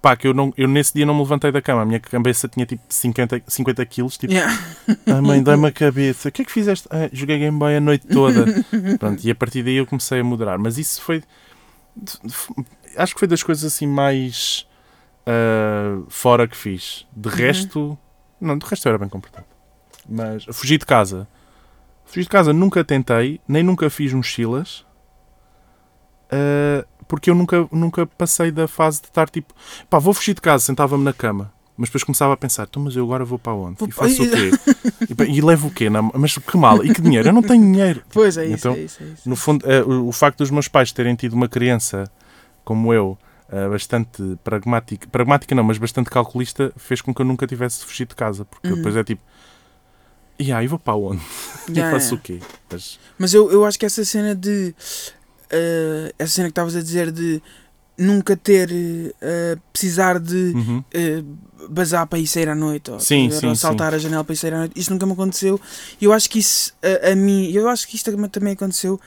pá, 0.00 0.16
que 0.16 0.26
eu, 0.26 0.34
não, 0.34 0.52
eu 0.56 0.66
nesse 0.66 0.92
dia 0.92 1.06
não 1.06 1.14
me 1.14 1.20
levantei 1.20 1.52
da 1.52 1.62
cama. 1.62 1.82
A 1.82 1.84
minha 1.84 2.00
cabeça 2.00 2.48
tinha 2.48 2.66
tipo 2.66 2.82
50, 2.88 3.42
50 3.46 3.86
quilos, 3.86 4.18
tipo, 4.18 4.32
Yeah. 4.32 4.58
a 5.06 5.22
mãe 5.22 5.40
dói-me 5.40 5.68
a 5.68 5.72
cabeça. 5.72 6.28
O 6.28 6.32
que 6.32 6.42
é 6.42 6.44
que 6.44 6.50
fizeste? 6.50 6.88
"Ah, 6.90 7.08
joguei 7.12 7.38
Game 7.38 7.56
Boy 7.56 7.76
a 7.76 7.80
noite 7.80 8.06
toda. 8.08 8.44
Pronto, 8.98 9.24
e 9.24 9.30
a 9.30 9.34
partir 9.34 9.62
daí 9.62 9.76
eu 9.76 9.86
comecei 9.86 10.18
a 10.18 10.24
moderar. 10.24 10.58
Mas 10.58 10.76
isso 10.76 11.00
foi. 11.02 11.22
Acho 12.96 13.14
que 13.14 13.18
foi 13.20 13.28
das 13.28 13.42
coisas 13.44 13.64
assim 13.64 13.86
mais 13.86 14.66
ah, 15.26 16.00
fora 16.08 16.48
que 16.48 16.56
fiz. 16.56 17.06
De 17.16 17.28
resto. 17.28 17.96
Não, 18.40 18.58
de 18.58 18.66
resto 18.66 18.86
eu 18.88 18.90
era 18.90 18.98
bem 18.98 19.08
comportado. 19.08 19.46
Mas 20.08 20.44
fugi 20.50 20.78
de 20.78 20.84
casa. 20.86 21.28
Fugi 22.04 22.22
de 22.22 22.28
casa 22.28 22.52
nunca 22.52 22.84
tentei, 22.84 23.40
nem 23.48 23.62
nunca 23.62 23.88
fiz 23.90 24.12
mochilas. 24.12 24.84
ah, 26.30 26.84
porque 27.08 27.28
eu 27.30 27.34
nunca, 27.34 27.68
nunca 27.70 28.06
passei 28.06 28.50
da 28.50 28.66
fase 28.66 29.02
de 29.02 29.08
estar 29.08 29.28
tipo, 29.28 29.52
pá, 29.90 29.98
vou 29.98 30.14
fugir 30.14 30.34
de 30.34 30.40
casa, 30.40 30.64
sentava-me 30.64 31.04
na 31.04 31.12
cama. 31.12 31.52
Mas 31.76 31.88
depois 31.88 32.04
começava 32.04 32.32
a 32.34 32.36
pensar, 32.36 32.64
então, 32.64 32.82
mas 32.82 32.94
eu 32.94 33.04
agora 33.04 33.24
vou 33.24 33.38
para 33.38 33.54
onde? 33.54 33.82
E 33.86 33.90
faço 33.90 34.22
o 34.22 34.30
quê? 34.30 34.50
E, 35.26 35.36
e 35.38 35.40
levo 35.40 35.68
o 35.68 35.70
quê? 35.70 35.88
Na- 35.90 36.02
Mas 36.02 36.36
que 36.36 36.56
mal? 36.56 36.84
E 36.84 36.92
que 36.92 37.00
dinheiro? 37.00 37.28
Eu 37.28 37.32
não 37.32 37.42
tenho 37.42 37.62
dinheiro. 37.62 38.02
Pois 38.12 38.36
é 38.36 38.44
isso, 38.46 38.54
Então, 38.54 38.72
é 38.74 38.78
isso, 38.80 39.02
é 39.02 39.06
isso. 39.06 39.28
No 39.28 39.34
fundo, 39.36 39.64
eh, 39.70 39.82
o, 39.82 40.08
o 40.08 40.12
facto 40.12 40.38
dos 40.38 40.50
meus 40.50 40.68
pais 40.68 40.92
terem 40.92 41.14
tido 41.14 41.32
uma 41.32 41.48
criança 41.48 42.10
como 42.64 42.92
eu, 42.94 43.18
eh, 43.50 43.68
bastante 43.68 44.38
pragmática, 44.44 45.08
pragmática 45.08 45.54
não, 45.54 45.64
mas 45.64 45.78
bastante 45.78 46.08
calculista, 46.10 46.72
fez 46.76 47.00
com 47.00 47.12
que 47.12 47.20
eu 47.22 47.26
nunca 47.26 47.46
tivesse 47.46 47.84
fugido 47.84 48.10
de 48.10 48.16
casa. 48.16 48.44
Porque 48.44 48.68
Uhum. 48.68 48.76
depois 48.76 48.94
é 48.96 49.02
tipo, 49.02 49.22
e 50.38 50.52
aí 50.52 50.66
vou 50.66 50.78
para 50.78 50.94
onde? 50.94 51.22
E 51.68 51.72
Yeah, 51.78 51.92
faço 51.96 52.14
yeah. 52.14 52.16
o 52.16 52.20
quê? 52.20 52.38
Mas, 52.70 52.98
Mas 53.18 53.34
eu, 53.34 53.50
eu 53.52 53.64
acho 53.64 53.78
que 53.78 53.86
essa 53.86 54.04
cena 54.04 54.34
de. 54.34 54.74
eh, 55.50 56.12
essa 56.18 56.32
cena 56.34 56.48
que 56.48 56.52
estavas 56.52 56.74
a 56.74 56.82
dizer 56.82 57.12
de 57.12 57.40
nunca 57.96 58.36
ter. 58.36 58.68
eh, 59.20 59.56
precisar 59.72 60.18
de. 60.18 60.52
uhum. 60.54 60.84
eh, 60.92 61.22
bazar 61.70 62.04
para 62.08 62.18
ir 62.18 62.26
sair 62.26 62.48
à 62.48 62.54
noite 62.56 62.90
ou, 62.90 62.98
Sim, 62.98 63.28
ver, 63.28 63.36
sim, 63.38 63.46
ou 63.46 63.54
saltar 63.54 63.94
a 63.94 63.98
janela 63.98 64.24
para 64.24 64.32
ir 64.34 64.36
sair 64.36 64.52
à 64.54 64.58
noite, 64.58 64.72
isso 64.78 64.90
nunca 64.92 65.06
me 65.06 65.12
aconteceu. 65.12 65.60
E 66.00 66.04
eu 66.04 66.12
acho 66.12 66.28
que 66.28 66.40
isso 66.40 66.74
a, 66.82 67.12
a 67.12 67.14
mim, 67.14 67.52
eu 67.52 67.68
acho 67.68 67.86
que 67.86 67.94
isto 67.94 68.10
também- 68.28 68.52
aconteceu 68.54 69.00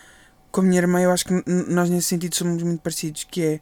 com 0.51 0.61
a 0.61 0.63
minha 0.63 0.79
irmã. 0.79 1.01
Eu 1.01 1.11
acho 1.11 1.25
que 1.25 1.33
nós, 1.67 1.89
nesse 1.89 2.07
sentido, 2.07 2.33
somos 2.35 2.63
muito 2.63 2.79
parecidos. 2.81 3.25
Que 3.29 3.41
é 3.43 3.59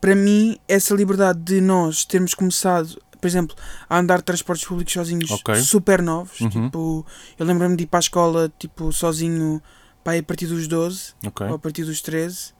para 0.00 0.14
mim, 0.14 0.56
essa 0.68 0.94
liberdade 0.94 1.40
de 1.40 1.60
nós 1.60 2.04
termos 2.04 2.32
começado, 2.32 2.96
por 3.20 3.26
exemplo, 3.28 3.54
a 3.88 3.98
andar 3.98 4.18
de 4.18 4.24
transportes 4.24 4.66
públicos 4.66 4.92
sozinhos 4.92 5.30
Ok. 5.30 5.54
super 5.56 6.02
novos. 6.02 6.40
Uhum. 6.40 6.48
Tipo, 6.48 7.06
eu 7.38 7.46
lembro-me 7.46 7.76
de 7.76 7.84
ir 7.84 7.86
para 7.86 7.98
a 7.98 8.00
escola 8.00 8.52
tipo, 8.58 8.92
sozinho 8.92 9.62
pá, 10.02 10.16
a 10.16 10.22
partir 10.22 10.46
dos 10.46 10.66
12 10.66 11.12
Ok. 11.26 11.46
ou 11.46 11.54
a 11.54 11.58
partir 11.58 11.84
dos 11.84 12.00
13, 12.00 12.52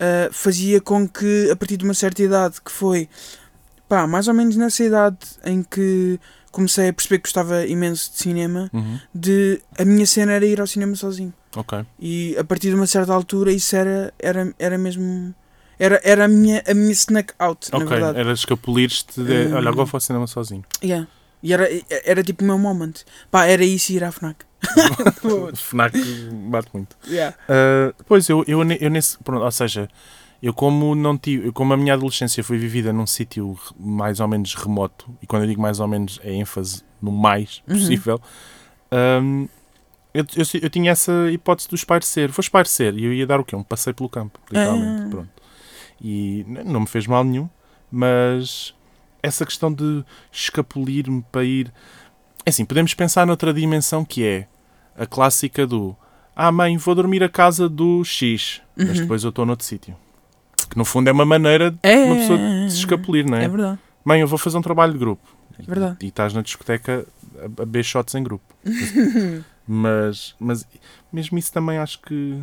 uh, 0.00 0.32
fazia 0.32 0.80
com 0.80 1.06
que, 1.08 1.50
a 1.50 1.56
partir 1.56 1.76
de 1.76 1.84
uma 1.84 1.94
certa 1.94 2.22
idade, 2.22 2.60
que 2.64 2.70
foi 2.72 3.08
pá, 3.88 4.06
mais 4.06 4.26
ou 4.28 4.34
menos 4.34 4.56
nessa 4.56 4.82
idade 4.82 5.18
em 5.44 5.62
que 5.62 6.18
comecei 6.50 6.88
a 6.88 6.92
perceber 6.92 7.18
que 7.18 7.24
gostava 7.24 7.66
imenso 7.66 8.10
de 8.12 8.16
cinema, 8.18 8.70
Uhum. 8.72 8.98
de 9.14 9.60
a 9.78 9.84
minha 9.84 10.06
cena 10.06 10.32
era 10.32 10.46
ir 10.46 10.58
ao 10.60 10.66
cinema 10.66 10.96
sozinho. 10.96 11.32
Ok. 11.54 11.84
E 12.00 12.34
a 12.38 12.44
partir 12.44 12.68
de 12.70 12.74
uma 12.74 12.86
certa 12.86 13.12
altura 13.12 13.52
isso 13.52 13.76
era, 13.76 14.12
era, 14.18 14.54
era 14.58 14.78
mesmo. 14.78 15.34
Era, 15.78 16.00
era 16.04 16.24
a, 16.24 16.28
minha, 16.28 16.62
a 16.66 16.72
minha 16.74 16.92
snack 16.92 17.34
out, 17.38 17.70
na 17.70 17.78
Ok. 17.78 17.88
verdade. 17.88 18.18
Era 18.18 18.32
escapulir-te 18.32 19.22
de. 19.22 19.32
Hum. 19.48 19.54
Olha, 19.56 19.68
agora 19.68 19.84
vou 19.84 19.90
ao 19.96 20.00
cinema 20.00 20.26
sozinho. 20.26 20.64
Yeah. 20.82 21.06
E 21.42 21.52
era, 21.52 21.68
era 22.04 22.22
tipo 22.22 22.42
o 22.42 22.46
meu 22.46 22.58
moment. 22.58 22.94
Pá, 23.30 23.44
era 23.46 23.64
isso 23.64 23.92
e 23.92 23.96
ir 23.96 24.04
à 24.04 24.10
FNAC. 24.10 24.44
FNAC 25.54 25.94
bate 26.50 26.68
muito. 26.72 26.96
yeah. 27.08 27.36
Uh, 27.48 27.94
pois, 28.06 28.28
eu, 28.28 28.44
eu, 28.48 28.60
eu 28.62 28.90
nesse. 28.90 29.18
Pronto, 29.22 29.44
ou 29.44 29.50
seja, 29.52 29.88
eu 30.42 30.52
como 30.54 30.94
não 30.94 31.16
tive. 31.16 31.52
Como 31.52 31.72
a 31.72 31.76
minha 31.76 31.94
adolescência 31.94 32.42
foi 32.42 32.56
vivida 32.58 32.92
num 32.92 33.06
sítio 33.06 33.56
mais 33.78 34.18
ou 34.20 34.28
menos 34.28 34.54
remoto, 34.54 35.06
e 35.22 35.26
quando 35.26 35.42
eu 35.42 35.48
digo 35.48 35.60
mais 35.60 35.78
ou 35.78 35.86
menos 35.86 36.18
é 36.24 36.32
ênfase 36.32 36.82
no 37.02 37.12
mais 37.12 37.62
Uhum. 37.68 37.74
possível, 37.74 38.20
um, 39.22 39.46
eu, 40.14 40.24
eu, 40.34 40.44
eu 40.62 40.70
tinha 40.70 40.90
essa 40.92 41.12
hipótese 41.30 41.68
do 41.68 41.74
espairecer. 41.74 42.30
Vou 42.30 42.40
espairecer 42.40 42.94
e 42.96 43.04
eu 43.04 43.12
ia 43.12 43.26
dar 43.26 43.38
o 43.38 43.44
quê? 43.44 43.54
Um 43.54 43.62
passeio 43.62 43.94
pelo 43.94 44.08
campo, 44.08 44.38
literalmente. 44.50 45.02
Ah. 45.04 45.08
Pronto. 45.10 45.28
E 46.00 46.44
não 46.64 46.80
me 46.80 46.86
fez 46.86 47.06
mal 47.06 47.24
nenhum, 47.24 47.48
mas 47.90 48.74
essa 49.22 49.44
questão 49.46 49.72
de 49.72 50.04
escapulir-me 50.30 51.22
para 51.32 51.44
ir. 51.44 51.72
É 52.44 52.50
assim, 52.50 52.64
podemos 52.64 52.94
pensar 52.94 53.26
noutra 53.26 53.52
dimensão 53.52 54.04
que 54.04 54.24
é 54.24 54.46
a 54.96 55.06
clássica 55.06 55.66
do 55.66 55.96
Ah, 56.34 56.52
mãe, 56.52 56.76
vou 56.76 56.94
dormir 56.94 57.22
a 57.24 57.28
casa 57.28 57.68
do 57.68 58.04
X, 58.04 58.60
mas 58.76 58.88
Uhum. 58.88 58.94
depois 59.02 59.24
eu 59.24 59.30
estou 59.30 59.46
noutro 59.46 59.64
sítio. 59.66 59.96
Que 60.68 60.76
no 60.76 60.84
fundo 60.84 61.08
é 61.08 61.12
uma 61.12 61.24
maneira 61.24 61.70
de 61.70 61.78
É, 61.82 62.04
uma 62.04 62.16
pessoa 62.16 62.38
de 62.38 62.70
se 62.72 62.78
escapulir, 62.78 63.28
não 63.28 63.38
é? 63.38 63.44
É 63.44 63.48
verdade. 63.48 63.78
Mãe, 64.04 64.20
eu 64.20 64.28
vou 64.28 64.38
fazer 64.38 64.58
um 64.58 64.62
trabalho 64.62 64.92
de 64.92 64.98
grupo. 64.98 65.26
É 65.58 65.62
verdade. 65.62 65.96
E, 66.02 66.04
e 66.04 66.08
estás 66.08 66.32
na 66.34 66.42
discoteca 66.42 67.06
a, 67.38 67.82
shots 67.82 68.14
em 68.14 68.22
grupo. 68.22 68.44
mas, 69.66 70.34
mas 70.38 70.66
mesmo 71.12 71.38
isso 71.38 71.52
também 71.52 71.78
acho 71.78 72.00
que. 72.00 72.42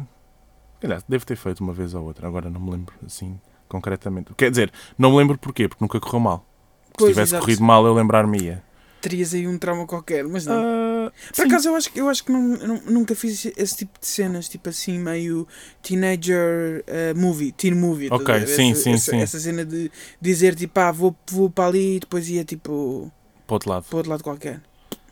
Calhar, 0.83 1.01
devo 1.07 1.25
ter 1.25 1.37
feito 1.37 1.63
uma 1.63 1.71
vez 1.73 1.93
ou 1.93 2.03
outra, 2.03 2.27
agora 2.27 2.49
não 2.49 2.59
me 2.59 2.71
lembro 2.71 2.93
assim 3.05 3.39
concretamente. 3.69 4.33
Quer 4.35 4.49
dizer, 4.51 4.71
não 4.97 5.11
me 5.11 5.17
lembro 5.17 5.37
porquê, 5.37 5.67
porque 5.69 5.83
nunca 5.83 5.97
correu 5.99 6.19
mal. 6.19 6.45
Se 6.87 6.93
Pois, 6.97 7.11
tivesse 7.11 7.29
exato. 7.29 7.45
corrido 7.45 7.63
mal, 7.63 7.85
eu 7.85 7.93
lembrar-me-ia. 7.93 8.61
Terias 9.01 9.33
aí 9.33 9.47
um 9.47 9.57
trauma 9.57 9.85
qualquer, 9.87 10.23
mas 10.25 10.45
não. 10.45 10.61
Ah, 10.61 11.11
Por 11.29 11.35
sim. 11.35 11.41
acaso 11.43 11.69
eu 11.69 11.75
acho, 11.75 11.91
que- 11.91 11.99
eu 11.99 12.07
acho 12.09 12.23
que 12.23 12.31
não- 12.31 12.41
não- 12.57 12.81
nunca 12.85 13.15
fiz 13.15 13.45
esse 13.57 13.75
tipo 13.77 13.97
de 13.99 14.05
cenas, 14.07 14.47
tipo 14.49 14.67
assim, 14.69 14.99
meio 14.99 15.47
teenager 15.81 16.83
eh, 16.87 17.13
movie, 17.13 17.51
teen 17.51 17.73
movie. 17.75 18.09
Ok, 18.11 18.45
sim, 18.47 18.71
essa, 18.71 18.81
sim, 18.81 18.93
essa, 18.93 19.11
sim. 19.11 19.17
essa 19.21 19.39
cena 19.39 19.65
de 19.65 19.91
dizer 20.21 20.55
tipo, 20.55 20.77
ah, 20.79 20.91
vou, 20.91 21.15
vou 21.29 21.49
para 21.49 21.67
ali 21.69 21.95
e 21.95 21.99
depois 21.99 22.29
ia 22.29 22.43
tipo 22.43 23.11
Para 23.47 23.55
outro 23.55 23.69
lado. 23.69 23.85
para 23.89 23.97
outro 23.97 24.11
lado 24.11 24.23
qualquer. 24.23 24.61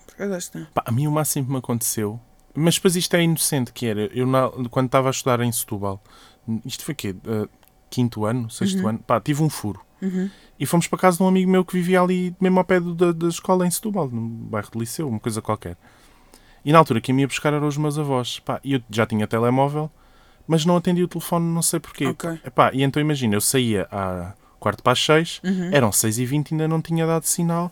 Por 0.05 0.13
acaso 0.15 0.33
acho 0.33 0.51
que 0.51 0.59
não. 0.59 0.65
Pá, 0.73 0.83
a 0.85 0.91
mim 0.91 1.07
o 1.07 1.11
máximo 1.11 1.45
que 1.45 1.51
me 1.51 1.57
aconteceu 1.57 2.19
Mas 2.53 2.75
depois 2.75 2.95
isto 2.95 3.13
é 3.15 3.23
inocente, 3.23 3.71
que 3.71 3.85
era, 3.85 4.01
eu 4.13 4.27
na- 4.27 4.49
quando 4.69 4.87
estava 4.87 5.07
a 5.07 5.11
estudar 5.11 5.39
em 5.41 5.51
Setúbal, 5.51 6.01
isto 6.65 6.83
foi 6.83 6.93
o 6.93 6.95
quê? 6.97 7.15
Uh, 7.25 7.47
quinto 7.89 8.25
ano, 8.25 8.49
sexto 8.49 8.79
Uhum. 8.81 8.87
ano, 8.89 8.99
pá, 8.99 9.19
tive 9.21 9.41
um 9.43 9.49
furo. 9.49 9.81
Uhum. 10.01 10.29
E 10.59 10.65
fomos 10.65 10.87
para 10.87 10.99
casa 10.99 11.17
de 11.17 11.23
um 11.23 11.27
amigo 11.27 11.49
meu 11.49 11.63
que 11.63 11.73
vivia 11.73 12.01
ali, 12.01 12.35
mesmo 12.39 12.57
ao 12.59 12.65
pé 12.65 12.79
do- 12.79 12.93
da, 12.95 13.11
da 13.11 13.27
escola 13.27 13.65
em 13.65 13.71
Setúbal, 13.71 14.09
no 14.09 14.21
bairro 14.27 14.69
de 14.71 14.77
Liceu, 14.79 15.07
uma 15.07 15.19
coisa 15.19 15.41
qualquer. 15.41 15.77
E 16.65 16.71
na 16.71 16.77
altura 16.79 16.99
quem 17.01 17.13
me 17.15 17.21
ia 17.21 17.27
buscar 17.27 17.53
eram 17.53 17.67
os 17.67 17.77
meus 17.77 17.97
avós. 17.97 18.39
Pá, 18.39 18.59
e 18.63 18.73
eu 18.73 18.81
já 18.89 19.05
tinha 19.05 19.25
telemóvel, 19.27 19.89
mas 20.47 20.65
não 20.65 20.75
atendi 20.77 21.03
o 21.03 21.07
telefone, 21.07 21.45
não 21.45 21.61
sei 21.61 21.79
porquê. 21.79 22.07
Ok. 22.07 22.39
Epá, 22.45 22.71
e 22.73 22.83
então 22.83 23.01
imagina, 23.01 23.35
eu 23.35 23.41
saía 23.41 23.87
à 23.91 24.33
quarto 24.59 24.83
para 24.83 24.91
as 24.93 25.03
seis, 25.03 25.39
Uhum. 25.43 25.69
eram 25.71 25.91
seis 25.91 26.19
e 26.19 26.25
vinte 26.25 26.53
ainda 26.53 26.67
não 26.67 26.81
tinha 26.81 27.05
dado 27.07 27.23
sinal. 27.23 27.71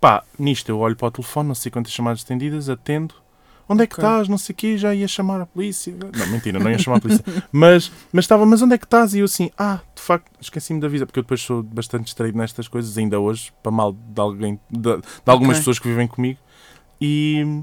Pá, 0.00 0.22
nisto 0.38 0.68
eu 0.68 0.78
olho 0.78 0.94
para 0.96 1.08
o 1.08 1.10
telefone, 1.10 1.48
não 1.48 1.54
sei 1.54 1.70
quantas 1.72 1.92
chamadas 1.92 2.22
atendidas, 2.22 2.68
atendo. 2.68 3.14
Onde 3.68 3.82
é 3.82 3.86
que 3.86 3.94
Ok. 3.94 4.04
estás? 4.04 4.28
Não 4.28 4.38
sei 4.38 4.52
o 4.54 4.56
quê, 4.56 4.78
já 4.78 4.94
ia 4.94 5.06
chamar 5.06 5.40
a 5.42 5.46
polícia. 5.46 5.94
Não, 6.14 6.26
mentira, 6.26 6.58
não 6.58 6.70
ia 6.70 6.78
chamar 6.78 6.96
a 6.96 7.00
polícia. 7.00 7.24
mas, 7.52 7.92
mas 8.12 8.24
estava, 8.24 8.46
mas 8.46 8.62
onde 8.62 8.74
é 8.74 8.78
que 8.78 8.84
estás? 8.86 9.12
E 9.14 9.18
eu 9.18 9.26
assim, 9.26 9.50
ah, 9.58 9.80
de 9.94 10.00
facto, 10.02 10.30
esqueci-me 10.40 10.80
de 10.80 10.86
avisar, 10.86 11.06
porque 11.06 11.18
eu 11.18 11.22
depois 11.22 11.42
sou 11.42 11.62
bastante 11.62 12.04
distraído 12.04 12.38
nestas 12.38 12.66
coisas, 12.66 12.96
ainda 12.96 13.20
hoje, 13.20 13.52
para 13.62 13.70
mal 13.70 13.92
de 13.92 14.20
alguém, 14.20 14.58
de, 14.70 14.80
de 14.96 15.02
algumas 15.26 15.56
Ok. 15.56 15.60
pessoas 15.60 15.78
que 15.78 15.88
vivem 15.88 16.06
comigo. 16.08 16.38
E, 17.00 17.62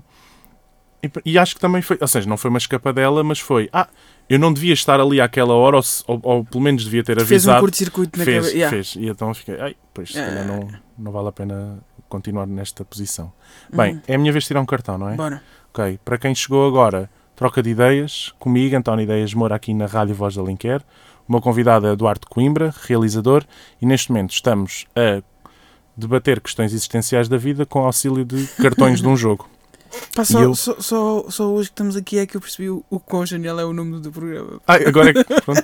e, 1.03 1.12
e 1.34 1.38
acho 1.38 1.56
que 1.56 1.62
também 1.62 1.82
foi, 1.82 1.97
ou 1.99 2.08
seja, 2.08 2.28
não 2.30 2.38
foi 2.38 2.49
uma 2.49 2.58
escapadela, 2.60 3.24
mas 3.24 3.39
foi, 3.39 3.70
ah, 3.74 3.88
eu 4.30 4.39
não 4.39 4.51
devia 4.53 4.74
estar 4.74 4.99
ali 4.99 5.20
àquela 5.22 5.53
hora, 5.53 5.78
ou, 5.78 5.84
ou, 6.08 6.20
ou 6.24 6.45
pelo 6.45 6.64
menos 6.64 6.84
devia 6.84 7.03
ter 7.03 7.16
Fez 7.18 7.30
um 7.30 7.34
avisado. 7.51 7.60
curto-circuito 7.62 8.18
na 8.20 8.26
Fez, 8.26 8.38
cabeça. 8.38 8.56
Yeah. 8.58 8.76
fez. 8.76 8.95
E 8.95 9.08
então 9.10 9.34
fiquei, 9.34 9.60
ai, 9.60 9.76
pois, 9.93 10.10
se 10.12 10.24
calhar 10.24 10.45
não, 10.45 10.68
não 10.97 11.12
vale 11.12 11.28
a 11.30 11.32
pena 11.32 11.80
continuar 12.10 12.45
nesta 12.47 12.84
posição. 12.86 13.32
Bem, 13.74 13.95
Uhum. 13.95 14.01
é 14.08 14.16
a 14.16 14.18
minha 14.18 14.32
vez 14.32 14.43
de 14.43 14.47
tirar 14.49 14.62
um 14.62 14.66
cartão, 14.66 14.97
não 14.97 15.10
é? 15.10 15.16
Bora. 15.16 15.41
Ok, 15.74 15.99
para 16.06 16.18
quem 16.18 16.34
chegou 16.34 16.68
agora, 16.68 17.10
troca 17.36 17.62
de 17.62 17.70
ideias 17.72 18.34
comigo, 18.39 18.76
António 18.76 19.03
Ideias 19.03 19.34
Moura, 19.34 19.56
aqui 19.56 19.74
na 19.74 19.86
Rádio 19.86 20.16
Voz 20.16 20.36
da 20.36 20.41
Linquer. 20.43 20.82
O 21.28 21.32
meu 21.32 21.41
convidado 21.41 21.88
é 21.88 21.91
Eduardo 21.93 22.28
Coimbra, 22.30 22.74
realizador, 22.84 23.43
e 23.82 23.86
neste 23.86 24.12
momento 24.12 24.32
estamos 24.32 24.86
a 24.95 25.22
debater 25.97 26.39
questões 26.39 26.72
existenciais 26.74 27.28
da 27.28 27.38
vida 27.38 27.66
com 27.66 27.80
auxílio 27.80 28.24
de 28.24 28.45
cartões 28.62 29.01
de 29.01 29.08
um 29.08 29.18
jogo. 29.18 29.49
Pá, 30.14 30.26
só, 30.26 30.41
eu- 30.41 30.53
só, 30.56 30.76
só, 30.80 31.26
só 31.30 31.47
hoje 31.53 31.70
que 31.70 31.74
estamos 31.74 31.95
aqui 31.95 32.20
é 32.20 32.26
que 32.26 32.36
eu 32.36 32.41
percebi 32.41 32.70
o, 32.70 32.84
o 32.89 32.99
quão 32.99 33.26
genial 33.26 33.60
é 33.60 33.66
o 33.66 33.72
nome 33.74 33.99
do 33.99 34.12
programa. 34.12 34.62
Ah, 34.68 34.76
agora 34.76 35.10
é 35.12 35.14
que. 35.14 35.24
Pronto. 35.41 35.64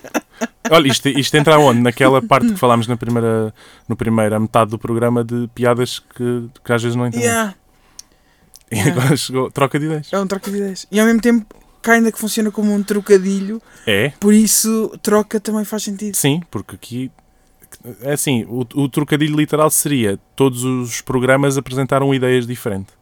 Olha, 0.69 0.87
isto, 0.87 1.07
isto 1.09 1.35
entra 1.35 1.57
onde? 1.59 1.81
Naquela 1.81 2.21
parte 2.21 2.49
que 2.49 2.55
falámos 2.57 2.87
na 2.87 2.95
primeira, 2.95 3.53
no 3.87 3.95
primeira 3.95 4.39
metade 4.39 4.71
do 4.71 4.77
programa 4.77 5.23
de 5.23 5.49
piadas 5.55 5.99
que, 5.99 6.45
que 6.63 6.73
às 6.73 6.81
vezes 6.83 6.95
não 6.95 7.07
entendemos. 7.07 7.31
Yeah. 7.33 7.55
E 8.71 8.79
agora 8.79 9.17
chegou. 9.17 9.51
Troca 9.51 9.79
de 9.79 9.85
ideias. 9.85 10.07
É 10.13 10.19
um 10.19 10.27
troca 10.27 10.49
de 10.49 10.57
ideias. 10.57 10.85
E 10.91 10.99
ao 10.99 11.05
mesmo 11.05 11.19
tempo, 11.21 11.45
cá 11.81 11.93
ainda 11.93 12.11
que 12.11 12.19
funciona 12.19 12.51
como 12.51 12.73
um 12.73 12.83
trocadilho, 12.83 13.61
É, 13.87 14.13
por 14.19 14.33
isso 14.33 14.93
troca 15.01 15.39
também 15.39 15.65
faz 15.65 15.83
sentido. 15.83 16.15
sim, 16.15 16.41
porque 16.49 16.75
aqui. 16.75 17.11
É 18.01 18.13
assim, 18.13 18.45
o, 18.47 18.59
o 18.75 18.87
trocadilho 18.89 19.35
literal 19.35 19.69
seria 19.71 20.19
todos 20.35 20.63
os 20.63 21.01
programas 21.01 21.57
apresentaram 21.57 22.13
ideias 22.13 22.45
diferentes. 22.45 22.93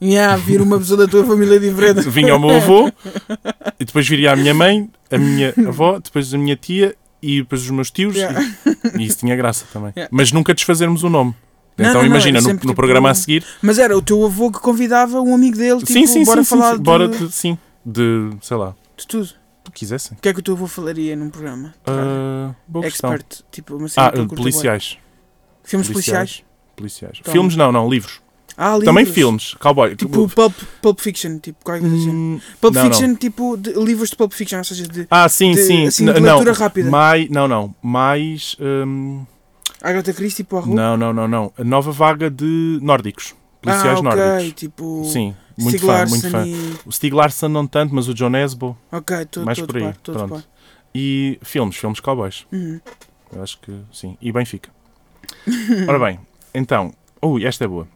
Yeah, 0.00 0.36
vir 0.36 0.60
uma 0.60 0.78
pessoa 0.78 0.98
da 0.98 1.06
tua 1.06 1.24
família 1.24 1.60
diferente. 1.60 2.08
Vinha 2.08 2.34
o 2.34 2.40
meu 2.40 2.50
avô, 2.56 2.90
e 3.78 3.84
depois 3.84 4.08
viria 4.08 4.32
a 4.32 4.36
minha 4.36 4.54
mãe, 4.54 4.90
a 5.10 5.18
minha 5.18 5.52
avó, 5.68 5.98
depois 6.00 6.32
a 6.32 6.38
minha 6.38 6.56
tia 6.56 6.94
e 7.22 7.40
depois 7.42 7.62
os 7.62 7.70
meus 7.70 7.90
tios. 7.90 8.16
Yeah. 8.16 8.40
E, 8.96 9.02
e 9.02 9.06
isso 9.06 9.18
tinha 9.18 9.36
graça 9.36 9.64
também. 9.72 9.92
Yeah. 9.96 10.08
Mas 10.10 10.32
nunca 10.32 10.52
desfazermos 10.52 11.02
o 11.04 11.08
nome. 11.08 11.34
Não, 11.78 11.86
então 11.88 11.94
não, 11.94 12.00
não, 12.00 12.06
imagina, 12.06 12.38
era 12.38 12.46
no, 12.48 12.52
no 12.54 12.58
tipo- 12.60 12.74
programa 12.74 13.10
a 13.10 13.14
seguir. 13.14 13.44
Mas 13.62 13.78
era 13.78 13.96
o 13.96 14.02
teu 14.02 14.22
avô 14.24 14.50
que 14.50 14.58
convidava 14.58 15.20
um 15.22 15.34
amigo 15.34 15.56
dele, 15.56 15.78
tipo, 15.78 15.92
sim, 15.92 16.06
sim, 16.06 16.24
bora 16.24 16.42
sim, 16.44 16.50
falar 16.50 16.72
sim, 16.72 16.76
de, 16.76 16.82
Bora 16.82 17.08
de, 17.08 17.32
sim, 17.32 17.58
de, 17.86 18.30
sei 18.42 18.56
lá, 18.58 18.74
de 18.96 19.06
tudo. 19.06 19.30
o 19.66 19.70
que 19.70 19.78
quisessem. 19.78 20.18
O 20.18 20.20
que 20.20 20.28
é 20.28 20.34
que 20.34 20.40
o 20.40 20.42
teu 20.42 20.54
avô 20.54 20.66
falaria 20.66 21.16
num 21.16 21.30
programa? 21.30 21.72
Ah, 21.86 22.54
boa 22.68 22.84
questão. 22.84 23.12
Expert, 23.14 23.40
tipo, 23.50 23.76
uma 23.76 23.88
cena 23.88 24.08
Ah, 24.08 24.26
policiais. 24.34 24.98
Filmes 25.64 25.88
policiais? 25.88 26.44
Policiais. 26.76 27.18
Toma. 27.22 27.32
Filmes 27.32 27.56
não, 27.56 27.72
não, 27.72 27.88
livros. 27.88 28.20
Ah, 28.56 28.72
Também 28.78 29.04
livros. 29.04 29.14
filmes. 29.14 29.54
Cowboy. 29.54 29.96
Tipo 29.96 30.28
Pulp, 30.28 30.54
Pulp 30.82 31.00
Fiction, 31.00 31.38
tipo, 31.38 31.64
qualquer 31.64 31.80
coisa 31.80 31.96
assim. 31.96 32.10
Hum, 32.10 32.40
Pulp 32.60 32.74
não, 32.74 32.82
Fiction, 32.84 33.14
tipo, 33.14 33.56
de- 33.56 33.72
livros 33.72 34.10
de 34.10 34.16
Pulp 34.16 34.32
Fiction, 34.32 34.58
ou 34.58 34.64
seja, 34.64 34.86
de 34.86 35.06
Ah, 35.10 35.28
sim, 35.28 35.52
de- 35.52 35.62
sim. 35.64 35.86
assim, 35.86 36.04
de 36.04 36.12
não, 36.20 36.36
leitura 36.36 36.52
rápida. 36.52 36.90
mais, 36.90 37.28
não, 37.30 37.48
não. 37.48 37.74
Mais. 37.82 38.56
hum, 38.60 39.24
Agatha 39.80 40.12
Christie, 40.12 40.44
tipo, 40.44 40.64
não, 40.66 40.96
não, 40.96 41.12
não, 41.12 41.26
não. 41.26 41.52
A 41.58 41.64
nova 41.64 41.90
vaga 41.92 42.30
de 42.30 42.78
nórdicos. 42.82 43.34
Policiais 43.60 43.98
ah, 43.98 44.08
ok, 44.08 44.20
nórdicos. 44.22 44.52
tipo... 44.60 45.04
Sim, 45.06 45.34
muito 45.58 45.78
Stieg 45.78 45.86
fã, 45.92 46.06
muito 46.06 46.24
Larsson 46.24 46.30
fã. 46.30 46.46
e- 46.46 46.76
O 46.86 46.92
Stieg 46.92 47.14
Larsson 47.14 47.48
não 47.48 47.66
tanto, 47.66 47.94
mas 47.94 48.06
o 48.08 48.14
John 48.14 48.28
Nesbo. 48.30 48.76
Ok, 48.92 49.16
estou 49.22 49.44
Mais 49.44 49.58
todo 49.58 49.68
por 49.68 49.76
aí, 49.78 49.82
par, 49.84 49.96
pronto. 50.02 50.34
par. 50.34 50.44
E 50.94 51.38
filmes, 51.42 51.76
filmes 51.76 52.00
cowboys. 52.00 52.44
Uhum. 52.52 52.80
Eu 53.34 53.42
acho 53.42 53.58
que 53.60 53.72
sim. 53.92 54.16
E 54.20 54.30
Benfica. 54.30 54.68
Ora 55.88 55.98
bem, 55.98 56.18
então. 56.54 56.92
Ui, 57.22 57.44
esta 57.44 57.64
é 57.64 57.68
boa. 57.68 57.86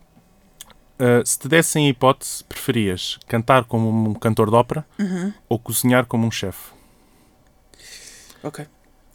Uh, 0.99 1.25
se 1.27 1.39
te 1.39 1.47
dessem 1.49 1.87
a 1.87 1.91
hipótese, 1.91 2.43
preferias 2.45 3.19
cantar 3.29 3.65
como 3.65 3.89
um 4.11 4.15
cantor 4.15 4.49
de 4.49 4.57
ópera 4.57 4.87
Uhum. 4.99 5.33
ou 5.49 5.59
cozinhar 5.59 6.07
como 6.07 6.27
um 6.27 6.31
chefe? 6.31 6.71
Ok, 8.43 8.67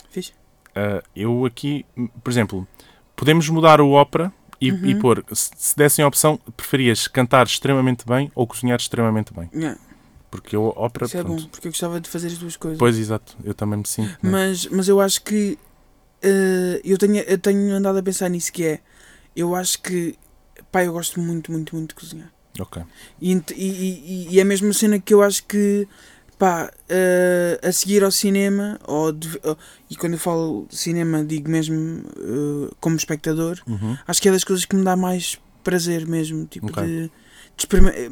fixe. 0.09 0.33
Uh, 0.69 1.01
eu 1.15 1.45
aqui, 1.45 1.85
por 2.23 2.29
exemplo, 2.31 2.67
podemos 3.15 3.47
mudar 3.49 3.81
o 3.81 3.91
ópera 3.91 4.31
e, 4.59 4.71
Uhum. 4.71 4.85
e 4.85 4.95
pôr, 4.95 5.25
se, 5.31 5.49
se 5.55 5.75
dessem 5.75 6.03
a 6.05 6.07
opção, 6.07 6.37
preferias 6.55 7.07
cantar 7.07 7.45
extremamente 7.45 8.05
bem 8.05 8.31
ou 8.35 8.45
cozinhar 8.45 8.77
extremamente 8.79 9.33
bem? 9.33 9.49
Yeah, 9.53 9.79
Porque 10.29 10.55
eu, 10.55 10.65
ópera, 10.75 11.05
isso 11.05 11.17
é 11.17 11.23
bom, 11.23 11.35
porque 11.47 11.67
eu 11.67 11.71
gostava 11.71 11.99
de 11.99 12.09
fazer 12.09 12.27
as 12.27 12.37
duas 12.37 12.55
coisas. 12.57 12.77
Pois, 12.77 12.97
exato, 12.97 13.35
eu 13.43 13.53
também 13.53 13.79
me 13.79 13.87
sinto. 13.87 14.09
né? 14.21 14.29
Mas, 14.31 14.67
mas 14.67 14.87
eu 14.87 15.01
acho 15.01 15.21
que 15.23 15.57
eh, 16.21 16.79
eu, 16.85 16.97
tenho, 16.97 17.17
eu 17.17 17.37
tenho 17.39 17.73
andado 17.75 17.97
a 17.97 18.03
pensar 18.03 18.29
nisso 18.29 18.51
que 18.53 18.63
é 18.65 18.79
eu 19.35 19.55
acho 19.55 19.81
que 19.81 20.15
pá, 20.71 20.83
eu 20.83 20.93
gosto 20.93 21.19
muito, 21.19 21.51
muito, 21.51 21.75
muito 21.75 21.89
de 21.89 21.95
cozinhar. 21.95 22.31
Ok. 22.59 22.81
E, 23.21 23.31
e, 23.33 23.43
e, 23.55 24.27
e 24.31 24.39
é 24.39 24.41
a 24.41 24.45
mesma 24.45 24.73
cena 24.73 24.99
que 24.99 25.13
eu 25.13 25.21
acho 25.21 25.43
que 25.45 25.87
pá, 26.37 26.71
eh, 26.89 27.59
a 27.63 27.71
seguir 27.71 28.03
ao 28.03 28.11
cinema, 28.11 28.79
ou 28.87 29.11
de- 29.11 29.39
ou- 29.43 29.57
e 29.89 29.95
quando 29.95 30.13
eu 30.13 30.19
falo 30.19 30.67
cinema 30.71 31.23
digo 31.23 31.49
mesmo 31.49 32.03
eh, 32.17 32.73
como 32.79 32.95
espectador, 32.95 33.59
Uhum. 33.67 33.95
acho 34.07 34.21
que 34.21 34.27
é 34.27 34.31
das 34.31 34.43
coisas 34.43 34.65
que 34.65 34.75
me 34.75 34.83
dá 34.83 34.95
mais 34.95 35.39
prazer 35.63 36.05
mesmo, 36.07 36.45
tipo 36.47 36.67
Ok. 36.67 36.83
de, 36.83 37.03
de 37.03 37.11
experima- 37.57 37.91
eh, 37.91 38.09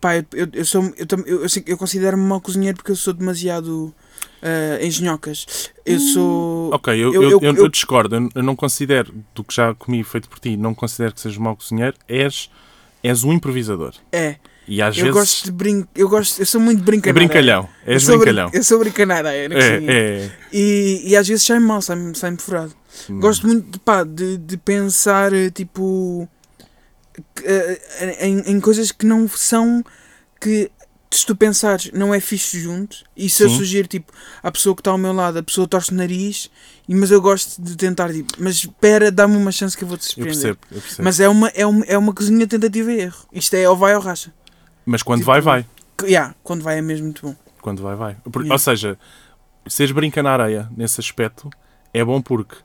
Pá, 0.00 0.16
eu, 0.16 0.24
eu, 0.32 0.48
eu 0.52 0.64
sou 0.64 0.82
eu, 0.96 1.06
eu, 1.26 1.42
eu, 1.42 1.46
eu 1.66 1.78
considero-me 1.78 2.24
mau 2.24 2.40
cozinheiro 2.40 2.76
porque 2.76 2.90
eu 2.90 2.96
sou 2.96 3.12
demasiado 3.12 3.94
uh, 4.42 4.84
engenhocas. 4.84 5.70
Eu 5.84 5.98
sou. 5.98 6.74
Ok, 6.74 6.92
eu, 6.94 7.12
Eu- 7.12 7.22
eu, 7.22 7.30
eu- 7.32 7.40
eu, 7.42 7.54
eu- 7.56 7.68
discordo. 7.68 8.14
Eu, 8.16 8.28
eu 8.34 8.42
não 8.42 8.54
considero, 8.56 9.12
do 9.34 9.42
que 9.44 9.54
já 9.54 9.74
comi 9.74 10.02
feito 10.04 10.28
por 10.28 10.38
ti, 10.38 10.56
não 10.56 10.74
considero 10.74 11.14
que 11.14 11.20
sejas 11.20 11.38
mau 11.38 11.56
cozinheiro. 11.56 11.96
És, 12.08 12.50
és 13.02 13.24
um 13.24 13.32
improvisador. 13.32 13.94
É, 14.12 14.36
E 14.68 14.80
às 14.80 14.96
eu 14.96 15.04
vezes. 15.06 15.18
gosto 15.20 15.44
de 15.46 15.50
brin 15.52 15.84
eu 15.94 16.08
gosto, 16.08 16.38
eu 16.40 16.46
sou 16.46 16.60
muito 16.60 16.80
É 16.80 16.84
brincadeira. 16.84 17.18
brincalhão. 17.18 17.68
Eu 17.86 17.92
És 17.94 18.02
sou 18.04 18.16
brin- 18.16 18.24
brincalhão. 18.26 18.50
Eu 18.54 18.62
sou 18.64 18.78
brincadeira 18.78 19.32
é. 19.34 19.46
É, 19.46 19.84
é. 19.86 20.30
E, 20.52 21.02
e 21.10 21.16
às 21.16 21.26
vezes 21.26 21.44
sai 21.44 21.58
mal, 21.58 21.82
sai-me 21.82 22.14
sai 22.14 22.36
furado. 22.38 22.72
Hum. 23.10 23.18
Gosto 23.20 23.46
muito 23.46 23.70
de, 23.72 23.78
pá, 23.80 24.04
de, 24.04 24.36
de 24.38 24.56
pensar 24.56 25.32
eh, 25.32 25.50
tipo 25.50 26.28
eh, 27.44 27.80
em, 28.20 28.40
em 28.52 28.60
coisas 28.60 28.92
que 28.92 29.04
não 29.06 29.26
são 29.28 29.82
que 30.40 30.70
se 31.16 31.26
tu 31.26 31.34
pensares 31.36 31.90
não 31.92 32.14
é 32.14 32.20
fixe 32.20 32.60
junto 32.60 32.98
e 33.16 33.28
se 33.28 33.42
eu 33.42 33.48
Sim. 33.48 33.56
sugiro 33.58 33.86
tipo 33.88 34.12
à 34.42 34.50
pessoa 34.50 34.74
que 34.74 34.80
está 34.80 34.90
ao 34.90 34.98
meu 34.98 35.12
lado 35.12 35.38
a 35.38 35.42
pessoa 35.42 35.66
torce 35.68 35.90
o 35.90 35.94
nariz 35.94 36.50
e, 36.88 36.94
mas 36.94 37.10
eu 37.10 37.20
gosto 37.20 37.60
de 37.62 37.76
tentar 37.76 38.12
tipo, 38.12 38.32
mas 38.38 38.56
espera 38.56 39.10
dá-me 39.10 39.36
uma 39.36 39.52
chance 39.52 39.76
que 39.76 39.84
eu 39.84 39.88
vou 39.88 39.96
te 39.98 40.02
Eu 40.02 40.06
surpreender 40.06 40.56
percebo, 40.56 40.58
eu 40.70 40.80
percebo. 40.80 41.02
Mas, 41.04 41.18
mas 41.18 41.20
é 41.20 41.28
uma, 41.28 41.48
é, 41.48 41.66
uma, 41.66 41.84
é 41.86 41.98
uma 41.98 42.12
cozinha 42.14 42.46
tentativa 42.46 42.92
e 42.92 43.00
erro 43.00 43.26
isto 43.32 43.54
é 43.54 43.68
ou 43.68 43.76
vai 43.76 43.94
ou 43.94 44.00
racha 44.00 44.32
quando 45.04 45.20
tipo, 45.20 45.30
vai, 45.30 45.40
vai. 45.40 45.66
Yeah, 46.02 46.34
quando 46.42 46.62
vai 46.62 46.78
é 46.78 46.82
mesmo 46.82 47.04
muito 47.04 47.22
bom 47.26 47.36
Quando 47.60 47.82
vai, 47.82 47.94
vai. 47.94 48.16
Por- 48.30 48.42
Yeah. 48.42 48.54
Ou 48.54 48.58
seja, 48.58 48.98
seres 49.68 49.92
brinca 49.92 50.22
na 50.22 50.30
areia 50.32 50.68
nesse 50.76 51.00
aspecto 51.00 51.48
é 51.94 52.04
bom 52.04 52.20
porque 52.20 52.56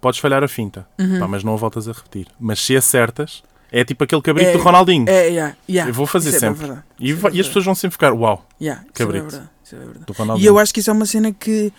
podes 0.00 0.20
falhar 0.20 0.42
a 0.44 0.48
finta, 0.48 0.86
Uhum. 0.98 1.18
pá, 1.20 1.28
mas 1.28 1.42
não 1.44 1.54
a 1.54 1.56
voltas 1.56 1.88
a 1.88 1.92
repetir. 1.92 2.26
Mas 2.38 2.60
se 2.60 2.76
acertas, 2.76 3.42
é 3.72 3.84
tipo 3.84 4.04
aquele 4.04 4.22
cabrito 4.22 4.50
É- 4.50 4.52
do 4.52 4.58
Ronaldinho. 4.58 5.08
é, 5.08 5.26
yeah, 5.28 5.56
yeah. 5.68 5.90
Eu 5.90 5.94
vou 5.94 6.06
fazer 6.06 6.28
Isso 6.28 6.36
é 6.36 6.40
sempre. 6.40 6.60
verdade. 6.66 6.82
e, 7.00 7.10
é 7.12 7.14
e 7.32 7.40
as 7.40 7.46
pessoas 7.48 7.64
vão 7.64 7.74
sempre 7.74 7.92
ficar, 7.92 8.12
uau, 8.12 8.46
Yeah, 8.60 8.82
isso 8.82 8.90
é 8.94 8.98
Cabrito. 8.98 9.26
verdade, 9.30 9.50
isso 9.64 9.74
é 9.74 9.78
verdade. 9.78 10.04
do 10.06 10.12
Ronaldinho. 10.12 10.44
E 10.44 10.46
eu 10.46 10.58
acho 10.58 10.72
que 10.74 10.80
isso 10.80 10.90
é 10.90 10.92
uma 10.92 11.06
cena 11.06 11.32
que 11.32 11.72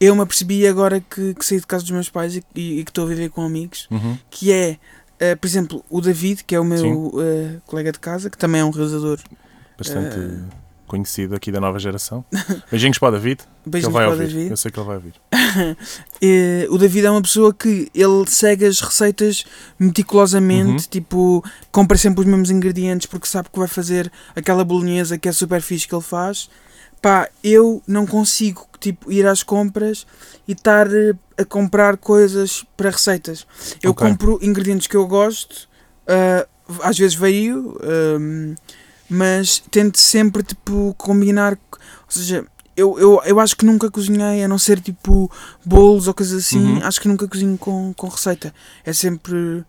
eu 0.00 0.14
me 0.16 0.22
apercebi 0.22 0.66
agora 0.66 1.00
que, 1.00 1.34
que 1.34 1.44
saí 1.44 1.60
de 1.60 1.66
casa 1.66 1.82
dos 1.82 1.90
meus 1.92 2.08
pais 2.08 2.36
e, 2.36 2.44
e- 2.54 2.80
e 2.80 2.84
que 2.84 2.90
estou 2.90 3.04
a 3.04 3.08
viver 3.08 3.28
com 3.30 3.42
amigos, 3.42 3.86
Uhum. 3.90 4.16
que 4.30 4.50
é, 4.52 4.78
eh, 5.20 5.34
por 5.36 5.46
exemplo, 5.46 5.84
o 5.90 6.00
David, 6.00 6.44
que 6.44 6.54
é 6.54 6.60
o 6.60 6.64
meu 6.64 7.12
eh, 7.20 7.58
colega 7.66 7.92
de 7.92 7.98
casa, 7.98 8.30
que 8.30 8.38
também 8.38 8.60
é 8.60 8.64
um 8.64 8.70
realizador. 8.70 9.18
Bastante 9.78 10.16
Eh. 10.18 10.61
Conhecido 10.92 11.34
aqui 11.34 11.50
da 11.50 11.58
nova 11.60 11.78
geração. 11.78 12.24
Beijinhos 12.70 12.98
para 12.98 13.08
o 13.08 13.12
David, 13.12 13.40
vai 13.66 13.80
para 13.82 14.10
o. 14.14 14.16
David. 14.16 14.50
Eu 14.50 14.56
sei 14.56 14.70
que 14.70 14.78
ele 14.78 14.86
vai 14.86 14.96
ouvir. 14.96 15.14
Eh, 16.24 16.66
o 16.70 16.78
David 16.78 17.06
é 17.06 17.10
uma 17.10 17.20
pessoa 17.20 17.52
que 17.52 17.90
ele 17.94 18.24
segue 18.28 18.64
as 18.64 18.80
receitas 18.80 19.44
meticulosamente, 19.78 20.84
Uhum. 20.84 20.90
tipo, 20.90 21.44
compra 21.70 21.98
sempre 21.98 22.20
os 22.20 22.26
mesmos 22.26 22.50
ingredientes 22.50 23.06
porque 23.06 23.26
sabe 23.26 23.48
que 23.52 23.58
vai 23.58 23.66
fazer 23.68 24.10
aquela 24.34 24.64
bolonhesa 24.64 25.18
que 25.18 25.28
é 25.28 25.32
super 25.32 25.60
fixe 25.60 25.86
que 25.88 25.94
ele 25.94 26.02
faz. 26.02 26.48
Pá, 27.02 27.28
eu 27.42 27.82
não 27.86 28.06
consigo, 28.06 28.64
tipo, 28.78 29.10
ir 29.10 29.26
às 29.26 29.42
compras 29.42 30.06
e 30.46 30.52
estar 30.52 30.86
eh, 30.86 31.12
a 31.36 31.44
comprar 31.44 31.96
coisas 31.96 32.64
para 32.76 32.90
receitas. 32.90 33.44
Eu 33.82 33.90
Ok. 33.90 34.06
compro 34.08 34.38
ingredientes 34.40 34.86
que 34.86 34.96
eu 34.96 35.06
gosto, 35.06 35.68
ah, 36.06 36.46
às 36.84 36.96
vezes 36.96 37.16
vario, 37.16 37.76
ahm, 37.82 38.54
mas 39.12 39.58
tento 39.70 39.98
sempre, 39.98 40.42
tipo, 40.42 40.94
combinar, 40.98 41.52
ou 41.72 41.78
seja, 42.08 42.44
eu, 42.76 42.98
eu, 42.98 43.20
eu 43.24 43.38
acho 43.40 43.56
que 43.56 43.64
nunca 43.64 43.90
cozinhei, 43.90 44.42
a 44.42 44.48
não 44.48 44.58
ser 44.58 44.80
tipo 44.80 45.30
bolos 45.64 46.08
ou 46.08 46.14
coisas 46.14 46.44
assim, 46.46 46.58
Uhum. 46.76 46.84
acho 46.86 47.00
que 47.00 47.08
nunca 47.08 47.28
cozinho 47.28 47.56
com, 47.58 47.92
com 47.94 48.08
receita. 48.08 48.52
É 48.84 48.92
sempre 48.92 49.62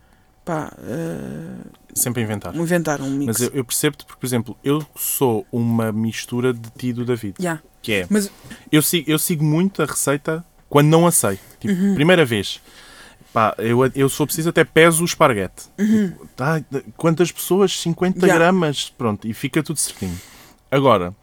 pá, 0.46 0.72
uh, 0.78 1.70
Sempre 1.94 2.22
inventar. 2.24 2.56
inventar, 2.56 3.02
um 3.02 3.10
mix. 3.10 3.26
Mas 3.28 3.42
eu, 3.42 3.52
eu 3.54 3.66
percebo-te 3.66 4.06
porque, 4.06 4.20
por 4.20 4.26
exemplo, 4.26 4.58
eu 4.64 4.86
sou 4.96 5.46
uma 5.52 5.92
mistura 5.92 6.54
de 6.54 6.70
ti 6.78 6.88
e 6.88 6.94
do 6.94 7.06
David. 7.06 7.36
Yeah. 7.40 7.62
Que 7.82 7.92
é, 7.94 8.08
Mas- 8.10 8.32
eu, 8.72 8.82
sigo, 8.82 9.10
eu 9.12 9.20
sigo 9.20 9.44
muito 9.44 9.82
a 9.82 9.86
receita 9.86 10.44
quando 10.70 10.88
não 10.88 11.06
a 11.06 11.12
sei. 11.12 11.38
Tipo, 11.60 11.74
Uhum. 11.74 11.94
primeira 11.96 12.26
vez. 12.26 12.62
Pá, 13.34 13.56
eu, 13.58 13.80
eu 13.96 14.08
sou 14.10 14.28
preciso 14.28 14.50
até 14.50 14.64
peso 14.64 15.02
o 15.02 15.06
esparguete. 15.06 15.64
Tipo, 15.76 16.28
tá, 16.36 16.62
quantas 16.96 17.32
pessoas? 17.32 17.80
50 17.80 18.20
Uhum. 18.20 18.26
Yeah. 18.26 18.40
gramas. 18.44 18.94
Pronto, 18.96 19.28
e 19.28 19.34
fica 19.34 19.64
tudo 19.64 19.78
certinho. 19.80 20.16
Agora, 20.70 21.16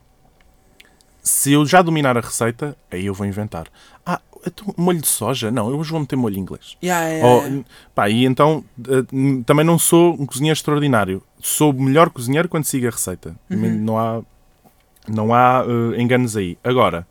se 1.23 1.53
eu 1.53 1.65
já 1.65 1.83
dominar 1.83 2.17
a 2.17 2.21
receita, 2.21 2.77
aí 2.91 3.07
eu 3.07 3.15
vou 3.15 3.27
inventar. 3.27 3.67
Ah, 4.05 4.21
então, 4.47 4.75
molho 4.77 5.01
de 5.01 5.07
soja? 5.07 5.51
Não, 5.51 5.69
eu 5.71 5.79
hoje 5.79 5.91
vou 5.91 6.01
meter 6.01 6.17
molho 6.17 6.37
inglês. 6.37 6.77
Yeah, 6.83 7.07
yeah, 7.09 7.47
yeah. 7.47 7.65
pá, 7.95 8.09
e 8.09 8.25
então 8.25 8.65
eh, 8.89 9.05
também 9.47 9.65
não 9.65 9.79
sou 9.79 10.15
um 10.15 10.27
cozinheiro 10.27 10.57
extraordinário. 10.57 11.23
Sou 11.39 11.71
o 11.71 11.81
melhor 11.81 12.11
cozinheiro 12.11 12.49
quando 12.49 12.65
sigo 12.65 12.87
a 12.89 12.91
receita. 12.91 13.37
Uhum. 13.51 13.71
Não 13.81 13.99
há, 13.99 14.23
não 15.07 15.35
há 15.35 15.65
eh, 15.95 16.01
enganos 16.01 16.37
aí. 16.37 16.59
Agora, 16.65 17.07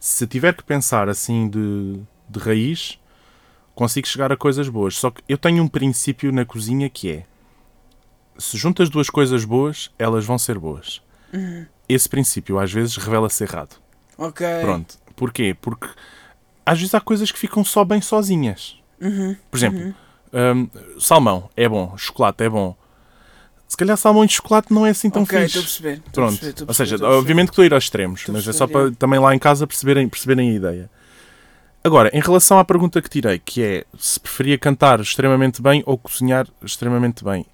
se 0.00 0.26
tiver 0.26 0.54
que 0.54 0.62
pensar 0.64 1.08
assim 1.08 1.48
de, 1.48 2.00
de 2.28 2.38
raiz, 2.40 2.98
consigo 3.78 4.08
chegar 4.08 4.32
a 4.32 4.36
coisas 4.36 4.68
boas. 4.68 4.96
Só 4.96 5.10
que 5.10 5.22
eu 5.28 5.38
tenho 5.38 5.62
um 5.62 5.68
princípio 5.68 6.32
na 6.32 6.44
cozinha 6.44 6.90
que 6.90 7.10
é: 7.12 7.24
se 8.36 8.56
juntas 8.58 8.90
duas 8.90 9.08
coisas 9.08 9.44
boas, 9.44 9.90
elas 9.98 10.24
vão 10.24 10.36
ser 10.36 10.58
boas. 10.58 11.00
Uhum. 11.32 11.64
Esse 11.88 12.08
princípio 12.08 12.58
às 12.58 12.72
vezes 12.72 12.96
revela-se 12.96 13.42
errado. 13.44 13.76
Ok. 14.18 14.44
Pronto. 14.60 14.96
Porquê? 15.14 15.56
Porque 15.60 15.86
às 16.66 16.78
vezes 16.78 16.94
há 16.94 17.00
coisas 17.00 17.30
que 17.30 17.38
ficam 17.38 17.64
só 17.64 17.84
bem 17.84 18.00
sozinhas. 18.00 18.76
Uhum. 19.00 19.36
Por 19.50 19.56
exemplo, 19.56 19.94
hum, 20.32 20.68
salmão 20.98 21.48
é 21.56 21.68
bom, 21.68 21.96
chocolate 21.96 22.42
é 22.42 22.48
bom. 22.48 22.76
Se 23.68 23.76
calhar 23.76 23.96
salmão 23.96 24.24
e 24.24 24.28
chocolate 24.28 24.72
não 24.72 24.84
é 24.86 24.90
assim 24.90 25.08
tão 25.10 25.22
ok, 25.22 25.44
estou 25.44 25.60
a 25.60 25.62
fixe. 25.64 25.82
perceber. 25.82 26.02
estou 26.06 26.08
a 26.08 26.12
Pronto. 26.26 26.30
perceber, 26.40 26.50
estou 26.50 26.64
a 26.64 26.68
Ou 26.68 26.74
seja, 26.74 26.90
perceber, 26.90 27.04
a 27.04 27.08
perceber. 27.08 27.18
obviamente 27.20 27.46
que 27.46 27.52
estou 27.52 27.62
a 27.62 27.66
ir 27.66 27.74
aos 27.74 27.84
extremos, 27.84 28.24
mas 28.28 28.48
é 28.48 28.52
só 28.52 28.66
para 28.66 28.90
também 28.92 29.20
lá 29.20 29.34
em 29.34 29.38
casa 29.38 29.66
perceberem, 29.66 30.08
perceberem 30.08 30.50
a 30.50 30.54
ideia. 30.54 30.90
Agora, 31.88 32.10
em 32.16 32.20
relação 32.20 32.58
à 32.58 32.64
pergunta 32.64 33.00
que 33.00 33.08
tirei, 33.08 33.38
que 33.38 33.62
é 33.62 33.84
se 33.98 34.20
preferia 34.20 34.58
cantar 34.58 35.00
extremamente 35.00 35.62
bem 35.62 35.82
ou 35.86 35.96
cozinhar 35.96 36.46
extremamente 36.62 37.24
bem. 37.24 37.46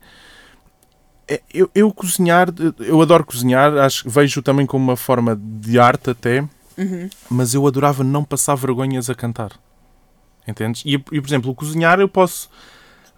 É, 1.28 1.40
Eu, 1.52 1.70
eu 1.74 1.92
cozinhar, 1.92 2.48
eu 2.80 3.00
adoro 3.00 3.24
cozinhar, 3.24 3.72
acho, 3.78 4.08
vejo 4.10 4.42
também 4.42 4.66
como 4.66 4.84
uma 4.84 4.96
forma 4.96 5.38
de 5.40 5.78
arte 5.78 6.10
até, 6.10 6.40
Uhum. 6.76 7.08
mas 7.30 7.54
eu 7.54 7.64
adorava 7.66 8.02
não 8.02 8.24
passar 8.24 8.56
vergonhas 8.56 9.08
a 9.08 9.14
cantar. 9.14 9.52
Entendes? 10.46 10.82
E, 10.84 10.94
e, 10.94 10.98
por 10.98 11.26
exemplo, 11.26 11.50
o 11.50 11.54
cozinhar 11.54 12.00
eu 12.00 12.08
posso 12.08 12.50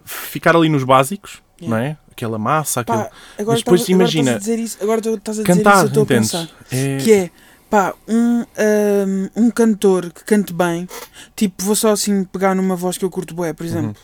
ficar 0.05 0.55
ali 0.55 0.69
nos 0.69 0.83
básicos, 0.83 1.41
Yeah. 1.59 1.75
não 1.75 1.83
é? 1.91 1.97
Aquela 2.11 2.37
massa, 2.37 2.81
aquele... 2.81 2.99
Pá, 2.99 3.09
Mas 3.09 3.37
depois 3.37 3.57
estás- 3.59 3.71
agora 3.81 3.89
imagina, 3.89 4.31
estás 4.31 4.35
a 4.35 4.39
dizer 4.39 4.59
isso, 4.59 4.77
agora 4.79 4.99
estás 4.99 5.39
a 5.39 5.41
dizer 5.41 5.43
cantar, 5.43 5.71
isso, 5.77 5.83
eu 5.83 5.87
estou 5.87 6.03
a 6.03 6.05
pensar. 6.05 6.49
É- 6.71 6.97
Que 6.97 7.11
é, 7.11 7.31
pá, 7.69 7.93
um, 8.07 8.41
ahm, 8.57 9.29
um 9.35 9.49
cantor 9.51 10.11
que 10.11 10.23
cante 10.23 10.53
bem, 10.53 10.87
tipo, 11.35 11.63
vou 11.63 11.75
só 11.75 11.91
assim 11.91 12.23
pegar 12.23 12.55
numa 12.55 12.75
voz 12.75 12.97
que 12.97 13.05
eu 13.05 13.09
curto 13.09 13.33
bué, 13.35 13.53
por 13.53 13.65
exemplo. 13.65 13.95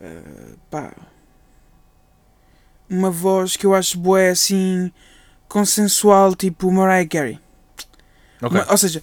Uhum. 0.00 0.06
Ah, 0.06 0.54
pá, 0.70 0.92
uma 2.88 3.10
voz 3.10 3.56
que 3.56 3.64
eu 3.66 3.74
acho 3.74 3.98
bué 3.98 4.30
assim, 4.30 4.90
consensual, 5.48 6.34
tipo 6.34 6.70
Mariah 6.72 7.06
Carey. 7.08 7.38
Ok. 8.42 8.58
Uma- 8.60 8.70
ou 8.70 8.76
seja, 8.76 9.02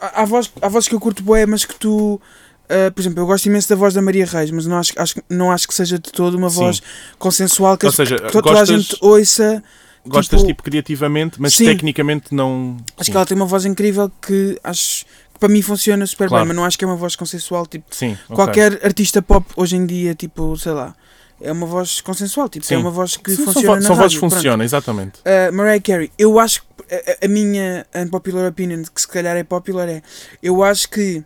há, 0.00 0.24
voz, 0.24 0.50
há 0.62 0.68
vozes 0.68 0.88
que 0.88 0.94
eu 0.94 1.00
curto 1.00 1.22
bué, 1.22 1.44
mas 1.46 1.64
que 1.64 1.74
tu... 1.74 2.20
ah, 2.68 2.90
por 2.92 3.00
exemplo, 3.00 3.20
eu 3.20 3.26
gosto 3.26 3.46
imenso 3.46 3.68
da 3.68 3.76
voz 3.76 3.92
da 3.94 4.02
Maria 4.02 4.24
Reis, 4.26 4.50
mas 4.50 4.66
não 4.66 4.78
acho, 4.78 4.92
acho, 4.96 5.14
que- 5.14 5.24
não 5.28 5.50
acho 5.50 5.66
que 5.66 5.74
seja 5.74 5.98
de 5.98 6.12
todo 6.12 6.36
uma 6.36 6.48
Sim. 6.50 6.56
voz 6.56 6.82
consensual 7.18 7.76
que, 7.76 7.86
as- 7.86 7.94
seja, 7.96 8.16
que 8.16 8.26
to- 8.26 8.32
toda 8.42 8.50
a 8.50 8.60
gostas- 8.60 8.68
gente 8.68 8.96
ouça. 9.00 9.62
Gostas 10.06 10.40
tipo- 10.40 10.48
tipo, 10.52 10.62
criativamente, 10.62 11.40
mas 11.40 11.54
Sim. 11.54 11.64
tecnicamente 11.66 12.34
não. 12.34 12.76
Acho 12.96 13.06
Sim. 13.06 13.10
que 13.12 13.16
ela 13.16 13.26
tem 13.26 13.36
uma 13.36 13.46
voz 13.46 13.64
incrível 13.64 14.10
que 14.22 14.58
acho 14.64 15.04
que 15.04 15.38
para 15.40 15.48
mim 15.48 15.60
funciona 15.62 16.06
super 16.06 16.28
Claro. 16.28 16.44
bem, 16.44 16.48
mas 16.48 16.56
não 16.56 16.64
acho 16.64 16.78
que 16.78 16.84
é 16.84 16.88
uma 16.88 16.96
voz 16.96 17.14
consensual. 17.16 17.66
Tipo, 17.66 17.86
Sim, 17.94 18.16
qualquer 18.28 18.84
artista 18.84 19.20
pop 19.22 19.46
hoje 19.56 19.76
em 19.76 19.84
dia, 19.86 20.14
tipo, 20.14 20.56
sei 20.56 20.72
lá, 20.72 20.94
é 21.40 21.52
uma 21.52 21.66
voz 21.66 22.00
consensual, 22.00 22.48
tipo, 22.48 22.64
Sim. 22.66 22.74
é 22.74 22.78
uma 22.78 22.90
voz 22.90 23.16
que 23.16 23.30
Sim, 23.30 23.44
funciona 23.44 23.66
são, 23.66 23.74
na 23.76 23.82
são 23.82 23.96
vozes 23.96 24.00
rádio, 24.00 24.16
que 24.16 24.20
pronto. 24.20 24.34
funcionam, 24.34 24.64
exatamente. 24.64 25.20
Uh, 25.20 25.52
Mariah 25.52 25.80
Carey, 25.82 26.10
eu 26.18 26.38
acho 26.38 26.62
que 26.62 26.68
a, 27.22 27.26
a 27.26 27.28
minha 27.28 27.86
unpopular 27.94 28.48
opinion, 28.48 28.82
que 28.82 29.00
se 29.00 29.06
calhar 29.08 29.36
é 29.36 29.44
popular, 29.44 29.88
é 29.88 30.02
eu 30.42 30.62
acho 30.64 30.88
que 30.88 31.22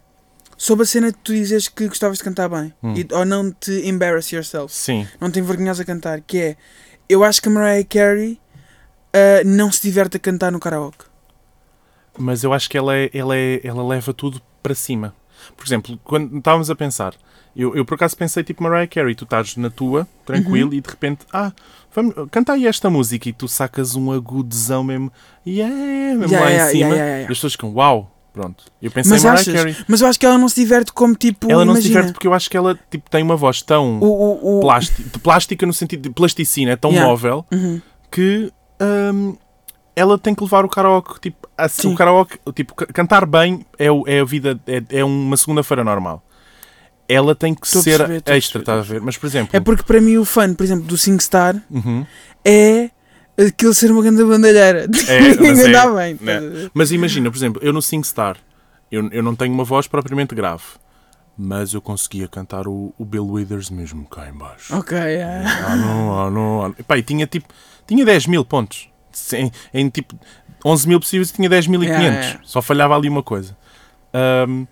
sobre 0.59 0.83
a 0.83 0.87
cena 0.87 1.11
de 1.13 1.19
tu 1.23 1.33
dizes 1.33 1.69
que 1.69 1.89
gostavas 1.89 2.19
de 2.19 2.25
cantar 2.25 2.49
bem 2.49 2.73
Hum. 2.83 2.95
e, 2.97 3.07
ou 3.15 3.25
não 3.25 3.51
te 3.51 3.89
embarrass 3.89 4.31
yourself, 4.33 4.75
Sim, 4.75 5.07
não 5.21 5.31
te 5.31 5.39
envergonhas 5.41 5.79
a 5.81 5.85
cantar, 5.85 6.21
que 6.21 6.39
é 6.39 6.57
eu 7.09 7.25
acho 7.25 7.41
que 7.43 7.49
a 7.49 7.53
Mariah 7.53 7.85
Carey 7.89 8.39
uh, 9.15 9.47
não 9.47 9.71
se 9.73 9.83
diverte 9.83 10.17
a 10.17 10.21
cantar 10.21 10.51
no 10.53 10.59
karaoke. 10.61 11.05
mas 12.19 12.45
eu 12.45 12.53
acho 12.53 12.69
que 12.69 12.77
ela, 12.77 12.95
é, 12.97 13.11
ela, 13.15 13.37
é, 13.37 13.61
ela 13.65 13.87
leva 13.87 14.13
tudo 14.13 14.41
para 14.63 14.75
cima. 14.75 15.15
Por 15.57 15.67
exemplo, 15.67 15.99
quando 16.05 16.39
estávamos 16.39 16.71
a 16.71 16.75
pensar, 16.77 17.15
eu, 17.57 17.75
eu 17.75 17.85
por 17.85 17.95
acaso 17.95 18.17
pensei 18.17 18.45
tipo 18.45 18.63
Mariah 18.63 18.87
Carey, 18.87 19.15
tu 19.15 19.25
estás 19.25 19.57
na 19.57 19.71
tua, 19.71 20.07
tranquilo, 20.25 20.71
Uhum. 20.71 20.77
e 20.77 20.81
de 20.81 20.89
repente, 20.89 21.21
ah, 21.33 21.53
vamos, 21.95 22.15
canta 22.31 22.53
aí 22.53 22.67
esta 22.67 22.89
música 22.89 23.29
e 23.29 23.33
tu 23.33 23.49
sacas 23.49 23.97
um 23.97 24.13
agudezão 24.13 24.85
mesmo, 24.85 25.11
yeah, 25.47 25.75
mesmo 25.75 26.25
Yeah, 26.33 26.41
lá 26.45 26.51
yeah, 26.51 26.69
em 26.69 26.73
cima, 26.79 26.95
yeah, 26.95 27.19
e 27.19 27.23
as 27.23 27.29
pessoas 27.29 27.53
ficam, 27.55 27.73
uau, 27.75 28.15
pronto. 28.33 28.65
Eu 28.81 28.91
pensei 28.93 29.11
Mas 29.11 29.25
Mariah 29.25 29.41
achas? 29.41 29.55
Carey. 29.55 29.77
Mas 29.89 30.01
eu 30.01 30.07
acho 30.07 30.21
que 30.21 30.27
ela 30.27 30.39
não 30.39 30.49
se 30.49 30.55
diverte 30.61 30.93
como 30.93 31.15
tipo, 31.17 31.51
Ela 31.51 31.65
não 31.65 31.75
se 31.75 31.81
imagina, 31.81 31.95
diverte 32.01 32.13
porque 32.15 32.27
eu 32.29 32.35
acho 32.35 32.49
que 32.49 32.57
ela 32.57 32.79
tipo, 32.89 33.11
tem 33.11 33.23
uma 33.23 33.37
voz 33.37 33.63
tão 33.63 33.99
o, 34.01 34.05
o, 34.07 34.59
o, 34.59 34.61
plásti- 34.61 35.03
de 35.03 35.19
plástica 35.19 35.67
no 35.67 35.73
sentido 35.73 36.03
de 36.03 36.11
plasticina, 36.11 36.71
é 36.73 36.77
tão 36.77 36.93
móvel 36.93 37.45
Uhum. 37.51 37.81
que 38.11 38.53
hum, 38.83 39.37
ela 39.95 40.19
tem 40.19 40.35
que 40.35 40.43
levar 40.43 40.65
o 40.65 40.69
karaoke. 40.69 41.21
Tipo, 41.21 41.49
assim, 41.57 41.83
Sim. 41.83 41.95
o 41.95 41.97
karaoke, 41.97 42.39
tipo, 42.55 42.75
ca- 42.75 42.87
cantar 42.87 43.27
bem 43.27 43.65
é, 43.79 43.87
é 44.07 44.21
a 44.21 44.25
vida, 44.25 44.59
é, 44.67 44.83
é 44.99 45.05
uma 45.05 45.37
segunda-feira 45.37 45.85
normal. 45.85 46.23
Ela 47.09 47.35
tem 47.35 47.55
que 47.55 47.67
Estou 47.67 47.83
ser 47.83 47.99
perceber, 47.99 48.23
extra, 48.37 48.61
estás 48.61 48.79
a 48.79 48.83
ver? 48.83 49.01
Mas, 49.01 49.17
por 49.19 49.27
exemplo, 49.27 49.55
É 49.57 49.61
porque 49.61 49.83
para 49.83 50.01
mim 50.01 50.17
o 50.17 50.25
fã, 50.25 50.55
por 50.55 50.65
exemplo, 50.65 50.85
do 50.85 50.97
SingStar 50.97 51.61
Uhum. 51.71 52.07
é 52.45 52.91
aquilo 53.37 53.75
ser 53.75 53.91
uma 53.91 54.03
grande 54.03 54.25
bandalheira. 54.25 54.85
É, 55.09 55.21
mas 55.41 55.59
é, 55.61 55.95
bem. 55.95 56.19
né? 56.21 56.37
a 56.37 56.41
ver? 56.41 56.71
mas 56.73 56.91
imagina, 56.93 57.31
por 57.31 57.37
exemplo, 57.37 57.61
eu 57.63 57.73
no 57.73 57.83
SingStar, 57.83 58.37
eu, 58.91 59.09
eu 59.11 59.23
não 59.23 59.35
tenho 59.35 59.53
uma 59.53 59.65
voz 59.65 59.87
propriamente 59.87 60.35
grave, 60.35 60.63
mas 61.37 61.75
eu 61.75 61.83
conseguia 61.83 62.29
cantar 62.29 62.67
o, 62.67 62.95
o 62.97 63.05
Bill 63.05 63.27
Withers 63.27 63.69
mesmo 63.69 64.07
cá 64.07 64.29
em 64.29 64.33
baixo. 64.33 64.75
Ok, 64.75 64.97
é. 64.97 65.43
Ah, 65.67 65.77
não, 65.77 66.19
ah, 66.19 66.31
não, 66.31 66.65
ah. 66.67 66.73
Epá, 66.79 66.97
e 66.97 67.03
tinha 67.03 67.27
tipo, 67.27 67.49
tinha 67.87 68.05
10 68.05 68.27
mil 68.27 68.45
pontos. 68.45 68.89
Em, 69.35 69.51
em 69.75 69.89
tipo 69.91 70.15
11 70.65 70.89
mil 70.89 70.99
possíveis 71.01 71.31
tinha 71.33 71.49
10.500. 71.51 71.83
Yeah, 71.83 72.03
yeah. 72.05 72.41
Só 72.45 72.63
falhava 72.63 72.97
ali 72.97 73.09
uma 73.09 73.23
coisa. 73.23 73.57
Ahm, 74.13 74.67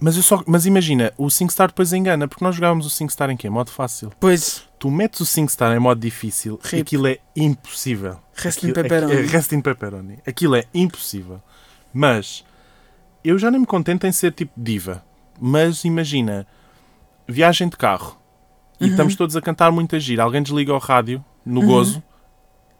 mas, 0.00 0.16
eu 0.16 0.22
só, 0.22 0.42
mas 0.46 0.64
imagina, 0.66 1.12
o 1.18 1.28
SingStar 1.28 1.68
depois 1.68 1.92
engana, 1.92 2.26
porque 2.28 2.44
nós 2.44 2.54
jogávamos 2.54 2.86
o 2.86 2.90
SingStar 2.90 3.30
em 3.30 3.36
quê? 3.36 3.50
Modo 3.50 3.70
fácil. 3.70 4.12
Pois, 4.20 4.66
Tu 4.78 4.88
metes 4.92 5.18
o 5.20 5.26
SingStar 5.26 5.74
em 5.76 5.80
modo 5.80 6.00
difícil 6.00 6.60
e 6.64 6.68
Rip. 6.68 6.80
aquilo 6.82 7.06
é 7.08 7.18
impossível. 7.34 8.20
Rest 8.34 8.62
in 8.62 8.68
Aquilo- 8.70 8.74
pepperoni. 8.74 9.12
É, 9.12 9.20
rest 9.22 9.50
pepperoni. 9.62 10.18
Aquilo 10.24 10.54
é 10.54 10.64
impossível. 10.72 11.42
Mas 11.92 12.44
eu 13.24 13.36
já 13.38 13.50
nem 13.50 13.60
me 13.60 13.66
contento 13.66 14.06
em 14.06 14.12
ser 14.12 14.32
tipo 14.32 14.52
diva. 14.56 15.04
Mas 15.40 15.84
imagina, 15.84 16.46
viagem 17.26 17.68
de 17.68 17.76
carro 17.76 18.16
e 18.80 18.84
Uhum. 18.84 18.90
estamos 18.92 19.16
todos 19.16 19.34
a 19.36 19.40
cantar 19.40 19.72
muita 19.72 19.98
gira. 19.98 20.22
Alguém 20.22 20.42
desliga 20.44 20.72
o 20.72 20.78
rádio 20.78 21.24
no 21.44 21.60
Uhum. 21.60 21.66
gozo 21.66 22.02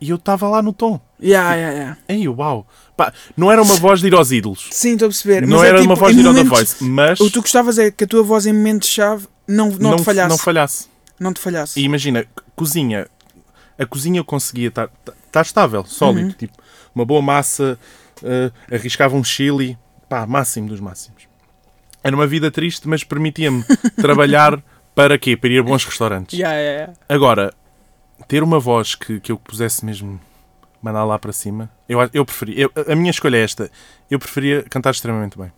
e 0.00 0.10
eu 0.10 0.16
estava 0.16 0.48
lá 0.48 0.62
no 0.62 0.72
tom. 0.72 1.00
yeah, 1.20 1.54
yeah, 1.54 1.76
yeah. 1.76 1.98
Ei, 2.08 2.28
uau! 2.28 2.66
Pá, 2.96 3.12
não 3.36 3.50
era 3.50 3.62
uma 3.62 3.74
voz 3.76 4.00
de 4.00 4.06
ir 4.08 4.14
aos 4.14 4.30
ídolos. 4.30 4.68
Sim, 4.70 4.92
estou 4.92 5.06
a 5.06 5.08
perceber. 5.08 5.46
Não 5.46 5.62
é 5.62 5.68
era 5.68 5.78
tipo, 5.78 5.90
uma 5.90 5.96
voz 5.96 6.14
de 6.14 6.22
ir 6.22 6.26
ao 6.26 6.34
The 6.34 6.44
Voice. 6.44 6.84
Mas 6.84 7.20
O 7.20 7.26
que 7.26 7.32
tu 7.32 7.40
gostavas 7.42 7.78
é 7.78 7.90
que 7.90 8.04
a 8.04 8.06
tua 8.06 8.22
voz 8.22 8.46
em 8.46 8.52
momentos-chave 8.52 9.26
não, 9.46 9.70
não, 9.70 9.96
te 9.96 10.04
falhasse. 10.04 10.28
não 10.28 10.38
falhasse. 10.38 10.88
Não 11.18 11.32
te 11.32 11.40
falhasse. 11.40 11.80
E 11.80 11.84
imagina, 11.84 12.26
cozinha. 12.54 13.08
A 13.78 13.86
cozinha 13.86 14.20
eu 14.20 14.24
conseguia 14.24 14.68
estar 14.68 14.90
estar 15.26 15.42
estável, 15.42 15.84
sólido. 15.84 16.28
Uhum. 16.28 16.32
Tipo, 16.32 16.54
uma 16.94 17.04
boa 17.04 17.22
massa, 17.22 17.78
eh, 18.22 18.50
arriscava 18.72 19.16
um 19.16 19.22
chili. 19.24 19.76
Pá, 20.08 20.26
máximo 20.26 20.68
dos 20.68 20.80
máximos. 20.80 21.28
Era 22.02 22.16
uma 22.16 22.26
vida 22.26 22.50
triste, 22.50 22.88
mas 22.88 23.04
permitia-me 23.04 23.62
trabalhar 24.00 24.62
para 24.94 25.18
quê? 25.18 25.36
Para 25.36 25.50
ir 25.50 25.58
a 25.58 25.62
bons 25.62 25.84
restaurantes. 25.84 26.38
Yeah, 26.38 26.58
yeah, 26.58 26.78
yeah. 26.80 27.00
Agora, 27.08 27.52
ter 28.26 28.42
uma 28.42 28.58
voz 28.58 28.94
que, 28.94 29.20
que 29.20 29.30
eu 29.32 29.38
pusesse 29.38 29.84
mesmo 29.84 30.20
mandar 30.82 31.04
lá 31.04 31.18
para 31.18 31.32
cima, 31.32 31.70
eu, 31.88 31.98
eu 32.12 32.24
preferia. 32.24 32.62
eu- 32.74 32.92
a 32.92 32.94
minha 32.94 33.10
escolha 33.10 33.36
é 33.36 33.42
esta. 33.42 33.70
Eu 34.10 34.18
preferia 34.18 34.62
cantar 34.64 34.90
extremamente 34.90 35.36
bem. 35.38 35.52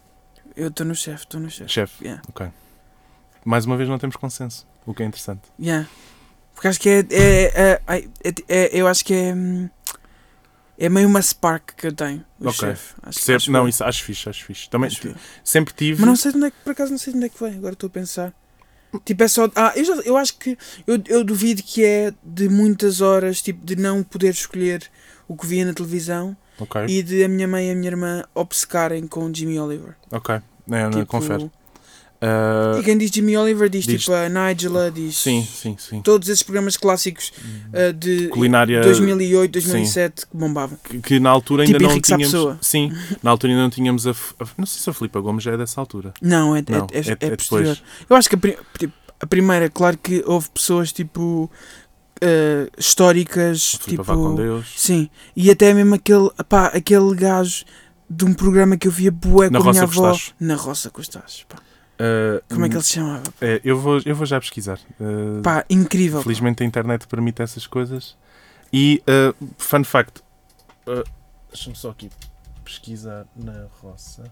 Eu 0.57 0.69
estou 0.69 0.85
no 0.85 0.95
chefe, 0.95 1.25
estou 1.25 1.41
no 1.41 1.49
chefe. 1.51 1.71
Chefe, 1.71 2.05
Yeah. 2.05 2.23
mais 3.45 3.65
uma 3.65 3.77
vez 3.77 3.89
não 3.89 3.99
temos 3.99 4.17
consenso, 4.17 4.67
o 4.85 4.93
que 4.95 5.03
é 5.03 5.07
interessante. 5.07 5.43
Yeah. 5.59 5.89
Porque 6.55 6.69
acho 6.69 6.81
que 6.81 6.89
é. 6.89 6.99
é, 7.11 7.45
é, 7.55 7.81
é- 8.25 8.35
é- 8.49 8.71
eu 8.73 8.87
acho 8.87 9.05
que 9.05 9.15
é. 9.15 9.35
É 10.79 10.89
meio 10.89 11.07
uma 11.09 11.21
spark 11.21 11.75
que 11.77 11.87
eu 11.89 11.93
tenho. 11.93 12.25
O 12.39 12.49
Ok. 12.49 12.59
chefe. 12.59 12.95
Acho, 13.03 13.33
acho 13.37 13.51
não, 13.53 13.69
isso 13.69 13.85
acho 13.85 14.03
fixe, 14.03 14.29
acho 14.29 14.45
fixe. 14.47 14.69
Também 14.71 14.89
Acho 14.89 15.15
sempre 15.45 15.75
tive. 15.75 16.01
Mas 16.01 16.09
não 16.09 16.17
sei 16.17 16.33
de 16.33 16.39
onde 16.39 16.47
é 16.47 16.51
que, 16.51 16.57
por 16.65 16.71
acaso, 16.71 16.91
não 16.91 16.99
sei 16.99 17.13
de 17.13 17.19
onde 17.19 17.27
é 17.27 17.29
que 17.29 17.37
foi. 17.39 17.51
Agora 17.55 17.75
estou 17.75 17.87
a 17.89 17.91
pensar. 17.91 18.33
Tipo, 19.05 19.23
é 19.23 19.29
só. 19.29 19.49
Ah, 19.55 19.73
eu, 19.77 19.85
já, 19.85 19.95
eu 20.03 20.17
acho 20.17 20.37
que. 20.39 20.57
Eu, 20.87 21.01
eu 21.07 21.25
duvido 21.25 21.63
que 21.63 21.85
é 21.85 22.13
de 22.25 22.49
muitas 22.49 23.01
horas, 23.01 23.41
tipo, 23.41 23.65
de 23.65 23.77
não 23.77 24.03
poder 24.03 24.31
escolher 24.31 24.83
o 25.29 25.37
que 25.37 25.47
via 25.47 25.65
na 25.65 25.73
televisão 25.73 26.37
Ok, 26.59 26.87
e 26.89 27.03
de 27.03 27.23
a 27.25 27.29
minha 27.29 27.47
mãe 27.47 27.69
e 27.69 27.71
a 27.71 27.75
minha 27.75 27.89
irmã 27.89 28.25
obcecarem 28.35 29.07
com 29.07 29.33
Jimmy 29.33 29.59
Oliver. 29.61 29.95
ok. 30.11 30.35
É, 30.37 30.83
não, 30.85 30.91
Tipo, 30.91 31.07
confere. 31.07 31.51
Ah, 32.23 32.77
E 32.79 32.83
quem 32.83 32.99
diz 32.99 33.11
Jimmy 33.11 33.35
Oliver 33.37 33.69
diz, 33.71 33.85
diz- 33.87 34.01
tipo 34.03 34.13
a 34.13 34.29
Nigela, 34.29 34.91
diz. 34.91 35.17
sim, 35.17 35.43
sim, 35.43 35.75
sim. 35.79 36.03
Todos 36.03 36.29
esses 36.29 36.43
programas 36.43 36.77
clássicos 36.77 37.33
ah, 37.73 37.93
de 37.93 38.29
Culinária 38.29 38.83
2008, 38.83 39.51
2007 39.53 40.27
que 40.27 40.37
bombavam. 40.37 40.79
que, 40.85 40.99
que 41.01 41.19
na 41.21 41.31
altura 41.31 41.63
ainda 41.63 41.79
Tipo 41.79 41.91
não 41.91 42.01
tínhamos. 42.01 42.57
Sim, 42.61 42.93
na 43.23 43.31
altura 43.31 43.53
ainda 43.53 43.63
não 43.63 43.71
tínhamos 43.71 44.07
a, 44.07 44.11
a- 44.11 44.47
Não 44.59 44.67
sei 44.67 44.83
se 44.83 44.91
a 44.91 44.93
Filipa 44.93 45.19
Gomes 45.21 45.43
já 45.43 45.53
é 45.53 45.57
dessa 45.57 45.81
altura. 45.81 46.13
Não, 46.21 46.55
é, 46.55 46.63
Não, 46.69 46.87
é, 46.93 46.99
é, 46.99 47.01
é- 47.11 47.17
é 47.21 47.33
é 47.33 47.37
posterior. 47.37 47.79
Eu 48.09 48.17
acho 48.17 48.29
que 48.29 48.37
a, 48.37 48.39
tipo, 48.79 48.93
a 49.19 49.27
primeira, 49.27 49.71
claro 49.71 49.97
que 49.97 50.23
houve 50.27 50.51
pessoas 50.51 50.93
tipo 50.93 51.51
ah, 52.23 52.69
históricas, 52.77 53.79
A 53.81 53.89
tipo. 53.89 54.03
vá 54.03 54.15
com 54.15 54.35
Deus. 54.35 54.67
Sim, 54.77 55.09
e 55.35 55.51
até 55.51 55.73
mesmo 55.73 55.95
aquele, 55.95 56.29
pá, 56.49 56.67
aquele 56.67 57.15
gajo 57.15 57.65
de 58.11 58.25
um 58.27 58.35
programa 58.35 58.77
que 58.77 58.89
eu 58.89 58.93
via 58.93 59.11
bué 59.11 59.49
Na 59.49 59.59
com 59.61 59.69
a 59.69 59.73
minha 59.73 59.85
avó. 59.85 60.11
Estachos. 60.13 60.35
Na 60.39 60.55
Roça 60.57 60.91
com 60.91 61.01
os 61.01 61.09
Tachos, 61.09 61.45
pá. 61.49 61.57
Ah, 62.03 62.43
Como 62.49 62.65
é 62.65 62.69
que 62.71 62.77
ele 62.77 62.83
se 62.83 62.93
chamava? 62.95 63.23
é, 63.43 63.61
eu, 63.63 63.79
vou, 63.79 64.01
eu 64.07 64.15
vou 64.17 64.25
já 64.27 64.41
pesquisar. 64.41 64.79
Ah, 65.01 65.41
Pá, 65.43 65.65
incrível. 65.69 66.23
Felizmente 66.23 66.63
a 66.63 66.67
internet 66.67 67.07
permite 67.07 67.43
essas 67.43 67.67
coisas. 67.67 68.17
E, 68.73 69.03
uh, 69.07 69.47
fun 69.59 69.85
fact, 69.85 70.21
uh, 70.87 71.05
deixa-me 71.53 71.77
só 71.77 71.91
aqui 71.91 72.09
pesquisar 72.65 73.27
na 73.37 73.67
roça. 73.83 74.25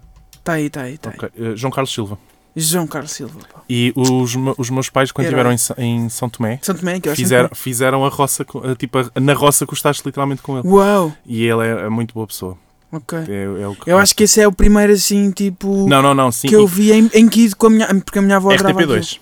Tá 0.44 0.52
aí, 0.54 0.70
tá 0.70 0.82
aí, 0.82 0.96
tá 0.96 1.10
aí. 1.10 1.16
Ok, 1.16 1.30
uh, 1.52 1.56
João 1.56 1.70
Carlos 1.72 1.92
Silva. 1.92 2.18
João 2.56 2.86
Carlos 2.86 3.12
Silva, 3.12 3.38
pá. 3.52 3.60
E 3.68 3.92
os, 3.94 4.34
os 4.56 4.70
meus 4.70 4.88
pais, 4.88 5.12
quando 5.12 5.26
estiveram 5.26 5.52
em, 5.52 5.56
em 5.84 6.08
São 6.08 6.28
Tomé, 6.28 6.58
São 6.62 6.74
Tomé, 6.74 7.00
fizeram, 7.14 7.50
fizeram 7.54 8.04
a 8.04 8.08
roça, 8.08 8.44
uh, 8.54 8.74
tipo, 8.74 8.98
a- 8.98 9.20
na 9.20 9.34
roça 9.34 9.66
que 9.66 9.74
estás 9.74 9.98
literalmente 10.04 10.40
com 10.42 10.58
ele. 10.58 10.66
Uau, 10.66 11.12
E 11.26 11.44
ele 11.44 11.62
é, 11.66 11.70
é 11.84 11.88
muito 11.88 12.14
boa 12.14 12.26
pessoa. 12.26 12.56
Ok. 12.92 13.18
É, 13.28 13.62
é 13.62 13.68
o 13.68 13.74
que 13.74 13.90
Eu 13.90 13.98
acho 13.98 14.14
que 14.14 14.24
esse 14.24 14.40
é 14.40 14.46
o 14.48 14.52
primeiro 14.52 14.92
assim, 14.92 15.30
tipo, 15.30 15.88
Não, 15.88 16.00
não, 16.02 16.14
não, 16.14 16.30
sim. 16.32 16.48
que 16.48 16.54
eu 16.56 16.66
vi 16.66 16.92
em, 16.92 17.10
em 17.14 17.28
Kid 17.28 17.54
com 17.56 17.66
a 17.66 17.70
minha, 17.70 17.86
porque 18.04 18.18
a 18.18 18.22
minha 18.22 18.36
avó 18.36 18.50
adorava 18.52 18.78
aquilo. 18.80 18.94
RTP2. 18.94 19.18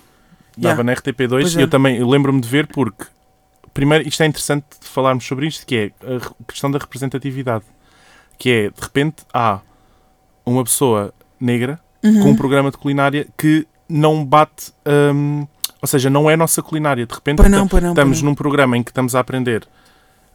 Dava 0.57 0.81
Yeah. 0.81 0.83
na 0.83 0.93
RTP2 0.95 1.29
Pois 1.29 1.53
e 1.55 1.59
é. 1.59 1.63
eu 1.63 1.67
também 1.67 2.03
lembro-me 2.03 2.41
de 2.41 2.47
ver 2.47 2.65
porque, 2.67 3.05
primeiro, 3.73 4.07
isto 4.07 4.23
é 4.23 4.25
interessante 4.25 4.65
de 4.81 4.87
falarmos 4.87 5.23
sobre 5.25 5.45
isto, 5.47 5.65
que 5.67 5.75
é 5.75 5.91
a 6.15 6.45
questão 6.51 6.71
da 6.71 6.79
representatividade. 6.79 7.63
Que 8.39 8.49
é, 8.49 8.69
de 8.69 8.81
repente, 8.81 9.17
há 9.33 9.59
uma 10.45 10.63
pessoa 10.63 11.13
negra 11.39 11.79
Uhum. 12.03 12.21
com 12.21 12.29
um 12.29 12.35
programa 12.35 12.69
de 12.71 12.77
culinária 12.77 13.27
que 13.37 13.67
não 13.89 14.23
bate, 14.23 14.71
hum, 15.13 15.45
ou 15.81 15.87
seja, 15.87 16.09
não 16.11 16.29
é 16.29 16.35
a 16.35 16.37
nossa 16.37 16.61
culinária. 16.61 17.05
De 17.05 17.13
repente, 17.13 17.37
Para 17.37 17.49
não, 17.49 17.67
para 17.67 17.81
não, 17.81 17.93
para 17.93 18.01
estamos 18.01 18.21
não. 18.21 18.29
num 18.29 18.35
programa 18.35 18.77
em 18.77 18.83
que 18.83 18.91
estamos 18.91 19.15
a 19.15 19.19
aprender 19.19 19.67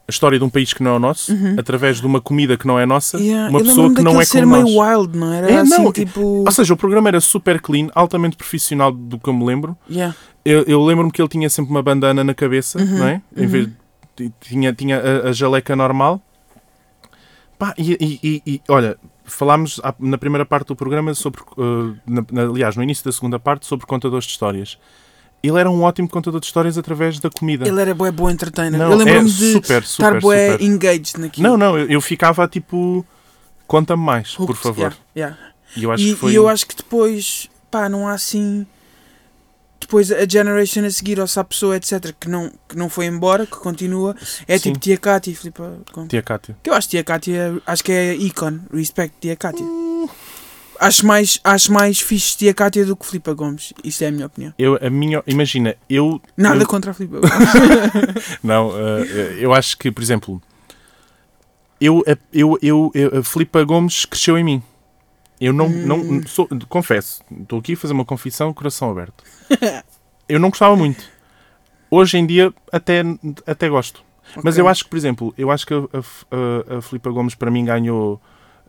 a 0.07 0.11
história 0.11 0.39
de 0.39 0.45
um 0.45 0.51
país 0.51 0.73
que 0.73 0.83
não 0.83 0.93
é 0.93 0.97
o 0.97 0.99
nosso, 0.99 1.33
Uhum. 1.33 1.57
através 1.59 2.01
de 2.01 2.07
uma 2.07 2.21
comida 2.21 2.57
que 2.57 2.67
não 2.67 2.79
é 2.79 2.85
nossa, 2.85 3.19
Yeah, 3.19 3.49
uma 3.51 3.61
eu 3.61 3.65
pessoa 3.65 3.95
que 3.95 4.03
não 4.03 4.21
é 4.21 4.27
como 4.27 4.47
meio 4.47 4.77
nós. 4.77 4.99
wild, 4.99 5.17
não 5.19 5.33
era? 5.33 5.51
É, 5.51 5.57
assim, 5.59 5.71
não, 5.83 5.93
tipo... 5.93 6.21
Ou 6.21 6.51
seja, 6.51 6.75
o 6.75 6.77
programa 6.77 7.09
era 7.09 7.21
super 7.21 7.61
clean, 7.61 7.89
altamente 7.95 8.37
profissional 8.37 8.91
do 8.93 9.19
que 9.19 9.29
eu 9.29 9.33
me 9.35 9.45
lembro. 9.45 9.77
Yeah. 9.91 10.15
Eu, 10.45 10.63
eu 10.65 10.85
lembro-me 10.85 11.11
que 11.13 11.23
ele 11.23 11.29
tinha 11.29 11.49
sempre 11.49 11.71
uma 11.71 11.83
bandana 11.83 12.25
na 12.25 12.35
cabeça, 12.35 12.79
Uhum, 12.81 12.99
não 12.99 13.07
é? 13.07 13.23
Em 13.37 13.43
uhum. 13.43 13.49
vez 13.49 13.69
de- 14.17 14.33
tinha, 14.41 14.73
tinha 14.73 14.99
a, 15.01 15.29
a 15.29 15.33
jaleca 15.33 15.75
normal. 15.77 16.21
Pá, 17.59 17.73
e, 17.79 17.93
e- 17.93 18.21
e- 18.23 18.43
e, 18.55 18.61
olha, 18.69 18.97
falámos 19.25 19.81
na 20.01 20.19
primeira 20.19 20.45
parte 20.45 20.69
do 20.69 20.77
programa 20.77 21.15
sobre, 21.15 21.41
uh, 21.57 21.97
na- 22.07 22.43
aliás, 22.43 22.75
no 22.77 22.83
início 22.83 23.05
da 23.05 23.13
segunda 23.13 23.39
parte, 23.39 23.67
sobre 23.67 23.87
contadores 23.87 24.25
de 24.27 24.33
histórias. 24.33 24.79
Ele 25.43 25.59
era 25.59 25.69
um 25.69 25.83
ótimo 25.83 26.09
contador 26.09 26.39
de 26.39 26.47
histórias 26.47 26.79
através 26.79 27.19
da 27.19 27.29
comida. 27.29 27.67
Ele 27.67 27.81
era 27.81 27.95
bué 27.95 28.13
bom 28.13 28.31
entertainer. 28.31 28.79
Não, 28.79 28.93
eu 28.93 28.97
lembro-me 28.97 29.21
é 29.21 29.25
de 29.25 29.53
super, 29.53 29.83
estar 29.83 29.85
super, 29.85 30.21
bué 30.21 30.53
super. 30.53 30.65
engaged 30.65 31.19
naquilo. 31.19 31.49
Não, 31.49 31.57
não, 31.57 31.77
eu, 31.77 31.89
eu 31.89 32.01
ficava 32.01 32.47
tipo, 32.47 33.05
conta-me 33.67 34.03
mais, 34.03 34.37
por 34.37 34.51
Hooked, 34.51 34.63
favor. 34.63 34.97
yeah, 35.17 35.37
yeah. 35.37 35.39
E 35.77 35.83
eu 35.83 35.91
acho 35.91 36.05
e, 36.05 36.11
que 36.11 36.15
foi. 36.15 36.33
e 36.33 36.35
eu 36.37 36.49
acho 36.49 36.67
que 36.67 36.77
depois, 36.77 37.49
pá, 37.71 37.89
não 37.89 38.07
há 38.07 38.13
assim. 38.13 38.65
Depois 39.81 40.13
a 40.13 40.27
generation 40.29 40.85
a 40.85 40.91
seguir, 40.91 41.19
ou 41.19 41.27
se 41.27 41.41
há 41.41 41.45
pessoa, 41.45 41.77
etc., 41.77 42.15
que 42.19 42.29
não, 42.29 42.53
que 42.69 42.77
não 42.77 42.89
foi 42.89 43.07
embora, 43.07 43.45
que 43.45 43.57
continua, 43.57 44.15
é 44.47 44.57
Sim. 44.57 44.71
tipo 44.71 44.79
Tia 44.79 44.97
Cátia 44.97 45.33
e 45.33 45.35
Filipe. 45.35 45.61
Tia 46.09 46.23
Cátia. 46.23 46.57
Que 46.63 46.71
eu 46.71 46.75
acho 46.75 46.89
Tia 46.89 47.03
Cátia, 47.03 47.61
acho 47.67 47.83
que 47.83 47.91
é 47.91 48.15
icon, 48.15 48.61
respect 48.73 49.17
Tia 49.21 49.35
Cátia. 49.35 49.65
Hum. 49.65 49.92
Acho 50.85 51.07
mais, 51.07 51.39
acho 51.45 51.73
mais 51.73 52.01
fixe 52.01 52.37
Tia 52.37 52.53
Cátia 52.53 52.85
do 52.85 52.97
que 52.97 53.07
Filipe 53.07 53.33
Gomes. 53.35 53.73
Isso 53.85 54.03
é 54.03 54.09
a 54.09 54.11
minha 54.11 54.27
opinião. 54.27 54.53
Eu, 54.59 54.77
a 54.85 54.91
minha, 54.91 55.23
imagina, 55.29 55.77
eu 55.89 56.21
Nada 56.37 56.63
Eu- 56.63 56.67
contra 56.67 56.91
a 56.91 56.95
Filipe 56.95 57.15
Gomes. 57.23 58.39
Não, 58.43 58.73
eh, 58.77 59.37
eu 59.39 59.55
acho 59.55 59.79
que, 59.79 59.93
por 59.93 60.03
exemplo, 60.03 60.43
eu, 61.81 62.03
eu, 62.33 62.59
eu, 62.61 62.91
eu- 62.95 63.19
a 63.21 63.23
Filipa 63.23 63.63
Gomes 63.65 64.05
cresceu 64.05 64.37
em 64.39 64.45
mim. 64.45 64.63
Eu 65.41 65.53
não, 65.53 65.67
Hum. 65.67 65.87
não 65.87 66.27
sou, 66.27 66.49
confesso, 66.69 67.23
estou 67.43 67.59
aqui 67.59 67.73
a 67.73 67.77
fazer 67.77 67.93
uma 67.93 68.05
confissão, 68.05 68.53
coração 68.53 68.91
aberto. 68.91 69.25
Eu 70.29 70.39
não 70.39 70.51
gostava 70.51 70.77
muito. 70.77 71.05
Hoje 71.91 72.17
em 72.19 72.27
dia 72.27 72.53
até, 72.73 73.03
até 73.47 73.69
gosto. 73.69 74.03
Mas 74.43 74.55
Ok. 74.55 74.61
eu 74.63 74.69
acho 74.69 74.85
que, 74.85 74.91
por 74.91 74.97
exemplo, 74.97 75.35
eu 75.37 75.51
acho 75.51 75.67
que 75.67 75.75
a, 75.75 75.79
a, 75.79 76.75
a, 76.75 76.79
a 76.79 76.83
Filipa 76.83 77.11
Gomes 77.11 77.35
para 77.35 77.51
mim 77.51 77.65
ganhou 77.65 78.21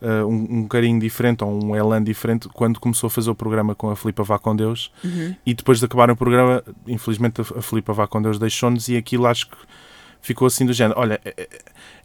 eh, 0.04 0.24
um, 0.24 0.60
um 0.60 0.68
carinho 0.68 1.00
diferente 1.00 1.44
ou 1.44 1.64
um 1.64 1.76
elan 1.76 2.04
diferente 2.04 2.48
quando 2.50 2.80
começou 2.80 3.08
a 3.08 3.10
fazer 3.10 3.30
o 3.32 3.36
programa 3.36 3.74
com 3.74 3.90
a 3.90 3.96
Filipa 3.96 4.22
Vá 4.24 4.38
com 4.38 4.56
Deus 4.56 4.92
Uhum. 5.04 5.36
e 5.46 5.54
depois 5.54 5.80
de 5.80 5.86
acabar 5.86 6.12
o 6.12 6.16
programa, 6.16 6.64
infelizmente 6.88 7.42
a 7.42 7.60
a 7.60 7.62
Filipa 7.62 7.94
Vá 7.94 8.06
com 8.08 8.22
Deus 8.22 8.38
deixou-nos 8.38 8.88
e 8.90 8.98
aquilo 8.98 9.26
acho 9.26 9.48
que 9.50 9.56
ficou 10.22 10.46
assim 10.48 10.66
do 10.66 10.74
género. 10.74 11.00
Olha, 11.00 11.20
é- 11.26 11.34
é- 11.38 11.50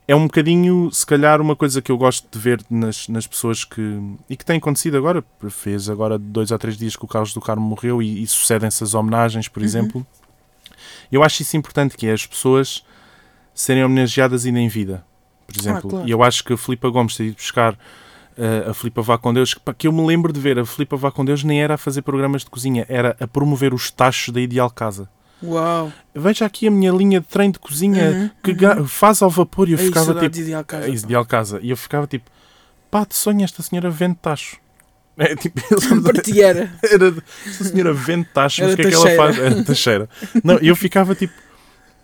é 0.09 0.17
um 0.17 0.23
bocadinho, 0.25 0.91
se 0.91 1.05
calhar, 1.05 1.39
uma 1.41 1.55
coisa 1.55 1.83
que 1.83 1.93
eu 1.93 1.99
gosto 1.99 2.27
de 2.31 2.39
ver 2.39 2.63
nas, 2.71 3.09
nas 3.09 3.27
pessoas 3.27 3.63
que. 3.63 4.01
e 4.31 4.37
que 4.39 4.45
tem 4.45 4.57
acontecido 4.57 4.97
agora. 4.97 5.23
Fez 5.51 5.91
agora 5.91 6.17
dois 6.19 6.51
ou 6.51 6.59
três 6.59 6.79
dias 6.79 6.97
que 6.97 7.05
o 7.05 7.09
Carlos 7.09 7.35
do 7.35 7.41
Carmo 7.43 7.61
morreu 7.69 8.01
e, 8.03 8.23
e 8.23 8.27
sucedem-se 8.27 8.83
as 8.83 8.95
homenagens, 8.95 9.49
por 9.49 9.61
Uhum. 9.61 9.67
exemplo. 9.67 10.07
Eu 11.13 11.23
acho 11.23 11.43
isso 11.43 11.57
importante, 11.59 11.95
que 11.97 12.07
é 12.07 12.13
as 12.13 12.27
pessoas 12.27 12.83
serem 13.55 13.85
homenageadas 13.85 14.47
ainda 14.47 14.61
em 14.61 14.69
vida, 14.69 15.05
por 15.49 15.61
exemplo. 15.61 15.91
claro. 15.91 16.07
E 16.07 16.11
eu 16.11 16.23
acho 16.23 16.45
que 16.45 16.53
a 16.53 16.57
Filipa 16.57 16.89
Gomes 16.91 17.17
ter 17.17 17.25
ido 17.25 17.37
buscar 17.37 17.77
eh, 18.37 18.67
a 18.69 18.75
Filipa 18.75 19.03
Vá 19.03 19.17
com 19.19 19.33
Deus, 19.35 19.55
que, 19.55 19.61
que 19.77 19.87
eu 19.89 19.93
me 19.93 20.07
lembro 20.07 20.33
de 20.33 20.39
ver, 20.39 20.59
a 20.59 20.65
Filipa 20.67 20.97
Vá 20.97 21.11
com 21.11 21.25
Deus 21.25 21.43
nem 21.43 21.61
era 21.63 21.75
a 21.75 21.79
fazer 21.79 22.03
programas 22.03 22.43
de 22.45 22.51
cozinha, 22.51 22.85
era 22.89 23.17
a 23.19 23.27
promover 23.27 23.73
os 23.75 23.91
tachos 23.91 24.33
da 24.33 24.41
Ideal 24.41 24.71
Casa. 24.71 25.09
Uau. 25.43 25.93
Veja 26.15 26.45
aqui 26.47 26.67
a 26.67 26.71
minha 26.71 26.91
linha 26.93 27.21
de 27.21 27.27
trem 27.27 27.51
de 27.51 27.59
cozinha 27.59 28.11
Uhum, 28.11 28.31
que 28.43 28.65
uhum. 28.67 28.87
faz 28.87 29.23
ao 29.23 29.31
vapor 29.31 29.69
e 29.69 29.73
eu 29.73 29.79
Ei, 29.79 29.87
ficava 29.87 30.07
saudades 30.07 30.27
tipo. 30.31 30.35
de 30.37 30.43
Ideal 30.43 30.65
Casa, 30.65 30.87
"É 30.87 30.91
isso. 30.91 31.05
Ideal 31.05 31.25
Casa. 31.25 31.61
E 31.63 31.71
eu 31.71 31.77
ficava 31.77 32.07
tipo, 32.07 32.31
pá, 32.91 33.05
de 33.05 33.15
sonho, 33.15 33.45
esta 33.45 33.63
senhora 33.63 33.89
vende 33.91 34.17
tacho. 34.21 34.57
É 35.17 35.35
tipo, 35.35 35.61
ti 36.23 36.41
era. 36.43 36.71
esta 37.47 37.65
senhora 37.65 37.93
vende 37.93 38.29
tacho, 38.33 38.63
mas 38.63 38.75
o 38.75 38.77
que 38.77 38.83
é 38.83 38.89
que 38.89 38.95
ela 38.95 39.11
faz? 39.17 39.39
Era 39.39 39.65
tacheira. 39.65 40.09
Não, 40.45 40.59
e 40.61 40.69
eu 40.69 40.77
ficava 40.77 41.15
tipo, 41.15 41.35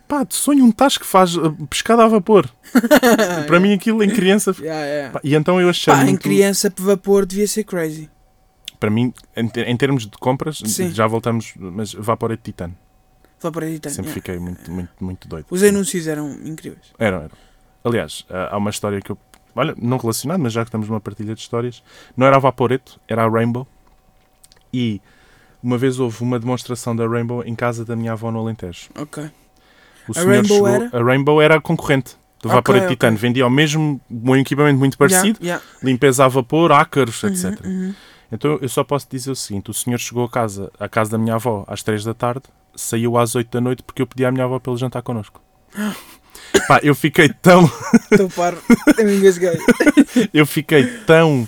pá, 0.09 0.25
de 0.25 0.35
sonho 0.35 0.65
um 0.65 0.73
tacho 0.73 1.01
que 1.01 1.07
faz 1.07 1.37
uh, 1.37 1.53
pescada 1.67 2.05
a 2.05 2.09
vapor. 2.09 2.49
Para 3.47 3.61
mim 3.61 3.73
aquilo 3.73 4.03
em 4.03 4.11
criança. 4.11 4.55
Yeah, 4.59 4.85
yeah. 4.87 5.13
pá, 5.13 5.21
E 5.23 5.35
então 5.35 5.61
eu 5.61 5.69
achei. 5.69 5.93
Pá, 5.93 6.03
em 6.03 6.07
muito- 6.07 6.23
criança, 6.23 6.73
vapor 6.77 7.27
devia 7.27 7.47
ser 7.47 7.65
crazy. 7.65 8.11
Para 8.79 8.91
mim, 8.91 9.13
em, 9.37 9.51
em 9.67 9.77
termos 9.77 10.07
de 10.07 10.19
compras, 10.19 10.61
Sim. 10.65 10.91
já 10.91 11.07
voltamos, 11.07 11.55
mas 11.57 11.93
Vaporete 11.95 12.43
Titano. 12.43 12.77
Vapor 13.45 13.63
editando. 13.65 13.95
Sempre 13.95 14.11
yeah. 14.11 14.15
fiquei 14.15 14.39
muito, 14.39 14.71
muito, 14.71 14.91
muito 15.01 15.29
doido. 15.29 15.47
Os 15.51 15.63
anúncios 15.63 16.07
eram 16.07 16.33
incríveis. 16.45 16.93
Eram, 16.99 17.19
eram. 17.19 17.31
Aliás, 17.85 18.25
há 18.31 18.55
há 18.55 18.57
uma 18.57 18.71
história 18.71 19.01
que 19.01 19.11
eu. 19.13 19.19
Olha, 19.55 19.75
não 19.81 19.99
relacionado, 19.99 20.41
mas 20.41 20.53
já 20.53 20.63
que 20.63 20.69
estamos 20.69 20.89
numa 20.89 21.01
partilha 21.01 21.35
de 21.35 21.41
histórias, 21.41 21.83
não 22.17 22.27
era 22.27 22.37
a 22.37 22.39
Vaporeto, 22.41 22.99
era 23.07 23.23
a 23.25 23.29
Rainbow. 23.29 23.69
E 24.73 25.01
uma 25.63 25.79
vez 25.79 26.01
houve 26.01 26.23
uma 26.23 26.39
demonstração 26.41 26.97
da 26.97 27.07
Rainbow 27.07 27.45
em 27.45 27.55
casa 27.55 27.85
da 27.85 27.95
minha 27.95 28.13
avó 28.13 28.31
no 28.31 28.41
Alentejo. 28.41 28.89
Ok. 28.99 29.31
O 30.09 30.19
A 30.19 30.23
Rainbow 30.23 30.67
era? 30.67 30.91
A 30.93 31.03
Rainbow 31.03 31.43
era 31.43 31.57
a 31.57 31.61
concorrente 31.61 32.17
do 32.41 32.49
Ok, 32.49 32.57
Vaporete 32.57 32.85
ok. 32.85 32.97
Titano. 32.97 33.17
Vendia 33.17 33.47
o 33.47 33.51
mesmo, 33.51 34.01
um 34.11 34.37
equipamento 34.37 34.79
muito 34.79 34.99
parecido, 34.99 35.39
Yeah, 35.43 35.63
yeah. 35.63 35.65
limpeza 35.83 36.25
a 36.25 36.29
vapor, 36.29 36.73
ácaros, 36.73 37.23
etc. 37.25 37.65
Uhum, 37.65 37.71
uhum. 37.71 37.95
Então 38.31 38.59
eu 38.61 38.69
só 38.69 38.85
posso 38.85 39.07
dizer 39.11 39.31
o 39.31 39.37
seguinte: 39.37 39.71
o 39.71 39.75
senhor 39.75 39.99
chegou 39.99 40.25
a 40.25 40.29
casa, 40.29 40.71
à 40.79 40.89
casa 40.89 41.13
da 41.13 41.19
minha 41.19 41.35
avó, 41.35 41.65
às 41.67 41.83
3 41.83 42.05
da 42.05 42.15
tarde, 42.15 42.43
saiu 42.75 43.17
às 43.17 43.35
8 43.35 43.51
da 43.51 43.61
noite 43.61 43.83
porque 43.83 44.03
eu 44.03 44.07
pedi 44.07 44.25
à 44.25 44.33
minha 44.33 44.45
avó 44.45 44.59
para 44.59 44.73
ele 44.73 44.81
jantar 44.81 45.03
connosco. 45.03 45.41
Pá, 46.69 46.81
eu 46.83 46.95
fiquei 46.95 47.29
tão. 47.29 47.71
Estou 48.11 48.29
paro. 48.31 48.59
Eu 48.97 49.05
me 49.05 49.17
engasguei. 49.17 49.59
eu 50.33 50.47
fiquei 50.47 50.87
tão. 51.07 51.43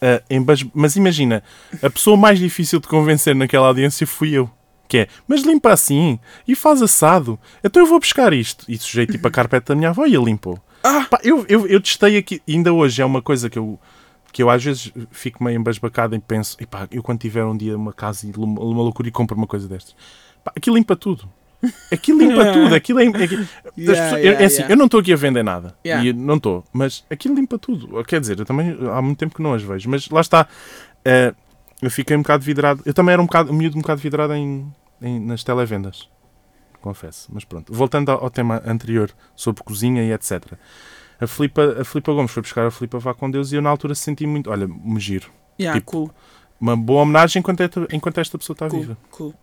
Uh, 0.00 0.22
embas... 0.28 0.64
Mas 0.74 0.96
imagina, 0.96 1.42
a 1.80 1.90
pessoa 1.90 2.16
mais 2.16 2.38
difícil 2.38 2.80
de 2.80 2.88
convencer 2.88 3.34
naquela 3.34 3.68
audiência 3.68 4.06
fui 4.06 4.32
eu. 4.32 4.50
Que 4.92 4.98
é, 4.98 5.08
mas 5.26 5.40
limpa 5.40 5.72
assim 5.72 6.18
e 6.46 6.54
faz 6.54 6.82
assado. 6.82 7.38
Então 7.64 7.82
eu 7.82 7.86
vou 7.86 7.98
buscar 7.98 8.30
isto. 8.34 8.66
E 8.68 8.76
sujeito 8.76 9.12
tipo 9.12 9.26
a 9.26 9.30
carpete 9.32 9.68
da 9.68 9.74
minha 9.74 9.88
avó 9.88 10.04
e 10.04 10.14
ele 10.14 10.26
limpou. 10.26 10.58
Ah! 10.84 11.06
Pá, 11.10 11.18
eu, 11.24 11.46
eu, 11.48 11.66
eu 11.66 11.80
testei 11.80 12.18
aqui, 12.18 12.42
ainda 12.46 12.74
hoje 12.74 13.00
é 13.00 13.04
uma 13.04 13.22
coisa 13.22 13.48
que 13.48 13.58
eu, 13.58 13.80
que 14.30 14.42
eu 14.42 14.50
às 14.50 14.62
vezes 14.62 14.92
fico 15.10 15.42
meio 15.42 15.56
embasbacado 15.58 16.14
e 16.14 16.18
penso, 16.18 16.58
epá, 16.60 16.86
eu 16.90 17.02
quando 17.02 17.20
tiver 17.20 17.42
um 17.42 17.56
dia 17.56 17.74
uma 17.74 17.92
casa 17.94 18.26
e 18.26 18.32
uma, 18.36 18.60
loucura 18.60 19.08
e 19.08 19.10
compro 19.10 19.34
uma 19.34 19.46
coisa 19.46 19.66
destas, 19.66 19.96
pá, 20.44 20.52
aquilo 20.54 20.76
limpa 20.76 20.94
tudo. 20.94 21.26
Aquilo 21.90 22.18
limpa 22.18 22.44
tudo, 22.52 22.74
aquilo 22.74 23.00
é. 23.00 23.06
aquilo- 23.06 23.42
as 23.42 23.78
Yeah, 23.78 24.02
pessoas- 24.02 24.22
yeah, 24.24 24.42
é 24.42 24.44
assim, 24.44 24.56
yeah. 24.56 24.74
eu 24.74 24.76
não 24.76 24.84
estou 24.84 25.00
aqui 25.00 25.12
a 25.14 25.16
vender 25.16 25.42
nada. 25.42 25.74
E 25.82 26.12
não 26.12 26.34
estou, 26.36 26.64
mas 26.70 27.02
aquilo 27.08 27.34
limpa 27.34 27.58
tudo. 27.58 28.04
Quer 28.04 28.20
dizer, 28.20 28.38
eu 28.38 28.44
também 28.44 28.76
há 28.92 29.00
muito 29.00 29.16
tempo 29.18 29.34
que 29.34 29.40
não 29.42 29.54
as 29.54 29.62
vejo, 29.62 29.88
mas 29.88 30.06
lá 30.10 30.20
está. 30.20 30.46
eh, 31.02 31.32
eu 31.80 31.90
fiquei 31.90 32.16
um 32.16 32.20
bocado 32.22 32.44
vidrado. 32.44 32.82
Eu 32.84 32.92
também 32.94 33.12
era 33.14 33.22
um 33.22 33.26
bocado, 33.26 33.50
um 33.50 33.54
miúdo 33.54 33.76
um 33.76 33.80
bocado 33.80 34.00
vidrado 34.00 34.34
em, 34.34 34.72
em- 35.02 35.20
nas 35.20 35.42
televendas. 35.44 36.08
Confesso. 36.80 37.28
Mas 37.32 37.44
pronto. 37.44 37.72
Voltando 37.72 38.10
ao, 38.10 38.24
ao 38.24 38.30
tema 38.30 38.60
anterior 38.66 39.10
sobre 39.36 39.62
cozinha 39.62 40.02
e 40.02 40.12
etc. 40.12 40.54
A 41.20 41.26
Filipa, 41.26 41.80
a 41.80 41.84
Filipa 41.84 42.12
Gomes 42.12 42.30
foi 42.32 42.42
buscar 42.42 42.66
a 42.66 42.70
Filipa 42.70 42.98
Vá 42.98 43.14
com 43.14 43.30
Deus 43.30 43.52
e 43.52 43.56
eu 43.56 43.62
na 43.62 43.70
altura 43.70 43.94
senti 43.94 44.26
muito. 44.26 44.50
Olha, 44.50 44.66
me 44.66 44.98
giro. 44.98 45.30
Yeah, 45.60 45.78
Tipo, 45.78 45.92
cool, 45.92 46.10
Uma 46.60 46.76
boa 46.76 47.02
homenagem 47.02 47.40
enquanto, 47.40 47.60
é- 47.62 47.68
enquanto 47.92 48.18
esta 48.18 48.36
pessoa 48.38 48.54
está 48.54 48.68
cool, 48.68 48.80
viva. 48.80 48.98
cool. 49.10 49.34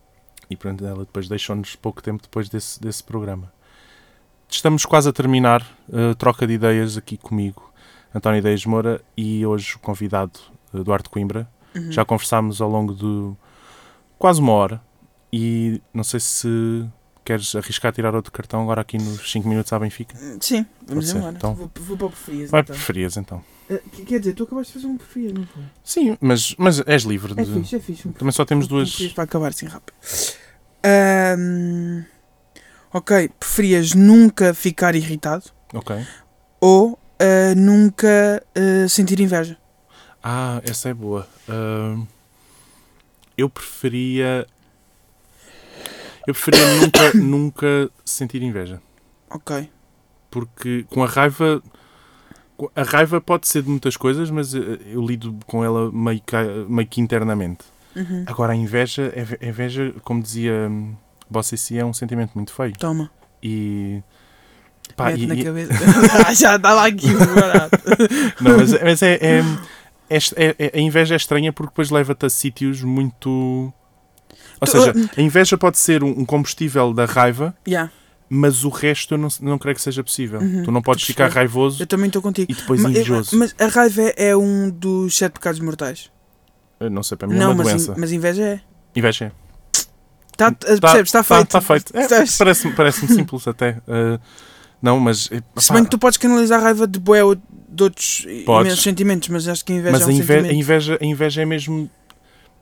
E 0.50 0.56
pronto, 0.56 0.84
ela 0.84 0.98
depois 1.00 1.28
deixou-nos 1.28 1.76
pouco 1.76 2.02
tempo 2.02 2.22
depois 2.22 2.48
desse, 2.48 2.80
desse 2.80 3.02
programa. 3.04 3.52
Estamos 4.48 4.84
quase 4.84 5.08
a 5.08 5.12
terminar 5.12 5.64
a 5.92 6.14
troca 6.16 6.46
de 6.46 6.54
ideias 6.54 6.96
aqui 6.96 7.16
comigo, 7.16 7.72
António 8.14 8.38
Ideias 8.40 8.66
Moura, 8.66 9.00
e 9.16 9.46
hoje 9.46 9.76
o 9.76 9.78
convidado 9.78 10.40
eh, 10.74 10.78
Duarte 10.82 11.08
Coimbra. 11.08 11.48
Uhum. 11.74 11.92
Já 11.92 12.04
conversámos 12.04 12.60
ao 12.60 12.68
longo 12.68 12.92
de 12.94 13.32
quase 14.18 14.40
uma 14.40 14.52
hora 14.52 14.82
e 15.32 15.80
não 15.94 16.02
sei 16.04 16.20
se 16.20 16.84
queres 17.24 17.54
arriscar 17.54 17.92
tirar 17.92 18.14
outro 18.14 18.32
cartão 18.32 18.62
agora 18.62 18.80
aqui 18.80 18.98
nos 18.98 19.30
5 19.30 19.48
minutos 19.48 19.72
à 19.72 19.78
Benfica. 19.78 20.16
Sim, 20.40 20.66
vamos 20.86 21.10
embora. 21.14 21.36
então. 21.36 21.54
Vou, 21.54 21.70
vou 21.80 21.96
para 21.96 22.06
o 22.06 22.10
preferias. 22.10 22.50
Vai 22.50 22.60
então. 22.62 22.74
preferias 22.74 23.16
então? 23.16 23.44
Eh, 23.68 23.80
que- 23.92 24.04
quer 24.04 24.18
dizer, 24.18 24.32
tu 24.34 24.42
acabaste 24.44 24.72
de 24.72 24.78
fazer 24.80 24.92
um 24.92 24.96
preferias, 24.96 25.32
não 25.34 25.46
foi? 25.46 25.62
Sim, 25.84 26.16
mas, 26.20 26.54
mas 26.58 26.80
és 26.86 27.02
livre. 27.04 27.32
É 27.36 27.44
De... 27.44 27.52
fixe, 27.54 27.76
é 27.76 27.80
fixe. 27.80 28.08
Um 28.08 28.12
Também 28.12 28.32
só 28.32 28.44
temos 28.44 28.66
um 28.66 28.68
duas. 28.68 28.96
para 29.12 29.24
acabar 29.24 29.48
assim 29.48 29.66
rápido. 29.66 29.94
Ahm, 30.82 32.04
ok, 32.92 33.28
preferias 33.38 33.94
nunca 33.94 34.52
ficar 34.54 34.94
irritado 34.94 35.44
Ok. 35.74 35.94
ou 36.60 36.98
ah, 37.20 37.54
nunca 37.54 38.42
ah, 38.56 38.88
sentir 38.88 39.20
inveja? 39.20 39.56
Ah, 40.22 40.60
essa 40.64 40.88
é 40.88 40.94
boa. 40.94 41.28
Eu 43.36 43.48
preferia. 43.48 44.46
Eu 46.30 46.34
preferia 46.34 46.64
nunca, 46.80 47.12
nunca 47.18 47.90
sentir 48.04 48.42
inveja. 48.42 48.80
Ok. 49.28 49.68
Porque 50.30 50.84
com 50.88 51.02
a 51.02 51.06
raiva. 51.06 51.62
A 52.76 52.82
raiva 52.82 53.20
pode 53.22 53.48
ser 53.48 53.62
de 53.62 53.70
muitas 53.70 53.96
coisas, 53.96 54.30
mas 54.30 54.54
eh, 54.54 54.60
eu 54.92 55.00
lido 55.04 55.34
com 55.46 55.64
ela 55.64 55.90
meio 55.90 56.20
que, 56.20 56.36
meio 56.68 56.86
que 56.86 57.00
internamente. 57.00 57.64
Uhum. 57.96 58.22
Agora, 58.26 58.52
a 58.52 58.56
inveja, 58.56 59.10
a 59.40 59.46
inveja, 59.46 59.94
como 60.04 60.22
dizia 60.22 60.68
hum, 60.70 60.94
Bossa 61.28 61.56
si, 61.56 61.78
é 61.78 61.84
um 61.84 61.94
sentimento 61.94 62.32
muito 62.34 62.52
feio. 62.52 62.74
Toma. 62.78 63.10
E. 63.42 64.02
Pá, 64.94 65.06
Mete 65.06 65.22
e- 65.22 65.26
na 65.26 65.34
e- 65.36 65.44
cabeça. 65.44 65.72
Ah, 66.28 66.34
Já 66.34 66.56
estava 66.56 66.86
aqui 66.86 67.08
barato. 67.14 67.78
Não, 68.42 68.58
mas, 68.58 68.72
mas 68.82 69.02
é, 69.02 69.14
é, 69.14 69.38
é 70.10 70.16
é- 70.36 70.56
é- 70.58 70.78
A 70.78 70.80
inveja 70.80 71.14
é 71.14 71.16
estranha 71.16 71.52
porque 71.54 71.70
depois 71.70 71.88
leva-te 71.90 72.26
a 72.26 72.30
sítios 72.30 72.82
muito. 72.82 73.72
Ou 74.60 74.66
Tu- 74.66 74.70
seja, 74.70 74.94
a 75.16 75.20
inveja 75.20 75.56
pode 75.58 75.78
ser 75.78 76.02
um 76.04 76.24
combustível 76.24 76.92
da 76.92 77.04
raiva, 77.06 77.54
Yeah, 77.66 77.90
mas 78.28 78.62
o 78.64 78.68
resto 78.68 79.14
eu 79.14 79.18
não, 79.18 79.28
não 79.40 79.58
creio 79.58 79.74
que 79.76 79.82
seja 79.82 80.02
possível. 80.04 80.40
Uhum, 80.40 80.62
tu 80.64 80.70
não 80.70 80.82
podes 80.82 81.04
a 81.04 81.06
ficar 81.06 81.28
raivoso 81.30 81.82
eu 81.82 81.86
também 81.86 82.06
estou 82.08 82.20
contigo. 82.22 82.50
e 82.50 82.54
depois 82.54 82.80
Ma- 82.80 82.90
invejoso. 82.90 83.36
Mas 83.36 83.54
a 83.58 83.66
raiva 83.66 84.02
é- 84.02 84.14
é 84.30 84.36
um 84.36 84.70
dos 84.70 85.16
sete 85.16 85.32
pecados 85.34 85.60
mortais. 85.60 86.10
Eu 86.78 86.90
não 86.90 87.02
sei, 87.02 87.16
para 87.16 87.28
mim 87.28 87.36
é 87.36 87.38
Não, 87.38 87.48
uma 87.52 87.56
mas, 87.64 87.66
doença. 87.68 87.92
in- 87.92 87.94
mas 88.00 88.12
inveja 88.12 88.42
é. 88.42 88.60
Inveja 88.96 89.24
é. 89.26 89.32
Tá, 90.36 90.50
percebes? 90.52 91.08
Está 91.08 91.22
feito. 91.22 91.42
Está 91.44 91.60
feito. 91.60 91.92
É? 91.96 92.06
Parece-me 92.38 92.72
parece 92.74 93.06
simples 93.06 93.46
até. 93.46 93.72
Uh, 93.86 94.18
não, 94.80 94.98
mas. 94.98 95.28
eh, 95.30 95.42
Se 95.58 95.70
bem 95.72 95.84
que 95.84 95.90
tu 95.90 95.98
podes 95.98 96.16
canalizar 96.16 96.58
a 96.60 96.62
raiva 96.62 96.86
de 96.86 96.98
bué 96.98 97.22
ou 97.22 97.34
de 97.34 97.82
outros 97.82 98.26
sentimentos, 98.82 99.28
mas 99.28 99.46
acho 99.46 99.62
que 99.64 99.72
a 99.72 99.76
inveja 99.76 99.92
mas 99.92 100.00
é 100.00 100.04
a, 100.04 100.06
um 100.06 100.10
a 100.10 100.14
sentimento. 100.16 100.54
inveja, 100.54 100.98
a 101.00 101.04
inveja 101.04 101.42
é 101.42 101.44
mesmo. 101.44 101.90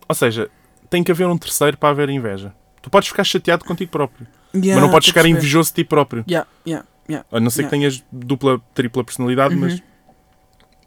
Ou 0.09 0.15
seja, 0.15 0.51
tem 0.91 1.03
que 1.05 1.13
haver 1.13 1.27
um 1.27 1.37
terceiro 1.39 1.77
para 1.77 1.91
haver 1.91 2.09
inveja. 2.11 2.55
Tu 2.83 2.89
podes 2.91 3.09
ficar 3.09 3.25
chateado 3.25 3.65
contigo 3.65 3.91
próprio, 3.91 4.27
Yeah, 4.55 4.75
mas 4.75 4.83
não 4.83 4.91
podes 4.91 5.09
ficar 5.09 5.27
invejoso 5.27 5.71
de 5.71 5.75
ti 5.77 5.85
próprio. 5.85 6.25
Yeah, 6.29 6.49
yeah, 6.67 6.87
yeah. 7.09 7.27
A 7.31 7.39
não 7.41 7.51
ser 7.51 7.65
que 7.65 7.71
tenhas 7.71 8.03
dupla, 8.11 8.61
tripla 8.75 9.05
personalidade, 9.05 9.55
Uhum. 9.55 9.61
mas 9.61 9.83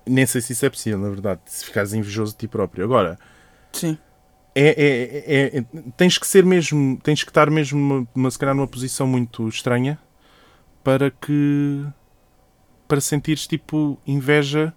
nem 0.08 0.26
sei 0.26 0.41
se 0.41 0.54
isso 0.54 0.66
é 0.66 0.70
possível, 0.70 0.97
na 0.99 1.10
verdade, 1.10 1.41
se 1.45 1.64
ficares 1.66 1.93
invejoso 1.93 2.32
de 2.32 2.39
ti 2.39 2.47
próprio. 2.47 2.84
Agora, 2.84 3.20
Sim. 3.72 3.97
é, 4.56 4.68
é- 4.70 5.36
é- 5.36 5.58
é- 5.60 5.66
tens 5.95 6.18
que 6.18 6.26
ser 6.26 6.43
mesmo, 6.43 6.97
tens 7.04 7.24
que 7.24 7.30
estar 7.30 7.49
mesmo, 7.52 8.08
numa- 8.16 8.32
se 8.32 8.39
calhar, 8.39 8.56
numa 8.56 8.68
posição 8.68 9.06
muito 9.06 9.47
estranha 9.47 9.99
para 10.84 11.12
que. 11.12 11.86
para 12.88 12.99
sentires 12.99 13.47
tipo 13.47 13.97
inveja 14.06 14.74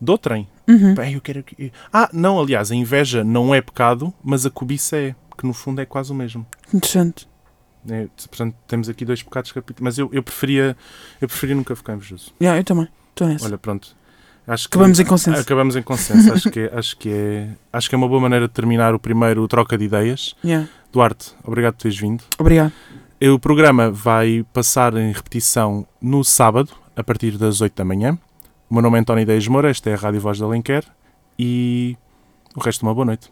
de 0.00 0.10
outrem. 0.10 0.46
Uhum. 0.68 0.94
Bem, 0.94 1.14
eu 1.14 1.20
quero 1.20 1.42
que. 1.42 1.72
Ah, 1.92 2.08
não, 2.12 2.40
aliás, 2.40 2.70
a 2.70 2.74
inveja 2.74 3.22
não 3.22 3.54
é 3.54 3.60
pecado, 3.60 4.12
mas 4.22 4.44
a 4.44 4.50
cobiça 4.50 4.96
é, 4.96 5.14
que 5.38 5.46
no 5.46 5.52
fundo 5.52 5.80
é 5.80 5.86
quase 5.86 6.10
o 6.10 6.14
mesmo. 6.14 6.46
Interessante. 6.74 7.28
É, 7.88 8.08
portanto, 8.16 8.56
temos 8.66 8.88
aqui 8.88 9.04
dois 9.04 9.22
pecados 9.22 9.52
capitais. 9.52 9.80
Mas 9.80 9.98
eu, 9.98 10.08
eu 10.12 10.22
preferia 10.22 10.76
eu 11.20 11.28
preferia 11.28 11.54
nunca 11.54 11.76
ficar 11.76 11.94
invejoso. 11.94 12.32
Yeah, 12.40 12.58
eu 12.60 12.64
também. 12.64 12.88
Estou 13.10 13.28
nessa. 13.28 13.44
Olha, 13.46 13.58
pronto. 13.58 13.96
Acho 14.46 14.68
que, 14.68 14.76
Acabamos 14.76 15.00
em 15.00 15.04
consenso. 15.04 15.40
Acabamos 15.40 15.76
em 15.76 15.82
consenso. 15.82 16.32
acho, 16.32 16.50
que, 16.50 16.60
é- 16.60 16.70
acho, 16.72 16.96
que 16.96 17.08
é, 17.10 17.48
acho 17.72 17.88
que 17.88 17.94
é 17.94 17.98
uma 17.98 18.08
boa 18.08 18.20
maneira 18.20 18.46
de 18.46 18.54
terminar 18.54 18.94
o 18.94 18.98
primeiro 18.98 19.46
troca 19.48 19.76
de 19.76 19.84
ideias. 19.84 20.36
Yeah. 20.44 20.68
Duarte, 20.92 21.32
obrigado 21.44 21.74
por 21.74 21.82
teres 21.82 21.98
vindo. 21.98 22.22
Obrigado. 22.38 22.72
O 23.22 23.38
programa 23.38 23.90
vai 23.90 24.44
passar 24.52 24.94
em 24.96 25.10
repetição 25.10 25.86
no 26.00 26.22
sábado, 26.22 26.70
a 26.94 27.02
partir 27.02 27.36
das 27.38 27.60
8 27.60 27.74
da 27.74 27.84
manhã. 27.84 28.18
O 28.68 28.74
meu 28.74 28.82
nome 28.82 28.98
é 28.98 29.00
António 29.00 29.22
Ideias 29.22 29.46
Moura, 29.46 29.70
esta 29.70 29.90
é 29.90 29.94
a 29.94 29.96
Rádio 29.96 30.20
Voz 30.20 30.40
da 30.40 30.44
Alenquer 30.44 30.84
e 31.38 31.96
o 32.56 32.60
resto 32.60 32.82
uma 32.82 32.92
boa 32.92 33.04
noite. 33.04 33.30